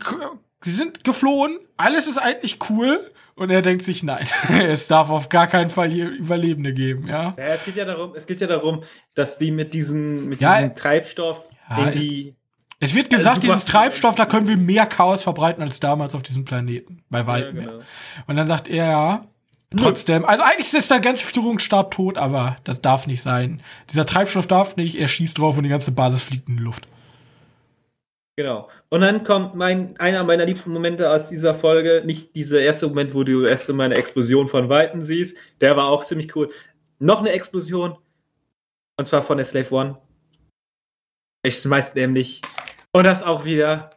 [0.61, 1.57] sie sind geflohen.
[1.78, 2.99] Alles ist eigentlich cool.
[3.34, 7.36] Und er denkt sich, nein, es darf auf gar keinen Fall hier Überlebende geben, ja.
[7.38, 8.84] Ja, es geht ja darum, es geht ja darum,
[9.15, 12.36] dass die mit diesem, mit ja, diesem Treibstoff ja, irgendwie.
[12.80, 16.22] Es, es wird gesagt, dieses Treibstoff, da können wir mehr Chaos verbreiten als damals auf
[16.22, 17.03] diesem Planeten.
[17.10, 17.72] Bei weitem genau.
[17.78, 17.82] mehr.
[18.28, 19.28] Und dann sagt er, ja,
[19.76, 23.61] Trotzdem, also eigentlich ist der ganze Führungsstab tot, aber das darf nicht sein.
[23.91, 26.88] Dieser Treibstoff darf nicht, er schießt drauf und die ganze Basis fliegt in die Luft.
[28.38, 28.70] Genau.
[28.90, 33.16] Und dann kommt mein, einer meiner liebsten Momente aus dieser Folge, nicht dieser erste Moment,
[33.16, 36.52] wo du erst mal eine Explosion von Weitem siehst, der war auch ziemlich cool.
[37.00, 37.98] Noch eine Explosion,
[38.96, 39.98] und zwar von der Slave One.
[41.44, 42.44] Ich schmeiß nämlich,
[42.92, 43.90] und das auch wieder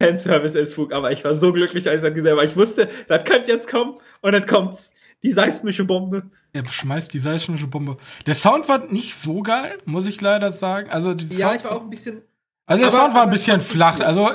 [0.00, 2.44] Fanservice ist Fug, aber ich war so glücklich, als ich das gesehen habe.
[2.46, 4.94] Ich wusste, das könnte jetzt kommen und dann kommt's.
[5.22, 6.30] Die seismische Bombe.
[6.52, 7.96] Er schmeißt die seismische Bombe.
[8.26, 10.88] Der Sound war nicht so geil, muss ich leider sagen.
[10.90, 12.22] Also die ja, Sound ich war auch ein bisschen.
[12.68, 13.98] Also der aber, Sound war ein bisschen flach.
[14.00, 14.30] Also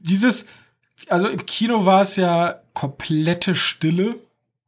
[0.00, 0.46] dieses,
[1.08, 4.16] also im Kino war es ja komplette Stille.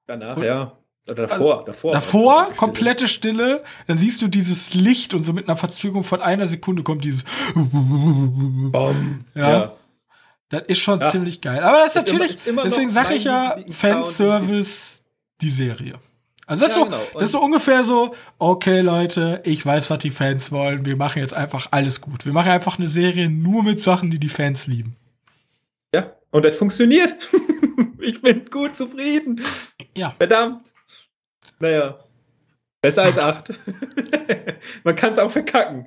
[0.06, 0.72] Danach, und, ja.
[1.08, 1.92] Oder davor, also, davor.
[1.92, 3.64] Davor, komplette Stille.
[3.88, 7.24] Dann siehst du dieses Licht und so mit einer Verzögerung von einer Sekunde kommt dieses.
[7.54, 9.24] Bom.
[9.34, 9.50] ja.
[9.50, 9.72] ja.
[10.50, 11.10] Das ist schon ja.
[11.10, 11.62] ziemlich geil.
[11.62, 15.02] Aber das ist, ist natürlich, immer, ist deswegen sage ich ja, Fanservice,
[15.40, 15.94] die Serie.
[16.50, 17.10] Also das, ja, ist so, genau.
[17.14, 21.20] das ist so ungefähr so, okay Leute, ich weiß, was die Fans wollen, wir machen
[21.20, 22.26] jetzt einfach alles gut.
[22.26, 24.96] Wir machen einfach eine Serie nur mit Sachen, die die Fans lieben.
[25.94, 27.14] Ja, und das funktioniert.
[28.00, 29.40] ich bin gut zufrieden.
[29.96, 30.12] Ja.
[30.18, 30.62] Verdammt.
[31.60, 32.00] Naja.
[32.82, 33.52] Besser als acht.
[34.82, 35.86] Man kann es auch verkacken.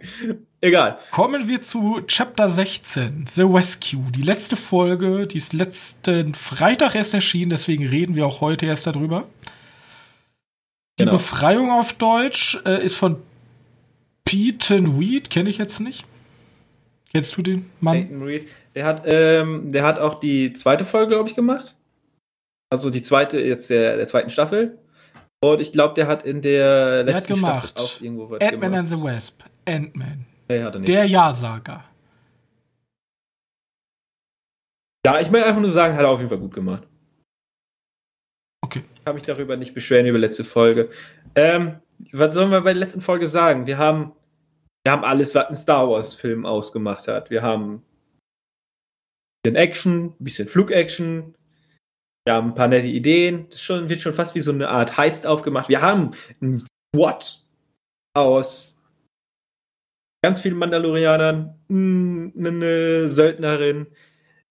[0.62, 0.98] Egal.
[1.12, 4.06] Kommen wir zu Chapter 16, The Rescue.
[4.16, 8.88] Die letzte Folge, die ist letzten Freitag erst erschienen, deswegen reden wir auch heute erst
[8.88, 9.28] darüber.
[11.00, 11.14] Die genau.
[11.14, 13.22] Befreiung auf Deutsch äh, ist von
[14.26, 16.06] Peyton Reed, kenne ich jetzt nicht.
[17.12, 18.08] Kennst du den Mann?
[18.08, 18.50] Peyton Reed.
[18.76, 21.76] Der hat, ähm, der hat auch die zweite Folge, glaube ich, gemacht.
[22.72, 24.80] Also die zweite, jetzt der, der zweiten Staffel.
[25.44, 27.70] Und ich glaube, der hat in der letzten der gemacht.
[27.70, 28.80] Staffel auch irgendwo was Ant-Man gemacht.
[28.80, 29.44] and the Wasp.
[29.66, 30.26] Ant-Man.
[30.48, 30.72] Er.
[30.72, 31.84] Der Ja-Sager.
[35.06, 36.88] Ja, ich möchte einfach nur sagen, hat er auf jeden Fall gut gemacht.
[38.62, 38.84] Okay.
[39.04, 40.88] Ich kann mich darüber nicht beschweren, über letzte Folge.
[41.36, 41.82] Ähm,
[42.14, 43.68] was sollen wir bei der letzten Folge sagen?
[43.68, 44.14] Wir haben,
[44.86, 47.30] wir haben alles, was ein Star Wars-Film ausgemacht hat.
[47.30, 47.84] Wir haben
[49.44, 51.36] bisschen Action, bisschen Flugaction.
[52.26, 53.50] Wir haben ein paar nette Ideen.
[53.50, 55.68] Das schon, wird schon fast wie so eine Art Heist aufgemacht.
[55.68, 56.12] Wir haben
[56.42, 56.64] ein
[56.96, 57.44] Squad
[58.14, 58.80] aus
[60.24, 63.88] ganz vielen Mandalorianern, eine Söldnerin.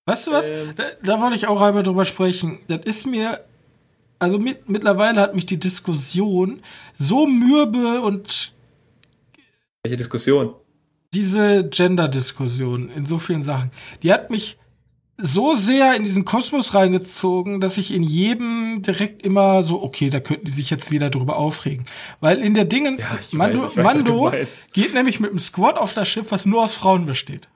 [0.05, 0.51] Weißt du was?
[0.51, 2.61] Ähm, da, da wollte ich auch einmal drüber sprechen.
[2.69, 3.43] Das ist mir
[4.23, 6.63] also mit, mittlerweile hat mich die Diskussion
[6.97, 8.53] so mürbe und.
[9.83, 10.55] Welche Diskussion?
[11.13, 13.73] Diese Gender-Diskussion in so vielen Sachen.
[14.05, 14.59] Die hat mich
[15.19, 20.21] so sehr in diesen Kosmos reingezogen, dass ich in jedem direkt immer so, okay, da
[20.21, 21.87] könnten die sich jetzt wieder drüber aufregen.
[22.21, 24.33] Weil in der Dingens, ja, Mando, weiß, weiß, Mando
[24.73, 27.49] geht nämlich mit einem Squad auf das Schiff, was nur aus Frauen besteht.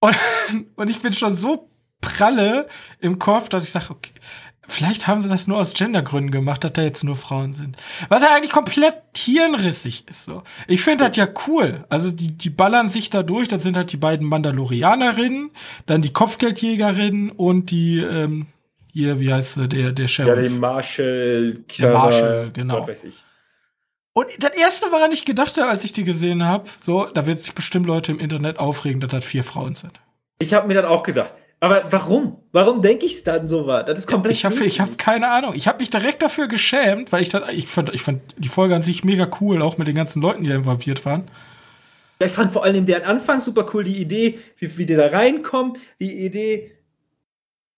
[0.00, 0.16] Und,
[0.76, 1.68] und ich bin schon so
[2.00, 2.68] pralle
[3.00, 4.12] im Kopf, dass ich sage, okay,
[4.70, 7.76] Vielleicht haben sie das nur aus Gendergründen gemacht, dass da jetzt nur Frauen sind.
[8.08, 10.24] Was ja eigentlich komplett hirnrissig ist.
[10.24, 10.42] So.
[10.68, 11.84] Ich finde das ja cool.
[11.88, 13.48] Also die, die ballern sich da durch.
[13.48, 15.50] Das sind halt die beiden Mandalorianerinnen,
[15.86, 18.46] dann die Kopfgeldjägerin und die, ähm,
[18.92, 20.36] hier, wie heißt sie, der, der Sheriff.
[20.36, 21.64] Ja, den Marshall.
[21.78, 22.86] Der Marshall, genau.
[24.12, 27.38] Und das erste, woran ich gedacht habe, als ich die gesehen habe, so, da wird
[27.38, 30.00] sich bestimmt Leute im Internet aufregen, dass das vier Frauen sind.
[30.38, 31.34] Ich habe mir dann auch gedacht.
[31.60, 32.38] Aber warum?
[32.52, 33.84] Warum denke ich es dann so was?
[33.84, 34.34] Das ist komplett.
[34.34, 35.54] Ich habe ich hab keine Ahnung.
[35.54, 38.74] Ich habe mich direkt dafür geschämt, weil ich dann, ich fand, ich fand die Folge
[38.74, 41.24] an sich mega cool, auch mit den ganzen Leuten, die da involviert waren.
[42.18, 45.74] Ich fand vor allem deren Anfang super cool, die Idee, wie, wie die da reinkommen,
[46.00, 46.72] die Idee.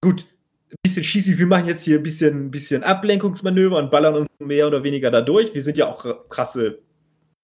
[0.01, 0.27] Gut,
[0.71, 4.67] ein bisschen schießig, wir machen jetzt hier ein bisschen, bisschen Ablenkungsmanöver und ballern uns mehr
[4.67, 5.55] oder weniger da durch.
[5.55, 6.81] Wir sind ja auch krasse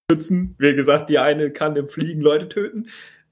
[0.09, 0.55] Schützen.
[0.57, 2.87] Wie gesagt, die eine kann im Fliegen Leute töten.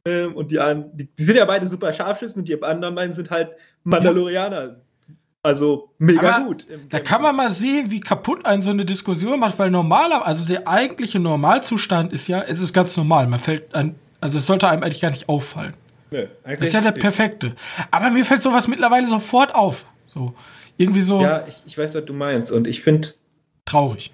[0.08, 0.60] Ähm, und die,
[0.94, 3.50] die, die, sind ja beide super Scharfschützen und die anderen beiden sind halt
[3.84, 4.78] Mandalorianer.
[5.44, 6.68] Also mega Aber gut.
[6.90, 10.46] Da kann man mal sehen, wie kaputt ein so eine Diskussion macht, weil normaler, also
[10.46, 13.28] der eigentliche Normalzustand ist ja, es ist ganz normal.
[13.28, 15.74] Man fällt ein, also es sollte einem eigentlich gar nicht auffallen.
[16.10, 17.54] Nö, das ist ja der perfekte.
[17.92, 19.86] Aber mir fällt sowas mittlerweile sofort auf.
[20.06, 20.34] So
[20.78, 21.22] irgendwie so.
[21.22, 23.10] Ja, ich, ich weiß, was du meinst und ich finde
[23.66, 24.14] traurig.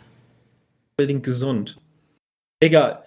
[0.97, 1.77] Unbedingt gesund.
[2.59, 3.02] Egal.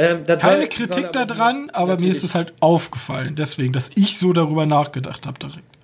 [0.00, 2.10] Ähm, Keine soll, Kritik soll daran, aber natürlich.
[2.10, 5.76] mir ist es halt aufgefallen, deswegen, dass ich so darüber nachgedacht habe direkt.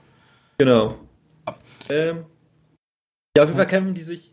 [0.58, 0.96] Genau.
[1.90, 2.24] Ähm,
[3.36, 4.32] ja, auf jeden Fall kämpfen die sich.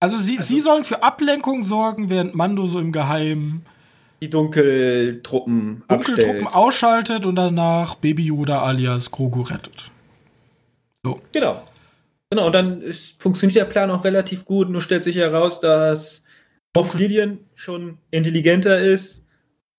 [0.00, 3.64] Also sie, also sie sollen für Ablenkung sorgen, während Mando so im Geheimen
[4.20, 9.90] die Dunkeltruppen Dunkeltruppen ausschaltet und danach Baby Yoda alias Grogu rettet.
[11.04, 11.20] So.
[11.32, 11.62] Genau.
[12.30, 14.68] Genau, und dann ist, funktioniert der Plan auch relativ gut.
[14.68, 16.24] Nur stellt sich heraus, dass
[16.76, 19.26] Moff Gideon schon intelligenter ist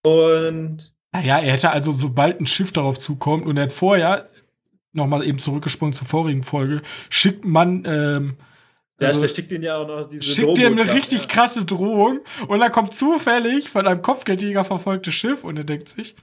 [0.03, 0.93] und.
[1.11, 4.29] Naja, er hätte also, sobald ein Schiff darauf zukommt und er hat vorher,
[4.93, 8.37] nochmal eben zurückgesprungen zur vorigen Folge, schickt man, ähm,
[8.99, 11.27] ja, also, der schickt ihn ja auch noch diese Schickt ihm eine richtig ja.
[11.27, 16.15] krasse Drohung und dann kommt zufällig von einem Kopfgeldjäger verfolgtes Schiff und er denkt sich,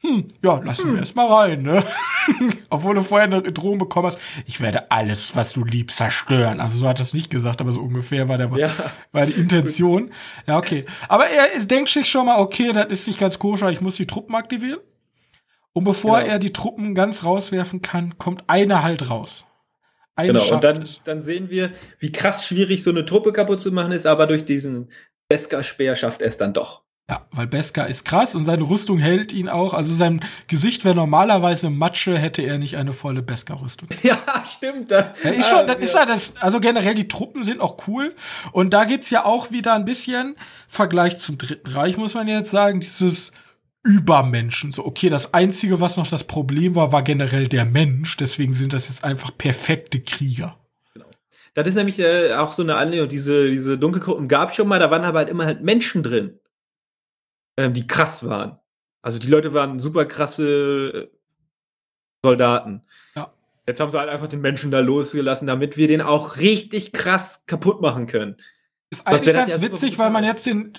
[0.00, 0.92] hm, ja, lassen hm.
[0.92, 1.84] wir erst mal rein, ne?
[2.70, 6.60] Obwohl du vorher eine Drohung bekommen hast, ich werde alles, was du liebst, zerstören.
[6.60, 8.70] Also so hat er es nicht gesagt, aber so ungefähr war der ja.
[9.10, 10.10] war die Intention.
[10.46, 10.84] Ja, okay.
[11.08, 14.06] Aber er denkt sich schon mal, okay, das ist nicht ganz koscher, ich muss die
[14.06, 14.78] Truppen aktivieren.
[15.72, 16.32] Und bevor genau.
[16.32, 19.44] er die Truppen ganz rauswerfen kann, kommt einer halt raus.
[20.14, 23.70] Eine genau, und dann, dann sehen wir, wie krass schwierig so eine Truppe kaputt zu
[23.72, 24.88] machen ist, aber durch diesen
[25.28, 26.82] Beskar-Speer schafft er es dann doch.
[27.10, 29.72] Ja, weil Beskar ist krass und seine Rüstung hält ihn auch.
[29.72, 33.88] Also sein Gesicht wäre normalerweise Matsche, hätte er nicht eine volle Beskar-Rüstung.
[34.02, 34.90] Ja, stimmt.
[34.90, 35.82] Da, ja, ist schon, das ja.
[35.82, 38.14] ist ja das, also generell die Truppen sind auch cool.
[38.52, 40.36] Und da geht's ja auch wieder ein bisschen
[40.68, 43.32] Vergleich zum Dritten Reich, muss man jetzt sagen, dieses
[43.84, 44.72] Übermenschen.
[44.72, 48.18] So, okay, das Einzige, was noch das Problem war, war generell der Mensch.
[48.18, 50.58] Deswegen sind das jetzt einfach perfekte Krieger.
[50.92, 51.06] Genau.
[51.54, 53.08] Das ist nämlich äh, auch so eine Annäherung.
[53.08, 56.38] Diese, diese Dunkelgruppen gab schon mal, da waren aber halt immer halt Menschen drin
[57.58, 58.58] ähm, die krass waren.
[59.02, 61.18] Also die Leute waren super krasse äh,
[62.24, 62.82] Soldaten.
[63.14, 63.32] Ja.
[63.66, 67.44] Jetzt haben sie halt einfach den Menschen da losgelassen, damit wir den auch richtig krass
[67.46, 68.36] kaputt machen können.
[68.90, 70.72] Ist eigentlich ganz witzig, weil man jetzt den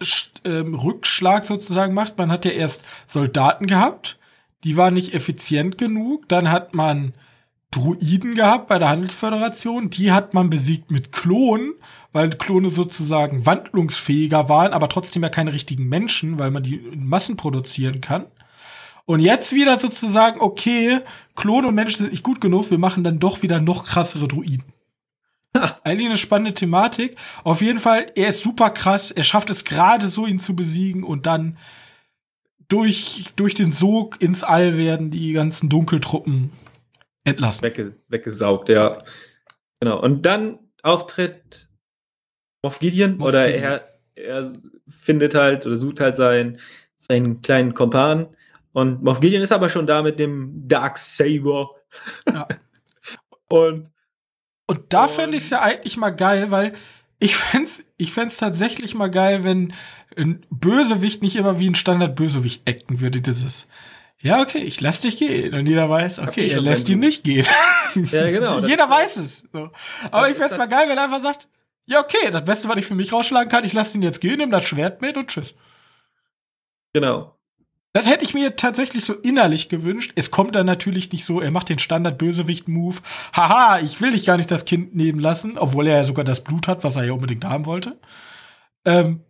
[0.43, 2.17] ähm, Rückschlag sozusagen macht.
[2.17, 4.17] Man hat ja erst Soldaten gehabt,
[4.63, 6.27] die waren nicht effizient genug.
[6.29, 7.13] Dann hat man
[7.71, 11.75] Druiden gehabt bei der Handelsföderation, die hat man besiegt mit Klonen
[12.11, 17.05] weil Klone sozusagen wandlungsfähiger waren, aber trotzdem ja keine richtigen Menschen, weil man die in
[17.05, 18.25] Massen produzieren kann.
[19.05, 20.99] Und jetzt wieder sozusagen, okay,
[21.35, 24.65] Klone und Menschen sind nicht gut genug, wir machen dann doch wieder noch krassere Druiden.
[25.83, 27.15] Eigentlich eine spannende Thematik.
[27.43, 29.09] Auf jeden Fall, er ist super krass.
[29.09, 31.57] Er schafft es gerade so, ihn zu besiegen und dann
[32.67, 36.51] durch, durch den Sog ins All werden die ganzen Dunkeltruppen
[37.23, 37.63] entlassen.
[37.63, 38.99] Wegge weggesaugt, ja.
[39.79, 39.99] Genau.
[39.99, 41.68] Und dann auftritt
[42.63, 43.63] Moff Gideon Moff oder Gideon.
[43.63, 43.83] Er,
[44.15, 44.53] er
[44.87, 46.59] findet halt oder sucht halt seinen,
[46.97, 48.27] seinen kleinen Kompan
[48.73, 51.71] Und Moff Gideon ist aber schon da mit dem Dark Saber.
[52.27, 52.47] Ja.
[53.49, 53.91] und
[54.67, 56.73] und da fände ich es ja eigentlich mal geil, weil
[57.17, 59.73] ich fände ich fänd's tatsächlich mal geil, wenn
[60.15, 63.67] ein Bösewicht nicht immer wie ein Standard-Bösewicht acten würde, dieses
[64.21, 65.53] ja, okay, ich lass dich gehen.
[65.53, 67.47] Und jeder weiß, okay, er lässt ihn nicht gehen.
[67.95, 68.59] Ja, genau.
[68.67, 69.47] jeder weiß es.
[69.53, 69.71] So.
[70.11, 71.47] Aber ich fände mal geil, wenn er einfach sagt,
[71.89, 74.37] ja, okay, das Beste, was ich für mich rausschlagen kann, ich lasse ihn jetzt gehen,
[74.37, 75.55] nehme das Schwert mit und tschüss.
[76.93, 77.35] Genau.
[77.93, 80.11] Das hätte ich mir tatsächlich so innerlich gewünscht.
[80.15, 82.97] Es kommt dann natürlich nicht so, er macht den Standard-Bösewicht-Move.
[83.33, 86.43] Haha, ich will dich gar nicht das Kind nehmen lassen, obwohl er ja sogar das
[86.43, 87.99] Blut hat, was er ja unbedingt haben wollte.
[88.85, 89.21] Ähm,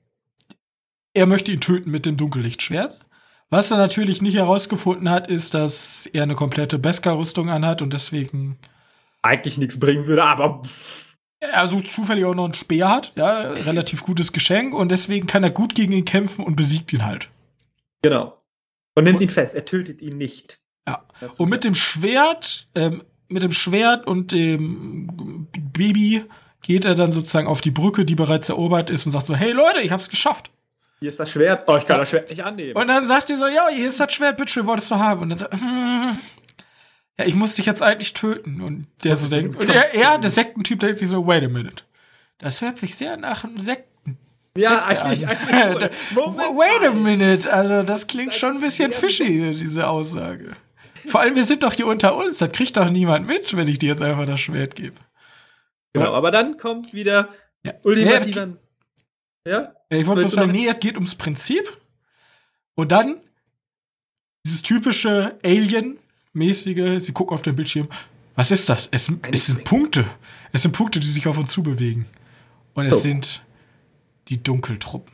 [1.13, 2.99] er möchte ihn töten mit dem Dunkellichtschwert.
[3.49, 8.59] Was er natürlich nicht herausgefunden hat, ist, dass er eine komplette Beskar-Rüstung anhat und deswegen
[9.21, 10.61] eigentlich nichts bringen würde, aber
[11.39, 15.43] er so zufällig auch noch einen Speer hat, ja, relativ gutes Geschenk und deswegen kann
[15.43, 17.29] er gut gegen ihn kämpfen und besiegt ihn halt.
[18.01, 18.37] Genau.
[18.95, 20.59] Und nimmt und, ihn fest, er tötet ihn nicht.
[20.87, 21.05] Ja.
[21.37, 26.25] Und mit dem Schwert, ähm, mit dem Schwert und dem Baby
[26.61, 29.51] geht er dann sozusagen auf die Brücke, die bereits erobert ist und sagt so, hey
[29.51, 30.51] Leute, ich hab's geschafft.
[30.99, 31.63] Hier ist das Schwert.
[31.67, 32.75] Oh, ich kann das Schwert nicht annehmen.
[32.75, 35.21] Und dann sagt er so, ja, hier ist das Schwert, bitteschön, wolltest du haben.
[35.21, 36.17] Und dann sagt hm,
[37.19, 38.61] ja, ich muss dich jetzt eigentlich töten.
[38.61, 41.49] Und der Was so denkt, und er, er, der Sektentyp, denkt sich so, wait a
[41.49, 41.83] minute.
[42.37, 44.17] Das hört sich sehr nach einem Sekten.
[44.57, 45.91] Ja, eigentlich, eigentlich.
[46.15, 47.51] wait a minute.
[47.51, 50.51] Also, das klingt schon ein bisschen fishy, diese Aussage.
[51.07, 52.37] Vor allem, wir sind doch hier unter uns.
[52.37, 54.95] Das kriegt doch niemand mit, wenn ich dir jetzt einfach das Schwert gebe.
[55.91, 57.27] Genau, aber dann kommt wieder
[57.63, 57.73] ja.
[57.83, 58.57] ultimativer.
[59.45, 59.73] Ja?
[59.89, 61.77] Ich wollte nur sagen, nee, es geht ums Prinzip.
[62.75, 63.19] Und dann
[64.45, 65.37] dieses typische
[66.35, 67.87] Alien-mäßige, sie gucken auf den Bildschirm.
[68.35, 68.87] Was ist das?
[68.91, 70.05] Es, es sind Punkte.
[70.53, 72.05] Es sind Punkte, die sich auf uns zubewegen.
[72.73, 72.99] Und es oh.
[72.99, 73.43] sind
[74.27, 75.13] die Dunkeltruppen.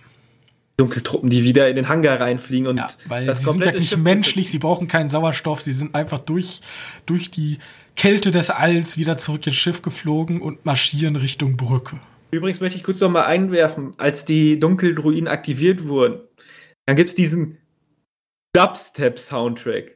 [0.77, 3.91] Dunkeltruppen, die wieder in den Hangar reinfliegen und ja, weil das sie sind ja nicht
[3.91, 6.59] Schiff menschlich, sie brauchen keinen Sauerstoff, sie sind einfach durch,
[7.05, 7.59] durch die
[7.95, 11.97] Kälte des Alls wieder zurück ins Schiff geflogen und marschieren Richtung Brücke.
[12.31, 16.19] Übrigens möchte ich kurz noch mal einwerfen, als die Dunkeldruiden aktiviert wurden,
[16.85, 17.57] dann gibt es diesen
[18.51, 19.94] Dubstep-Soundtrack.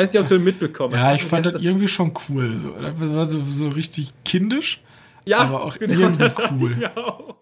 [0.00, 1.02] Ich weiß nicht, ob du den mitbekommen hast.
[1.02, 2.74] Ja, ich fand das irgendwie schon cool.
[2.80, 4.82] Das war so, so richtig kindisch,
[5.26, 6.24] ja, aber auch genau, irgendwie
[6.58, 6.76] cool.
[6.78, 7.36] Ich, auch.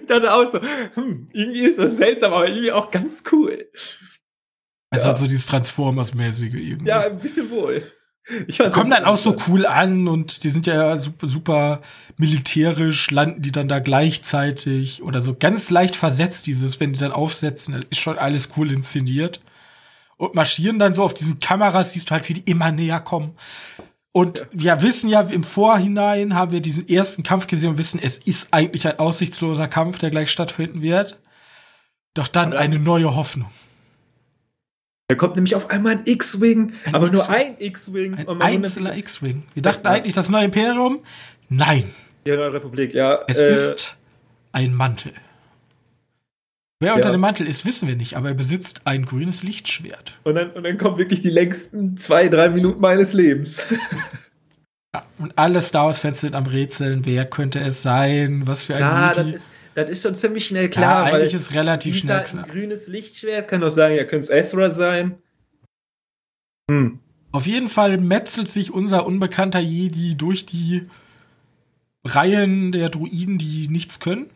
[0.00, 0.60] ich dachte auch so,
[0.94, 3.66] hm, irgendwie ist das seltsam, aber irgendwie auch ganz cool.
[4.90, 5.16] Also ja.
[5.16, 6.88] so dieses Transformers-mäßige irgendwie.
[6.88, 7.82] Ja, ein bisschen wohl.
[8.46, 11.80] Ich die kommen dann auch so cool an und die sind ja super, super
[12.18, 17.10] militärisch, landen die dann da gleichzeitig oder so ganz leicht versetzt, dieses, wenn die dann
[17.10, 19.40] aufsetzen, ist schon alles cool inszeniert.
[20.18, 23.36] Und marschieren dann so auf diesen Kameras, siehst du halt, wie die immer näher kommen.
[24.12, 24.46] Und ja.
[24.52, 28.48] wir wissen ja, im Vorhinein haben wir diesen ersten Kampf gesehen und wissen, es ist
[28.52, 31.18] eigentlich ein aussichtsloser Kampf, der gleich stattfinden wird.
[32.14, 33.50] Doch dann eine neue Hoffnung.
[35.08, 38.14] Da kommt nämlich auf einmal ein X-Wing, aber nur ein X-Wing.
[38.14, 39.42] Ein einzelner X-Wing.
[39.54, 41.00] Wir dachten eigentlich das neue Imperium.
[41.48, 41.84] Nein.
[42.26, 43.20] Die neue Republik, ja.
[43.28, 43.98] Es äh, ist
[44.52, 45.12] ein Mantel.
[46.82, 46.94] Wer ja.
[46.96, 50.18] unter dem Mantel ist, wissen wir nicht, aber er besitzt ein grünes Lichtschwert.
[50.24, 53.62] Und dann, und dann kommen wirklich die längsten zwei, drei Minuten meines Lebens.
[54.92, 58.80] ja, und alle Star Wars-Fans sind am Rätseln, wer könnte es sein, was für ein
[58.80, 61.08] ja, das ist, das ist schon ziemlich schnell klar.
[61.08, 62.44] Ja, eigentlich ist relativ schnell klar.
[62.46, 65.14] Ein grünes Lichtschwert kann doch sagen, ja, könnte es Ezra sein.
[66.68, 66.98] Hm.
[67.30, 70.88] Auf jeden Fall metzelt sich unser unbekannter Jedi durch die
[72.04, 74.30] Reihen der Druiden, die nichts können.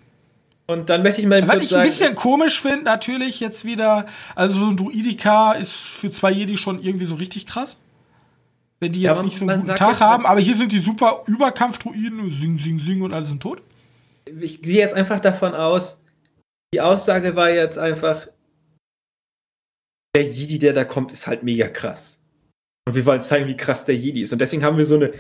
[0.67, 4.59] Und dann möchte ich mal Was ich ein bisschen komisch finde, natürlich jetzt wieder, also
[4.59, 7.77] so ein Druidika ist für zwei Jedi schon irgendwie so richtig krass.
[8.81, 11.23] Wenn die jetzt ja, nicht so einen guten Tag haben, aber hier sind die super
[11.27, 13.63] Überkampfdruiden, sing, sing, sing und alle sind tot
[14.41, 16.01] ich gehe jetzt einfach davon aus,
[16.75, 18.27] die Aussage war jetzt einfach,
[20.15, 22.21] der Jedi, der da kommt, ist halt mega krass.
[22.87, 24.33] Und wir wollen zeigen, wie krass der Jedi ist.
[24.33, 25.13] Und deswegen haben wir so eine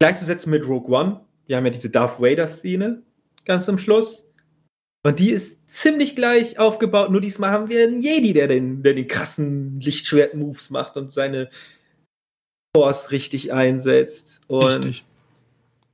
[0.00, 1.24] gleichzusetzen mit Rogue One.
[1.46, 3.02] Wir haben ja diese Darth Vader-Szene
[3.48, 4.30] ganz am Schluss.
[5.04, 8.94] Und die ist ziemlich gleich aufgebaut, nur diesmal haben wir einen Jedi, der den, der
[8.94, 11.48] den krassen Lichtschwert-Moves macht und seine
[12.76, 14.40] Force richtig einsetzt.
[14.48, 15.04] Und richtig.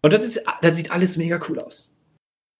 [0.02, 1.94] Und das, ist, das sieht alles mega cool aus.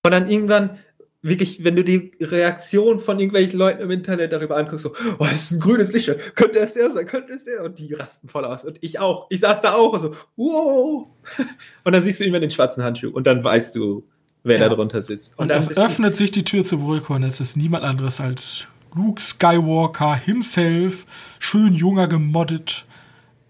[0.05, 0.79] Und dann irgendwann,
[1.25, 5.45] wirklich, wenn du die Reaktion von irgendwelchen Leuten im Internet darüber anguckst, so, oh, das
[5.47, 7.65] ist ein grünes Licht, könnte es der sein, könnte es der?
[7.65, 8.65] Und die rasten voll aus.
[8.65, 9.27] Und ich auch.
[9.31, 11.09] Ich saß da auch und so, wow.
[11.85, 14.07] Und dann siehst du immer den schwarzen Handschuh und dann weißt du,
[14.45, 14.69] wer ja.
[14.69, 15.37] da drunter sitzt.
[15.39, 19.21] Und, und es öffnet sich die Tür Brücke und es ist niemand anderes als Luke
[19.21, 21.05] Skywalker himself,
[21.41, 22.85] schön junger gemoddet,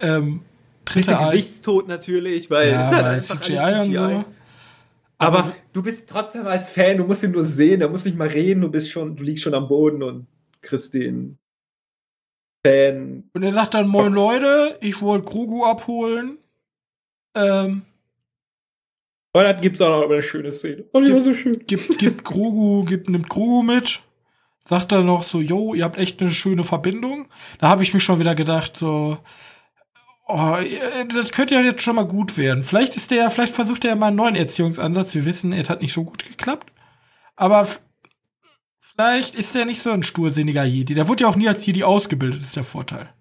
[0.01, 0.41] ähm,
[0.93, 3.79] Bisschen Gesichtstod natürlich, weil ja, es halt einfach CGI, CGI.
[3.79, 4.25] Und so.
[5.19, 8.17] Aber, aber du bist trotzdem als Fan, du musst ihn nur sehen, er muss nicht
[8.17, 10.27] mal reden, du bist schon, du liegst schon am Boden und
[10.61, 11.39] kriegst den
[12.67, 13.25] Fan.
[13.33, 16.39] Und er sagt dann, moin Leute, ich wollte Grogu abholen.
[17.35, 17.83] Ähm,
[19.35, 20.85] und dann gibt's auch noch eine schöne Szene.
[20.93, 21.59] Oh, die gibt, war so schön.
[21.67, 24.01] Gibt, gibt Grogu, gibt, nimmt Grogu mit.
[24.65, 27.27] Sagt dann noch so, yo, ihr habt echt eine schöne Verbindung.
[27.59, 29.19] Da habe ich mich schon wieder gedacht, so,
[30.29, 30.57] oh,
[31.13, 32.63] das könnte ja jetzt schon mal gut werden.
[32.63, 35.17] Vielleicht ist der, vielleicht versucht er ja mal einen neuen Erziehungsansatz.
[35.17, 36.73] Wir wissen, es hat nicht so gut geklappt.
[37.35, 37.67] Aber
[38.79, 40.95] vielleicht ist er nicht so ein stursinniger Jedi.
[40.95, 43.13] Der wurde ja auch nie als Jedi ausgebildet, ist der Vorteil.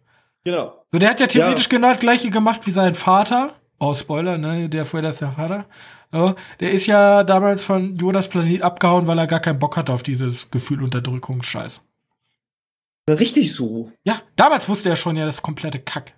[0.44, 0.86] Genau.
[0.92, 1.70] So, der hat ja theoretisch ja.
[1.72, 3.56] genau das gleiche gemacht wie sein Vater.
[3.80, 4.70] Oh, Spoiler, ne?
[4.70, 5.66] Der ist der Vater.
[6.12, 9.92] So, der ist ja damals von Yodas Planet abgehauen, weil er gar keinen Bock hatte
[9.94, 11.84] auf dieses Gefühl Unterdrückungsscheiß.
[13.10, 13.92] Richtig so.
[14.04, 16.14] Ja, damals wusste er schon ja das komplette Kack.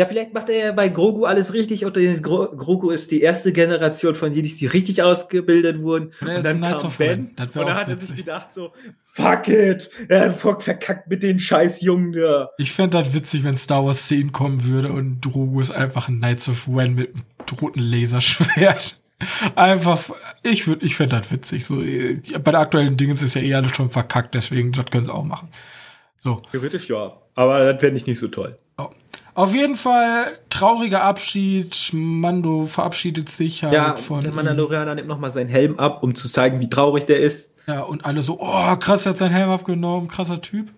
[0.00, 3.52] Ja, vielleicht macht er ja bei Grogu alles richtig und Gro Grogu ist die erste
[3.52, 6.12] Generation von Jedis, die richtig ausgebildet wurden.
[6.22, 8.72] Oder und dann kam Ben und dann hat er sich gedacht so,
[9.04, 12.48] fuck it, er hat Fock verkackt mit den scheiß Jungen da.
[12.56, 16.16] Ich fände das witzig, wenn Star Wars 10 kommen würde und Grogu ist einfach ein
[16.16, 17.24] Knights of Ren mit einem
[17.60, 18.98] roten Laserschwert.
[19.54, 20.00] Einfach,
[20.42, 21.66] ich würde, ich fände das witzig.
[21.66, 25.12] So, bei der aktuellen Dingens ist ja eh alles schon verkackt, deswegen, das können sie
[25.12, 25.50] auch machen.
[26.16, 26.40] So.
[26.50, 28.56] Theoretisch ja, aber das fände ich nicht so toll.
[28.78, 28.88] Oh.
[29.34, 31.90] Auf jeden Fall trauriger Abschied.
[31.92, 34.20] Mando verabschiedet sich halt ja, von.
[34.20, 37.54] Der Mandalorianer nimmt nochmal seinen Helm ab, um zu zeigen, wie traurig der ist.
[37.66, 40.68] Ja, und alle so, oh, krass, er hat seinen Helm abgenommen, krasser Typ.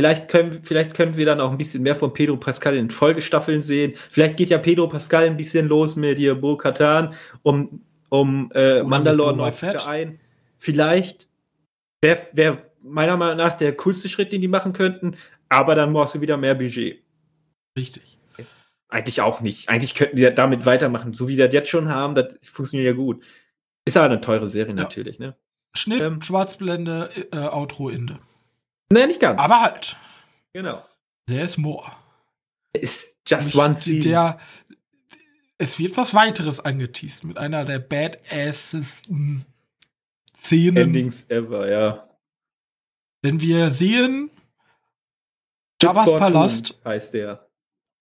[0.00, 3.60] Vielleicht können, vielleicht können wir dann auch ein bisschen mehr von Pedro Pascal in Folgestaffeln
[3.62, 3.92] sehen.
[4.10, 8.82] Vielleicht geht ja Pedro Pascal ein bisschen los mit dir, Bo Katan, um, um äh,
[8.82, 10.18] Mandalore neu zu vereinen.
[10.56, 11.28] Vielleicht
[12.00, 15.16] wäre wär meiner Meinung nach der coolste Schritt, den die machen könnten,
[15.50, 17.02] aber dann brauchst du wieder mehr Budget.
[17.76, 18.18] Richtig.
[18.88, 19.68] Eigentlich auch nicht.
[19.68, 22.96] Eigentlich könnten die damit weitermachen, so wie die das jetzt schon haben, das funktioniert ja
[22.96, 23.24] gut.
[23.84, 24.82] Ist aber eine teure Serie ja.
[24.82, 25.36] natürlich, ne?
[25.74, 28.18] Schnitt, ähm, Schwarzblende, äh, Outro, Ende.
[28.92, 29.40] Nee, nicht ganz.
[29.40, 29.96] Aber halt.
[30.52, 30.84] Genau.
[31.26, 31.86] There is more.
[32.72, 34.00] Ist just one scene.
[34.00, 34.38] Der,
[35.58, 39.44] es wird was weiteres angeteased mit einer der badassesten
[40.34, 40.76] Szenen.
[40.76, 42.08] Endings ever, ja.
[43.22, 44.30] Denn wir sehen
[45.80, 46.80] Jabba's Palast.
[46.84, 47.49] heißt der.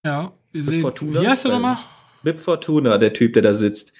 [0.05, 0.81] Ja, wir sehen.
[0.81, 1.77] Fortuna, wie heißt der nochmal?
[2.23, 3.93] Bib Fortuna, der Typ, der da sitzt.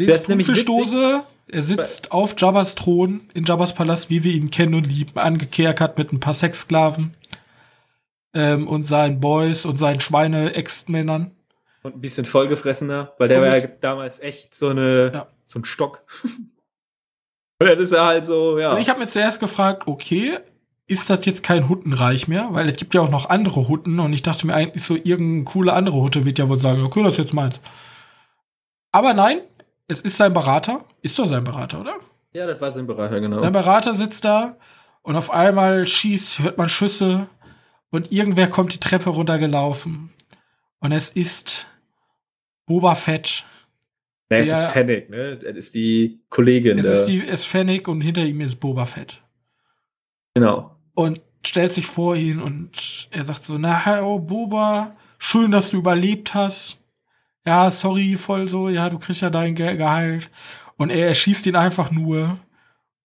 [0.00, 1.24] Der ist nämlich Stoße.
[1.50, 5.96] Er sitzt auf Jabba's Thron in Jabba's Palast, wie wir ihn kennen und lieben, angekerkert
[5.98, 7.14] mit ein paar Sexsklaven
[8.34, 11.32] ähm, und seinen Boys und seinen Schweine-Ex-Männern.
[11.82, 15.26] Und ein bisschen vollgefressener, weil der war ja damals echt so eine ja.
[15.44, 16.04] so ein Stock.
[17.60, 18.72] und jetzt ist er halt so, ja.
[18.72, 20.38] Und ich habe mir zuerst gefragt, okay,
[20.88, 22.48] ist das jetzt kein Huttenreich mehr?
[22.52, 25.44] Weil es gibt ja auch noch andere Hutten und ich dachte mir eigentlich so, irgendeine
[25.44, 27.60] coole andere Hutte wird ja wohl sagen, okay, das ist jetzt meins.
[28.90, 29.42] Aber nein,
[29.86, 30.84] es ist sein Berater.
[31.02, 31.94] Ist doch sein Berater, oder?
[32.32, 33.42] Ja, das war sein Berater, genau.
[33.42, 34.56] Sein Berater sitzt da
[35.02, 37.28] und auf einmal schießt, hört man Schüsse
[37.90, 40.10] und irgendwer kommt die Treppe runtergelaufen.
[40.80, 41.66] Und es ist
[42.64, 43.44] Boba Fett.
[44.30, 45.32] Ja, es ist Fennec, ne?
[45.32, 46.78] Das ist die Kollegin.
[46.78, 49.22] Es ist, die, es ist Fennec und hinter ihm ist Boba Fett.
[50.34, 55.70] Genau und stellt sich vor ihn und er sagt so, na, oh, Boba, schön, dass
[55.70, 56.80] du überlebt hast.
[57.46, 60.28] Ja, sorry, voll so, ja, du kriegst ja dein Ge Gehalt.
[60.76, 62.40] Und er erschießt ihn einfach nur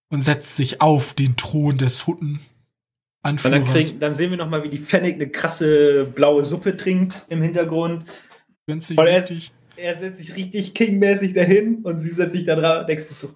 [0.10, 2.40] und setzt sich auf den Thron des Hutten.
[3.22, 6.76] Und dann, krieg, dann sehen wir noch mal, wie die Fennec eine krasse blaue Suppe
[6.76, 8.06] trinkt im Hintergrund.
[8.66, 9.24] Günstig, er,
[9.76, 12.88] er, setzt sich richtig kingmäßig dahin und sie setzt sich da dran.
[12.88, 13.36] Denkst du so,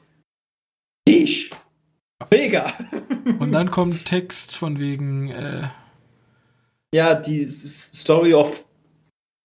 [1.06, 1.52] ich
[2.32, 2.74] Mega!
[3.40, 5.30] Und dann kommt Text von wegen.
[5.30, 5.64] Äh,
[6.94, 8.66] ja, die Story of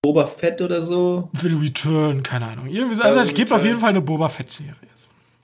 [0.03, 1.31] Boba Fett oder so.
[1.40, 2.69] Will Return, keine Ahnung.
[2.69, 4.74] Irgendwie, also es gibt auf jeden Fall eine Boba Fett-Serie.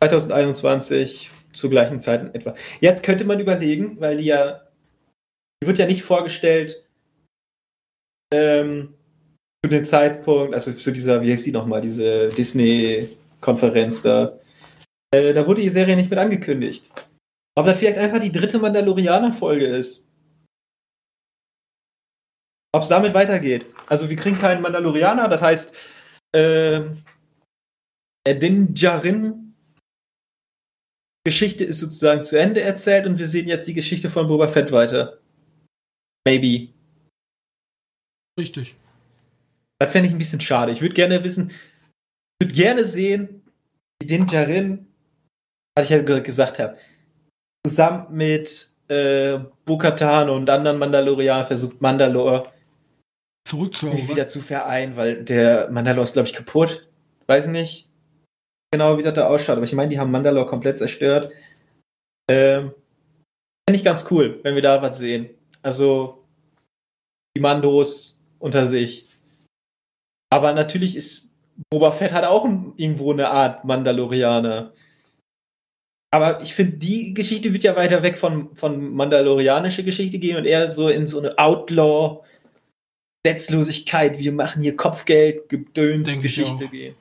[0.02, 2.55] 2021 zur gleichen Zeit in etwa.
[2.80, 4.62] Jetzt könnte man überlegen, weil die ja.
[5.60, 6.84] Die wird ja nicht vorgestellt
[8.32, 8.94] ähm,
[9.64, 14.38] zu dem Zeitpunkt, also zu dieser, wie heißt die nochmal, diese Disney-Konferenz da.
[15.12, 16.88] Äh, da wurde die Serie nicht mit angekündigt.
[17.59, 20.06] Ob das vielleicht einfach die dritte Mandalorianer-Folge ist.
[22.72, 23.66] Ob es damit weitergeht.
[23.89, 25.74] Also wir kriegen keinen Mandalorianer, das heißt,
[26.36, 26.82] äh,
[28.28, 29.56] Din Djarin
[31.26, 34.70] Geschichte ist sozusagen zu Ende erzählt und wir sehen jetzt die Geschichte von Boba Fett
[34.70, 35.18] weiter.
[36.24, 36.72] Maybe.
[38.39, 38.76] Richtig.
[39.80, 40.70] Das fände ich ein bisschen schade.
[40.70, 43.43] Ich würde gerne wissen, ich würde gerne sehen,
[44.01, 44.86] wie Din Djarin,
[45.74, 46.78] was ich ja gesagt habe,
[47.69, 52.51] zusammen mit äh, Bukatan und anderen Mandalorianern versucht, Mandalore
[53.47, 54.09] zurückzuholen.
[54.09, 56.89] wieder zu vereinen, weil der Mandalore ist, glaube ich, kaputt.
[57.27, 57.89] Weiß nicht
[58.70, 61.32] genau, wie das da ausschaut, aber ich meine, die haben Mandalore komplett zerstört.
[62.31, 62.73] Ähm,
[63.69, 65.31] Finde ich ganz cool, wenn wir da was sehen.
[65.62, 66.24] Also,
[67.36, 69.09] die Mandos unter sich.
[70.31, 71.32] Aber natürlich ist
[71.70, 74.73] Boba Fett hat auch irgendwo eine Art Mandalorianer.
[76.10, 80.47] Aber ich finde, die Geschichte wird ja weiter weg von, von mandalorianische Geschichte gehen und
[80.47, 82.22] eher so in so eine Outlaw,
[83.26, 86.94] Setzlosigkeit, wir machen hier Kopfgeld, Gedöns Geschichte gehen.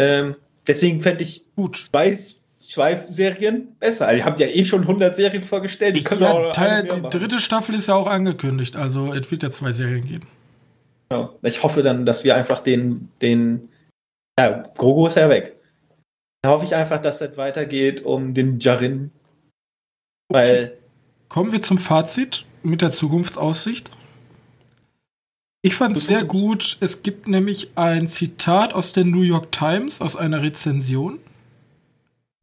[0.00, 0.36] Ähm,
[0.66, 2.18] deswegen fände ich gut zwei,
[2.60, 4.14] zwei Serien besser.
[4.14, 5.96] Ihr habt ja eh schon 100 Serien vorgestellt.
[5.96, 9.72] Die, ja, Teil, die dritte Staffel ist ja auch angekündigt, also es wird ja zwei
[9.72, 10.28] Serien geben.
[11.10, 13.68] Ja, ich hoffe dann, dass wir einfach den, den,
[14.38, 15.55] ja, Grogu ist ja weg.
[16.42, 19.10] Da hoffe ich einfach, dass das weitergeht um den Jarin.
[20.28, 20.64] Weil.
[20.64, 20.72] Okay.
[21.28, 23.90] Kommen wir zum Fazit mit der Zukunftsaussicht.
[25.62, 26.76] Ich fand es sehr gut.
[26.80, 31.18] Es gibt nämlich ein Zitat aus der New York Times, aus einer Rezension.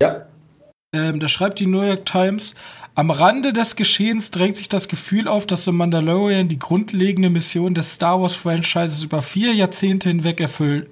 [0.02, 0.28] Ja.
[0.94, 2.54] Ähm, da schreibt die New York Times,
[2.96, 7.74] am Rande des Geschehens drängt sich das Gefühl auf, dass The Mandalorian die grundlegende Mission
[7.74, 10.90] des Star Wars Franchises über vier Jahrzehnte hinweg erfüll,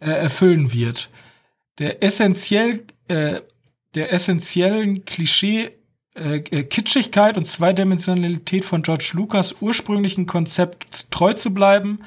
[0.00, 1.08] äh, erfüllen wird.
[1.80, 3.40] Der essentiell, äh,
[3.94, 5.70] der essentiellen Klischee
[6.14, 12.00] äh, äh, Kitschigkeit und Zweidimensionalität von George Lucas ursprünglichen Konzept treu zu bleiben.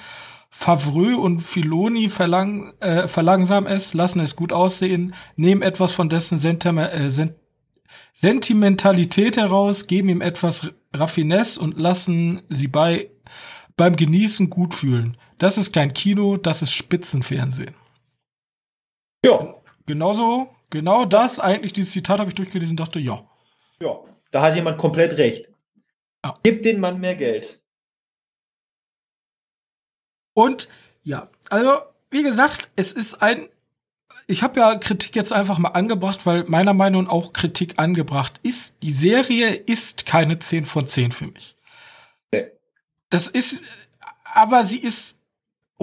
[0.49, 6.37] Favreux und Filoni verlang, äh, verlangsamen es, lassen es gut aussehen, nehmen etwas von dessen
[6.37, 7.33] Sentim äh, Sent
[8.13, 13.09] Sentimentalität heraus, geben ihm etwas Raffinesse und lassen sie bei
[13.75, 15.17] beim Genießen gut fühlen.
[15.39, 17.73] Das ist kein Kino, das ist Spitzenfernsehen.
[19.25, 19.55] Ja.
[19.85, 23.27] Genauso, genau das, eigentlich dieses Zitat habe ich durchgelesen und dachte, ja.
[23.79, 23.99] Ja,
[24.31, 25.47] da hat jemand komplett recht.
[26.23, 26.33] Ja.
[26.43, 27.61] Gib den Mann mehr Geld.
[30.33, 30.67] Und
[31.03, 31.69] ja, also
[32.09, 33.49] wie gesagt, es ist ein.
[34.27, 38.39] Ich habe ja Kritik jetzt einfach mal angebracht, weil meiner Meinung nach auch Kritik angebracht
[38.43, 38.75] ist.
[38.81, 41.57] Die Serie ist keine 10 von 10 für mich.
[42.31, 42.47] Nee.
[43.09, 43.63] Das ist,
[44.33, 45.17] aber sie ist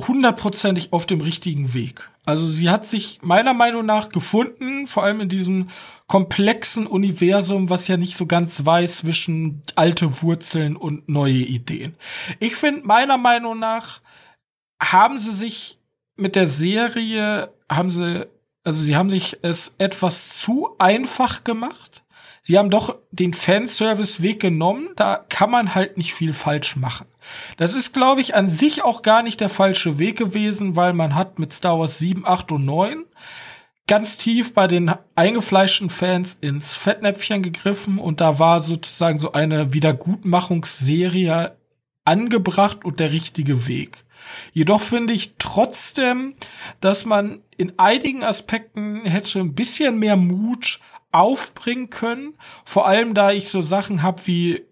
[0.07, 2.11] hundertprozentig auf dem richtigen Weg.
[2.27, 5.69] Also sie hat sich meiner Meinung nach gefunden, vor allem in diesem
[6.07, 11.95] komplexen Universum, was ja nicht so ganz weiß zwischen alte Wurzeln und neue Ideen.
[12.41, 14.01] Ich finde, meiner Meinung nach
[14.83, 15.79] haben sie sich
[16.17, 18.27] mit der Serie, haben sie,
[18.65, 22.03] also sie haben sich es etwas zu einfach gemacht.
[22.43, 27.07] Sie haben doch den Fanservice-Weg genommen, da kann man halt nicht viel falsch machen.
[27.57, 31.15] Das ist, glaube ich, an sich auch gar nicht der falsche Weg gewesen, weil man
[31.15, 33.05] hat mit Star Wars 7, 8 und 9
[33.87, 39.75] ganz tief bei den eingefleischten Fans ins Fettnäpfchen gegriffen und da war sozusagen so eine
[39.75, 41.57] Wiedergutmachungsserie
[42.05, 44.05] angebracht und der richtige Weg.
[44.53, 46.35] Jedoch finde ich trotzdem,
[46.81, 50.79] dass man in einigen Aspekten hätte ein bisschen mehr Mut
[51.13, 52.35] aufbringen können.
[52.65, 54.63] Vor allem, da ich so Sachen habe wie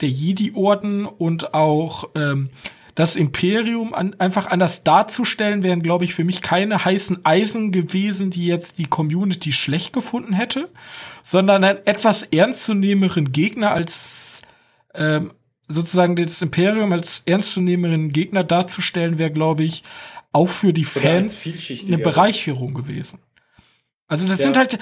[0.00, 2.50] der Jedi-Orden und auch ähm,
[2.94, 8.30] das Imperium an, einfach anders darzustellen, wären, glaube ich, für mich keine heißen Eisen gewesen,
[8.30, 10.68] die jetzt die Community schlecht gefunden hätte,
[11.22, 14.42] sondern einen etwas ernstzunehmenderen Gegner als
[14.94, 15.32] ähm,
[15.68, 19.84] sozusagen das Imperium als ernstzunehmenden Gegner darzustellen, wäre, glaube ich,
[20.32, 21.46] auch für die Fans
[21.86, 23.20] eine Bereicherung gewesen.
[24.08, 24.44] Also das ja.
[24.44, 24.78] sind halt,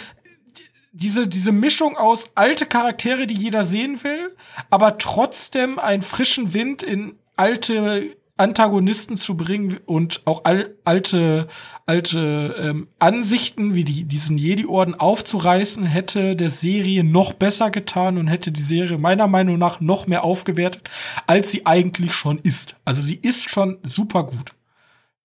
[0.96, 4.34] diese, diese Mischung aus alte Charaktere, die jeder sehen will,
[4.70, 11.48] aber trotzdem einen frischen Wind in alte Antagonisten zu bringen und auch al alte
[11.86, 18.26] alte ähm, Ansichten wie die diesen Jedi-Orden aufzureißen, hätte der Serie noch besser getan und
[18.26, 20.88] hätte die Serie meiner Meinung nach noch mehr aufgewertet,
[21.26, 22.76] als sie eigentlich schon ist.
[22.84, 24.55] Also sie ist schon super gut.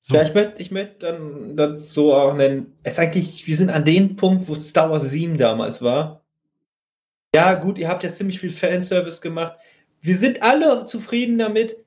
[0.04, 0.16] So.
[0.16, 3.70] Ja, ich möchte ich möchte dann, dann so auch nennen, es ist eigentlich, wir sind
[3.70, 6.26] an dem Punkt, wo Star Wars 7 damals war.
[7.36, 9.58] Ja, gut, ihr habt jetzt ziemlich viel Fanservice gemacht.
[10.02, 11.78] Wir sind alle zufrieden damit.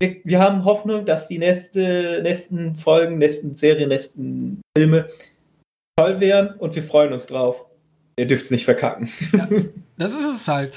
[0.00, 5.08] Wir, wir haben Hoffnung, dass die nächste, nächsten Folgen, nächsten Serien, nächsten Filme
[5.96, 7.64] toll werden und wir freuen uns drauf.
[8.18, 9.08] Ihr dürft es nicht verkacken.
[9.32, 9.48] Ja,
[9.96, 10.72] das ist es halt.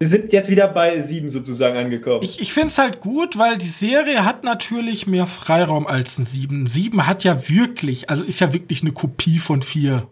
[0.00, 2.22] Wir sind jetzt wieder bei sieben sozusagen angekommen.
[2.22, 6.24] Ich, ich finde es halt gut, weil die Serie hat natürlich mehr Freiraum als ein
[6.24, 6.66] sieben.
[6.66, 10.08] Sieben hat ja wirklich, also ist ja wirklich eine Kopie von vier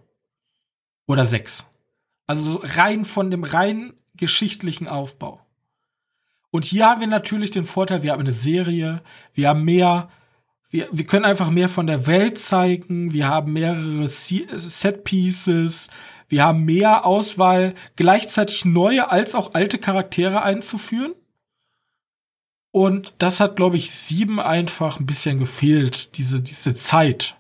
[1.07, 1.65] oder sechs.
[2.27, 5.41] Also rein von dem rein geschichtlichen Aufbau.
[6.51, 9.01] Und hier haben wir natürlich den Vorteil, wir haben eine Serie,
[9.33, 10.11] wir haben mehr,
[10.69, 15.89] wir, wir können einfach mehr von der Welt zeigen, wir haben mehrere Set Pieces,
[16.29, 21.15] wir haben mehr Auswahl, gleichzeitig neue als auch alte Charaktere einzuführen.
[22.71, 27.37] Und das hat, glaube ich, sieben einfach ein bisschen gefehlt, diese, diese Zeit.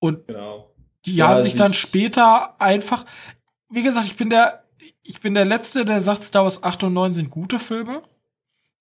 [0.00, 0.70] Und genau.
[1.04, 3.04] die ja, haben sich dann später einfach,
[3.70, 4.64] wie gesagt, ich bin der,
[5.02, 8.02] ich bin der Letzte, der sagt, Star Wars 8 und 9 sind gute Filme.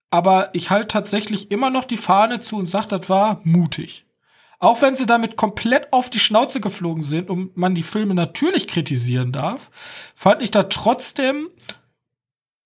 [0.10, 4.06] Aber ich halte tatsächlich immer noch die Fahne zu und sage, das war mutig.
[4.60, 8.68] Auch wenn sie damit komplett auf die Schnauze geflogen sind und man die Filme natürlich
[8.68, 9.70] kritisieren darf,
[10.16, 11.50] fand ich da trotzdem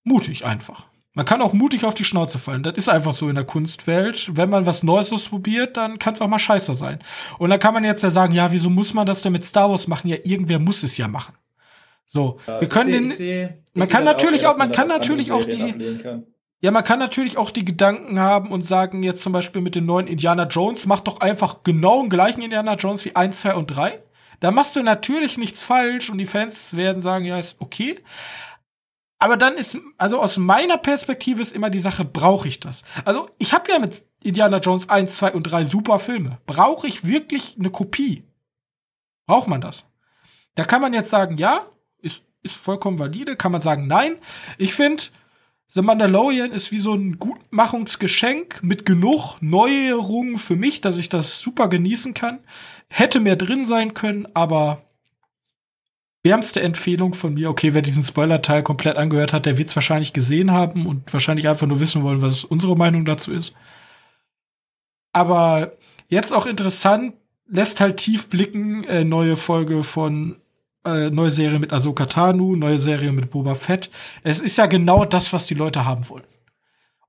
[0.04, 0.84] mutig einfach.
[1.12, 2.62] Man kann auch mutig auf die Schnauze fallen.
[2.62, 4.30] Das ist einfach so in der Kunstwelt.
[4.36, 7.00] Wenn man was Neues ausprobiert, dann kann es auch mal scheiße sein.
[7.38, 9.68] Und dann kann man jetzt ja sagen, ja, wieso muss man das denn mit Star
[9.68, 10.08] Wars machen?
[10.08, 11.34] Ja, irgendwer muss es ja machen.
[12.06, 13.08] So, ja, wir können seh, den.
[13.08, 15.74] Seh, man kann natürlich auch, man kann natürlich auch die.
[16.62, 19.86] Ja, man kann natürlich auch die Gedanken haben und sagen, jetzt zum Beispiel mit den
[19.86, 23.66] neuen Indiana Jones, mach doch einfach genau den gleichen Indiana Jones wie 1, 2 und
[23.68, 24.02] 3.
[24.40, 27.98] Da machst du natürlich nichts falsch und die Fans werden sagen, ja, ist okay.
[29.18, 32.82] Aber dann ist, also aus meiner Perspektive ist immer die Sache, brauche ich das?
[33.04, 36.38] Also ich habe ja mit Indiana Jones 1, 2 und 3 super Filme.
[36.46, 38.24] Brauche ich wirklich eine Kopie?
[39.26, 39.86] Braucht man das?
[40.54, 41.60] Da kann man jetzt sagen, ja,
[42.00, 43.36] ist, ist vollkommen valide.
[43.36, 44.16] Kann man sagen, nein.
[44.56, 45.04] Ich finde,
[45.72, 51.38] The Mandalorian ist wie so ein Gutmachungsgeschenk mit genug Neuerungen für mich, dass ich das
[51.38, 52.40] super genießen kann.
[52.88, 54.82] Hätte mehr drin sein können, aber
[56.24, 57.50] wärmste Empfehlung von mir.
[57.50, 61.46] Okay, wer diesen Spoiler-Teil komplett angehört hat, der wird es wahrscheinlich gesehen haben und wahrscheinlich
[61.46, 63.54] einfach nur wissen wollen, was unsere Meinung dazu ist.
[65.12, 65.76] Aber
[66.08, 67.14] jetzt auch interessant,
[67.46, 70.36] lässt halt tief blicken, äh, neue Folge von
[70.84, 73.90] äh, neue Serie mit Ahsoka Tanu, neue Serie mit Boba Fett.
[74.22, 76.24] Es ist ja genau das, was die Leute haben wollen.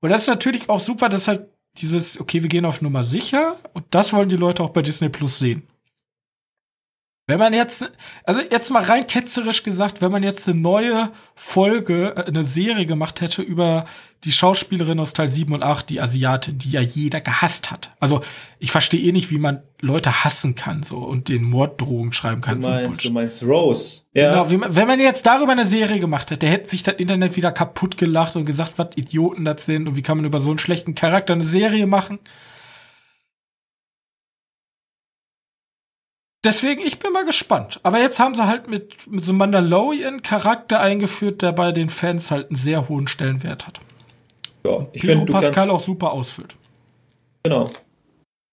[0.00, 3.56] Und das ist natürlich auch super, dass halt dieses, okay, wir gehen auf Nummer sicher
[3.72, 5.62] und das wollen die Leute auch bei Disney Plus sehen.
[7.32, 7.90] Wenn man jetzt,
[8.24, 12.84] also jetzt mal rein ketzerisch gesagt, wenn man jetzt eine neue Folge, äh, eine Serie
[12.84, 13.86] gemacht hätte über
[14.24, 17.92] die Schauspielerin aus Teil 7 und 8, die Asiatin, die ja jeder gehasst hat.
[18.00, 18.20] Also
[18.58, 22.60] ich verstehe eh nicht, wie man Leute hassen kann so und den Morddrohungen schreiben kann.
[22.60, 24.02] Du meinst, du meinst Rose.
[24.12, 24.44] Ja.
[24.44, 27.96] Genau, wenn man jetzt darüber eine Serie gemacht hätte, hätte sich das Internet wieder kaputt
[27.96, 30.94] gelacht und gesagt, was Idioten das sind und wie kann man über so einen schlechten
[30.94, 32.18] Charakter eine Serie machen.
[36.44, 37.78] Deswegen, ich bin mal gespannt.
[37.84, 42.30] Aber jetzt haben sie halt mit, mit so einem Mandalorian-Charakter eingeführt, der bei den Fans
[42.30, 43.78] halt einen sehr hohen Stellenwert hat.
[44.64, 46.56] Ja, ich Pedro find, Pascal auch super ausfüllt.
[47.44, 47.70] Genau.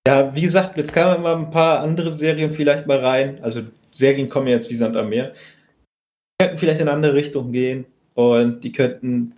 [0.08, 3.44] Ja, wie gesagt, jetzt kamen mal ein paar andere Serien vielleicht mal rein.
[3.44, 3.62] Also
[3.92, 5.34] Serien kommen jetzt wie Sand am Meer.
[5.34, 7.86] Die könnten vielleicht in eine andere Richtung gehen
[8.16, 9.36] und die könnten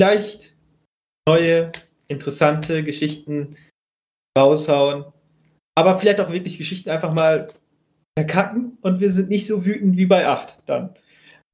[0.00, 0.54] vielleicht
[1.28, 1.72] neue,
[2.08, 3.56] interessante Geschichten
[4.38, 5.04] raushauen.
[5.76, 7.48] Aber vielleicht auch wirklich Geschichten einfach mal
[8.16, 10.94] verkacken und wir sind nicht so wütend wie bei 8 dann.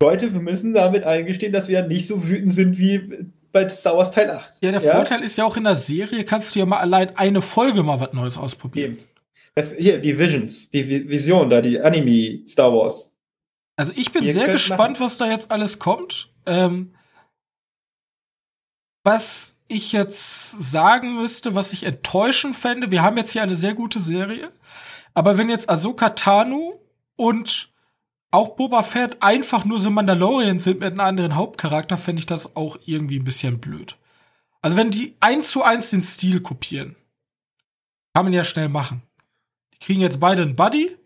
[0.03, 4.11] Leute, wir müssen damit eingestehen, dass wir nicht so wütend sind wie bei Star Wars
[4.11, 4.63] Teil 8.
[4.63, 4.93] Ja, der ja?
[4.93, 8.01] Vorteil ist ja auch in der Serie kannst du ja mal allein eine Folge mal
[8.01, 8.99] was Neues ausprobieren.
[9.57, 9.77] Eben.
[9.79, 13.17] Hier, die Visions, die Vision da, die Anime Star Wars.
[13.77, 15.07] Also ich bin Ihr sehr gespannt, machen.
[15.07, 16.33] was da jetzt alles kommt.
[16.47, 16.95] Ähm,
[19.05, 23.75] was ich jetzt sagen müsste, was ich enttäuschend fände, wir haben jetzt hier eine sehr
[23.75, 24.53] gute Serie,
[25.21, 26.79] aber wenn jetzt Ahsoka Tanu
[27.17, 27.69] und
[28.31, 32.57] auch Boba Fett einfach nur so Mandalorian sind mit einem anderen Hauptcharakter, fände ich das
[32.57, 33.99] auch irgendwie ein bisschen blöd.
[34.63, 36.97] Also wenn die eins zu eins den Stil kopieren,
[38.15, 39.03] kann man ja schnell machen.
[39.75, 40.97] Die kriegen jetzt beide einen Buddy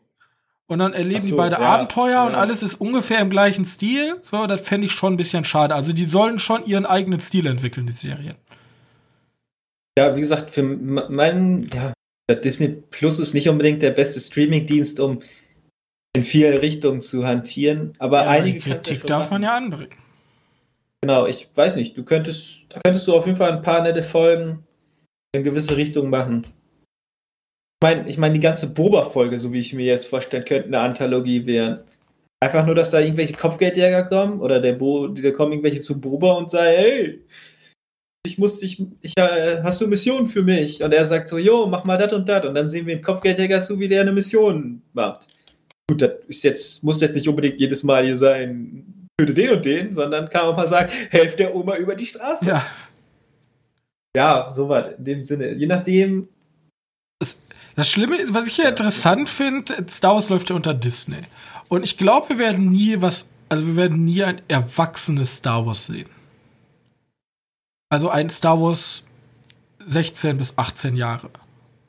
[0.68, 2.24] und dann erleben so, die beide ja, Abenteuer ja.
[2.24, 4.20] und alles ist ungefähr im gleichen Stil.
[4.22, 5.74] So, das fände ich schon ein bisschen schade.
[5.74, 8.36] Also die sollen schon ihren eigenen Stil entwickeln, die Serien.
[9.98, 11.92] Ja, wie gesagt, für meinen, ja,
[12.32, 15.20] Disney Plus ist nicht unbedingt der beste Streaming-Dienst, um
[16.16, 19.96] in viele Richtungen zu hantieren, aber ja, einige Kritik ja darf man ja anbringen.
[21.02, 24.02] Genau, ich weiß nicht, du könntest, da könntest du auf jeden Fall ein paar nette
[24.02, 24.64] Folgen
[25.36, 26.46] in gewisse Richtungen machen.
[26.46, 30.80] Ich meine, ich meine, die ganze Boba-Folge, so wie ich mir jetzt vorstelle, könnte eine
[30.80, 31.80] Anthologie werden.
[32.40, 36.34] Einfach nur, dass da irgendwelche Kopfgeldjäger kommen oder der Bo, da kommen irgendwelche zu Boba
[36.34, 37.24] und sagen, hey,
[38.26, 40.82] ich muss dich, ich, äh, hast du Mission für mich?
[40.82, 42.44] Und er sagt so, jo, mach mal das und das.
[42.46, 45.26] Und dann sehen wir im Kopfgeldjäger zu, wie der eine Mission macht.
[45.88, 49.64] Gut, das ist jetzt, muss jetzt nicht unbedingt jedes Mal hier sein, töte den und
[49.64, 52.46] den, sondern kann man mal sagen, helft der Oma über die Straße.
[52.46, 52.66] Ja.
[54.16, 55.52] Ja, sowas, in dem Sinne.
[55.52, 56.28] Je nachdem.
[57.18, 57.38] Das,
[57.76, 61.18] das Schlimme ist, was ich ja interessant finde, Star Wars läuft ja unter Disney.
[61.68, 65.86] Und ich glaube, wir werden nie was, also wir werden nie ein erwachsenes Star Wars
[65.86, 66.08] sehen.
[67.94, 69.04] Also ein Star Wars
[69.86, 71.30] 16 bis 18 Jahre.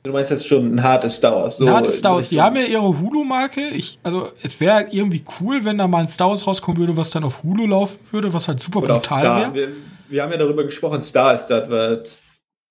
[0.04, 1.56] Du meinst jetzt schon ein hartes Star Wars.
[1.56, 2.28] So ein hartes Star Wars.
[2.28, 3.72] Die haben ja ihre Hulu-Marke.
[4.04, 7.24] also es wäre irgendwie cool, wenn da mal ein Star Wars rauskommen würde, was dann
[7.24, 9.54] auf Hulu laufen würde, was halt super Oder brutal wäre.
[9.54, 9.68] Wir,
[10.08, 12.16] wir, haben ja darüber gesprochen, Star ist das, was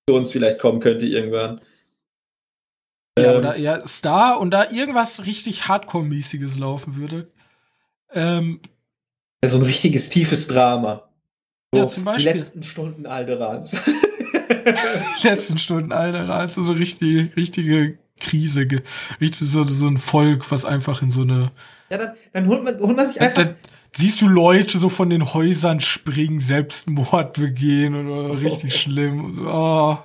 [0.08, 1.60] zu uns vielleicht kommen könnte irgendwann.
[3.18, 7.30] Ja, ähm, oder ja, Star und da irgendwas richtig Hardcore-mäßiges laufen würde.
[8.14, 8.60] Ähm,
[9.44, 11.05] So ein richtiges tiefes Drama.
[11.74, 12.32] Ja, zum Beispiel.
[12.32, 13.76] Die letzten Stunden Alderans.
[15.22, 18.66] die letzten Stunden Alderans, so richtige, richtige Krise,
[19.20, 21.50] richtig so, so ein Volk, was einfach in so eine.
[21.90, 23.44] Ja, dann, dann holt, man, holt man sich einfach.
[23.44, 23.54] Da,
[23.94, 28.32] siehst du Leute so von den Häusern springen, Selbstmord begehen oder oh.
[28.34, 29.46] richtig schlimm.
[29.46, 29.98] Oh.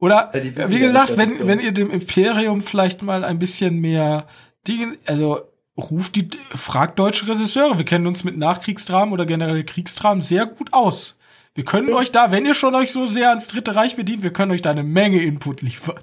[0.00, 4.26] Oder ja, wie gesagt, wenn, wenn ihr dem Imperium vielleicht mal ein bisschen mehr
[4.66, 5.40] Dinge, also
[5.78, 7.78] ruft die, fragt deutsche Regisseure.
[7.78, 11.16] Wir kennen uns mit Nachkriegsdramen oder generell Kriegsdramen sehr gut aus.
[11.54, 14.32] Wir können euch da, wenn ihr schon euch so sehr ans Dritte Reich bedient, wir
[14.32, 16.00] können euch da eine Menge Input liefern.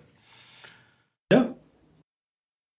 [1.32, 1.54] Ja.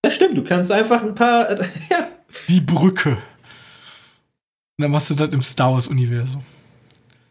[0.03, 2.09] Das stimmt, du kannst einfach ein paar, äh, ja.
[2.49, 3.11] Die Brücke.
[3.11, 6.43] Und dann machst du das im Star Wars-Universum.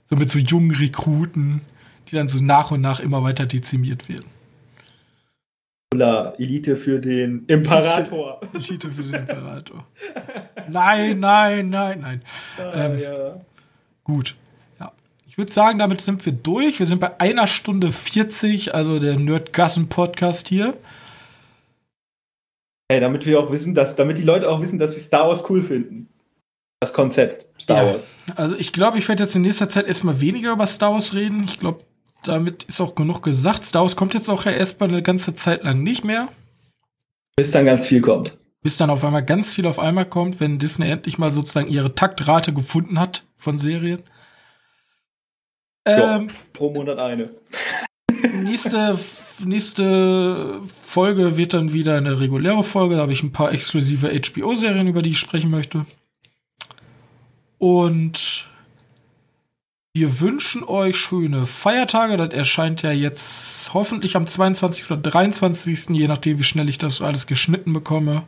[0.10, 1.62] So mit so jungen Rekruten,
[2.08, 4.35] die dann so nach und nach immer weiter dezimiert werden.
[6.02, 8.42] Elite für den Imperator.
[8.54, 9.86] Elite für den Imperator.
[10.70, 12.22] nein, nein, nein, nein.
[12.58, 13.34] Ah, ähm, ja.
[14.04, 14.36] Gut.
[14.80, 14.92] Ja.
[15.28, 16.80] Ich würde sagen, damit sind wir durch.
[16.80, 20.76] Wir sind bei einer Stunde 40, also der Nerdgassen-Podcast hier.
[22.88, 25.50] Ey, damit wir auch wissen, dass, damit die Leute auch wissen, dass wir Star Wars
[25.50, 26.08] cool finden.
[26.80, 27.94] Das Konzept Star ja.
[27.94, 28.16] Wars.
[28.36, 31.44] Also ich glaube, ich werde jetzt in nächster Zeit erstmal weniger über Star Wars reden.
[31.46, 31.80] Ich glaube,
[32.28, 33.66] damit ist auch genug gesagt.
[33.66, 36.30] Star Wars kommt jetzt auch erstmal eine ganze Zeit lang nicht mehr.
[37.36, 38.38] Bis dann ganz viel kommt.
[38.62, 41.94] Bis dann auf einmal ganz viel auf einmal kommt, wenn Disney endlich mal sozusagen ihre
[41.94, 44.02] Taktrate gefunden hat von Serien.
[45.86, 47.30] Ähm, ja, pro Monat eine.
[48.34, 48.98] nächste,
[49.46, 52.96] nächste Folge wird dann wieder eine reguläre Folge.
[52.96, 55.86] Da habe ich ein paar exklusive HBO-Serien, über die ich sprechen möchte.
[57.58, 58.50] Und
[59.96, 62.18] wir wünschen euch schöne Feiertage.
[62.18, 64.92] Das erscheint ja jetzt hoffentlich am 22.
[64.92, 65.92] oder 23.
[65.92, 68.24] je nachdem, wie schnell ich das alles geschnitten bekomme.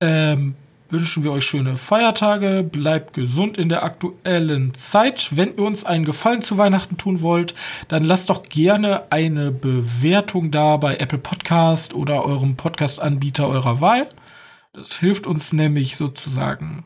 [0.00, 0.56] Ähm,
[0.90, 2.64] wünschen wir euch schöne Feiertage.
[2.64, 5.28] Bleibt gesund in der aktuellen Zeit.
[5.30, 7.54] Wenn ihr uns einen Gefallen zu Weihnachten tun wollt,
[7.86, 14.08] dann lasst doch gerne eine Bewertung da bei Apple Podcast oder eurem Podcast-Anbieter eurer Wahl.
[14.72, 16.82] Das hilft uns nämlich sozusagen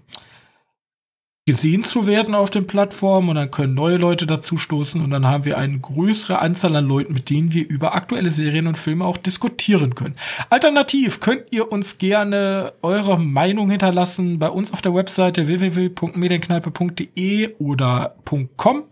[1.47, 5.27] gesehen zu werden auf den Plattformen und dann können neue Leute dazu stoßen und dann
[5.27, 9.05] haben wir eine größere Anzahl an Leuten, mit denen wir über aktuelle Serien und Filme
[9.05, 10.17] auch diskutieren können.
[10.51, 18.17] Alternativ könnt ihr uns gerne eure Meinung hinterlassen bei uns auf der Webseite www.medienkneipe.de oder
[18.57, 18.83] .com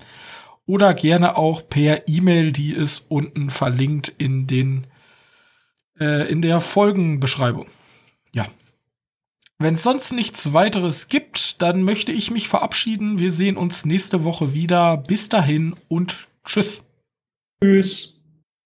[0.65, 4.87] oder gerne auch per E-Mail, die ist unten verlinkt in den
[5.99, 7.67] äh, in der Folgenbeschreibung.
[9.59, 13.19] Wenn es sonst nichts weiteres gibt, dann möchte ich mich verabschieden.
[13.19, 14.97] Wir sehen uns nächste Woche wieder.
[14.97, 16.83] Bis dahin und tschüss.
[17.63, 18.14] Tschüss.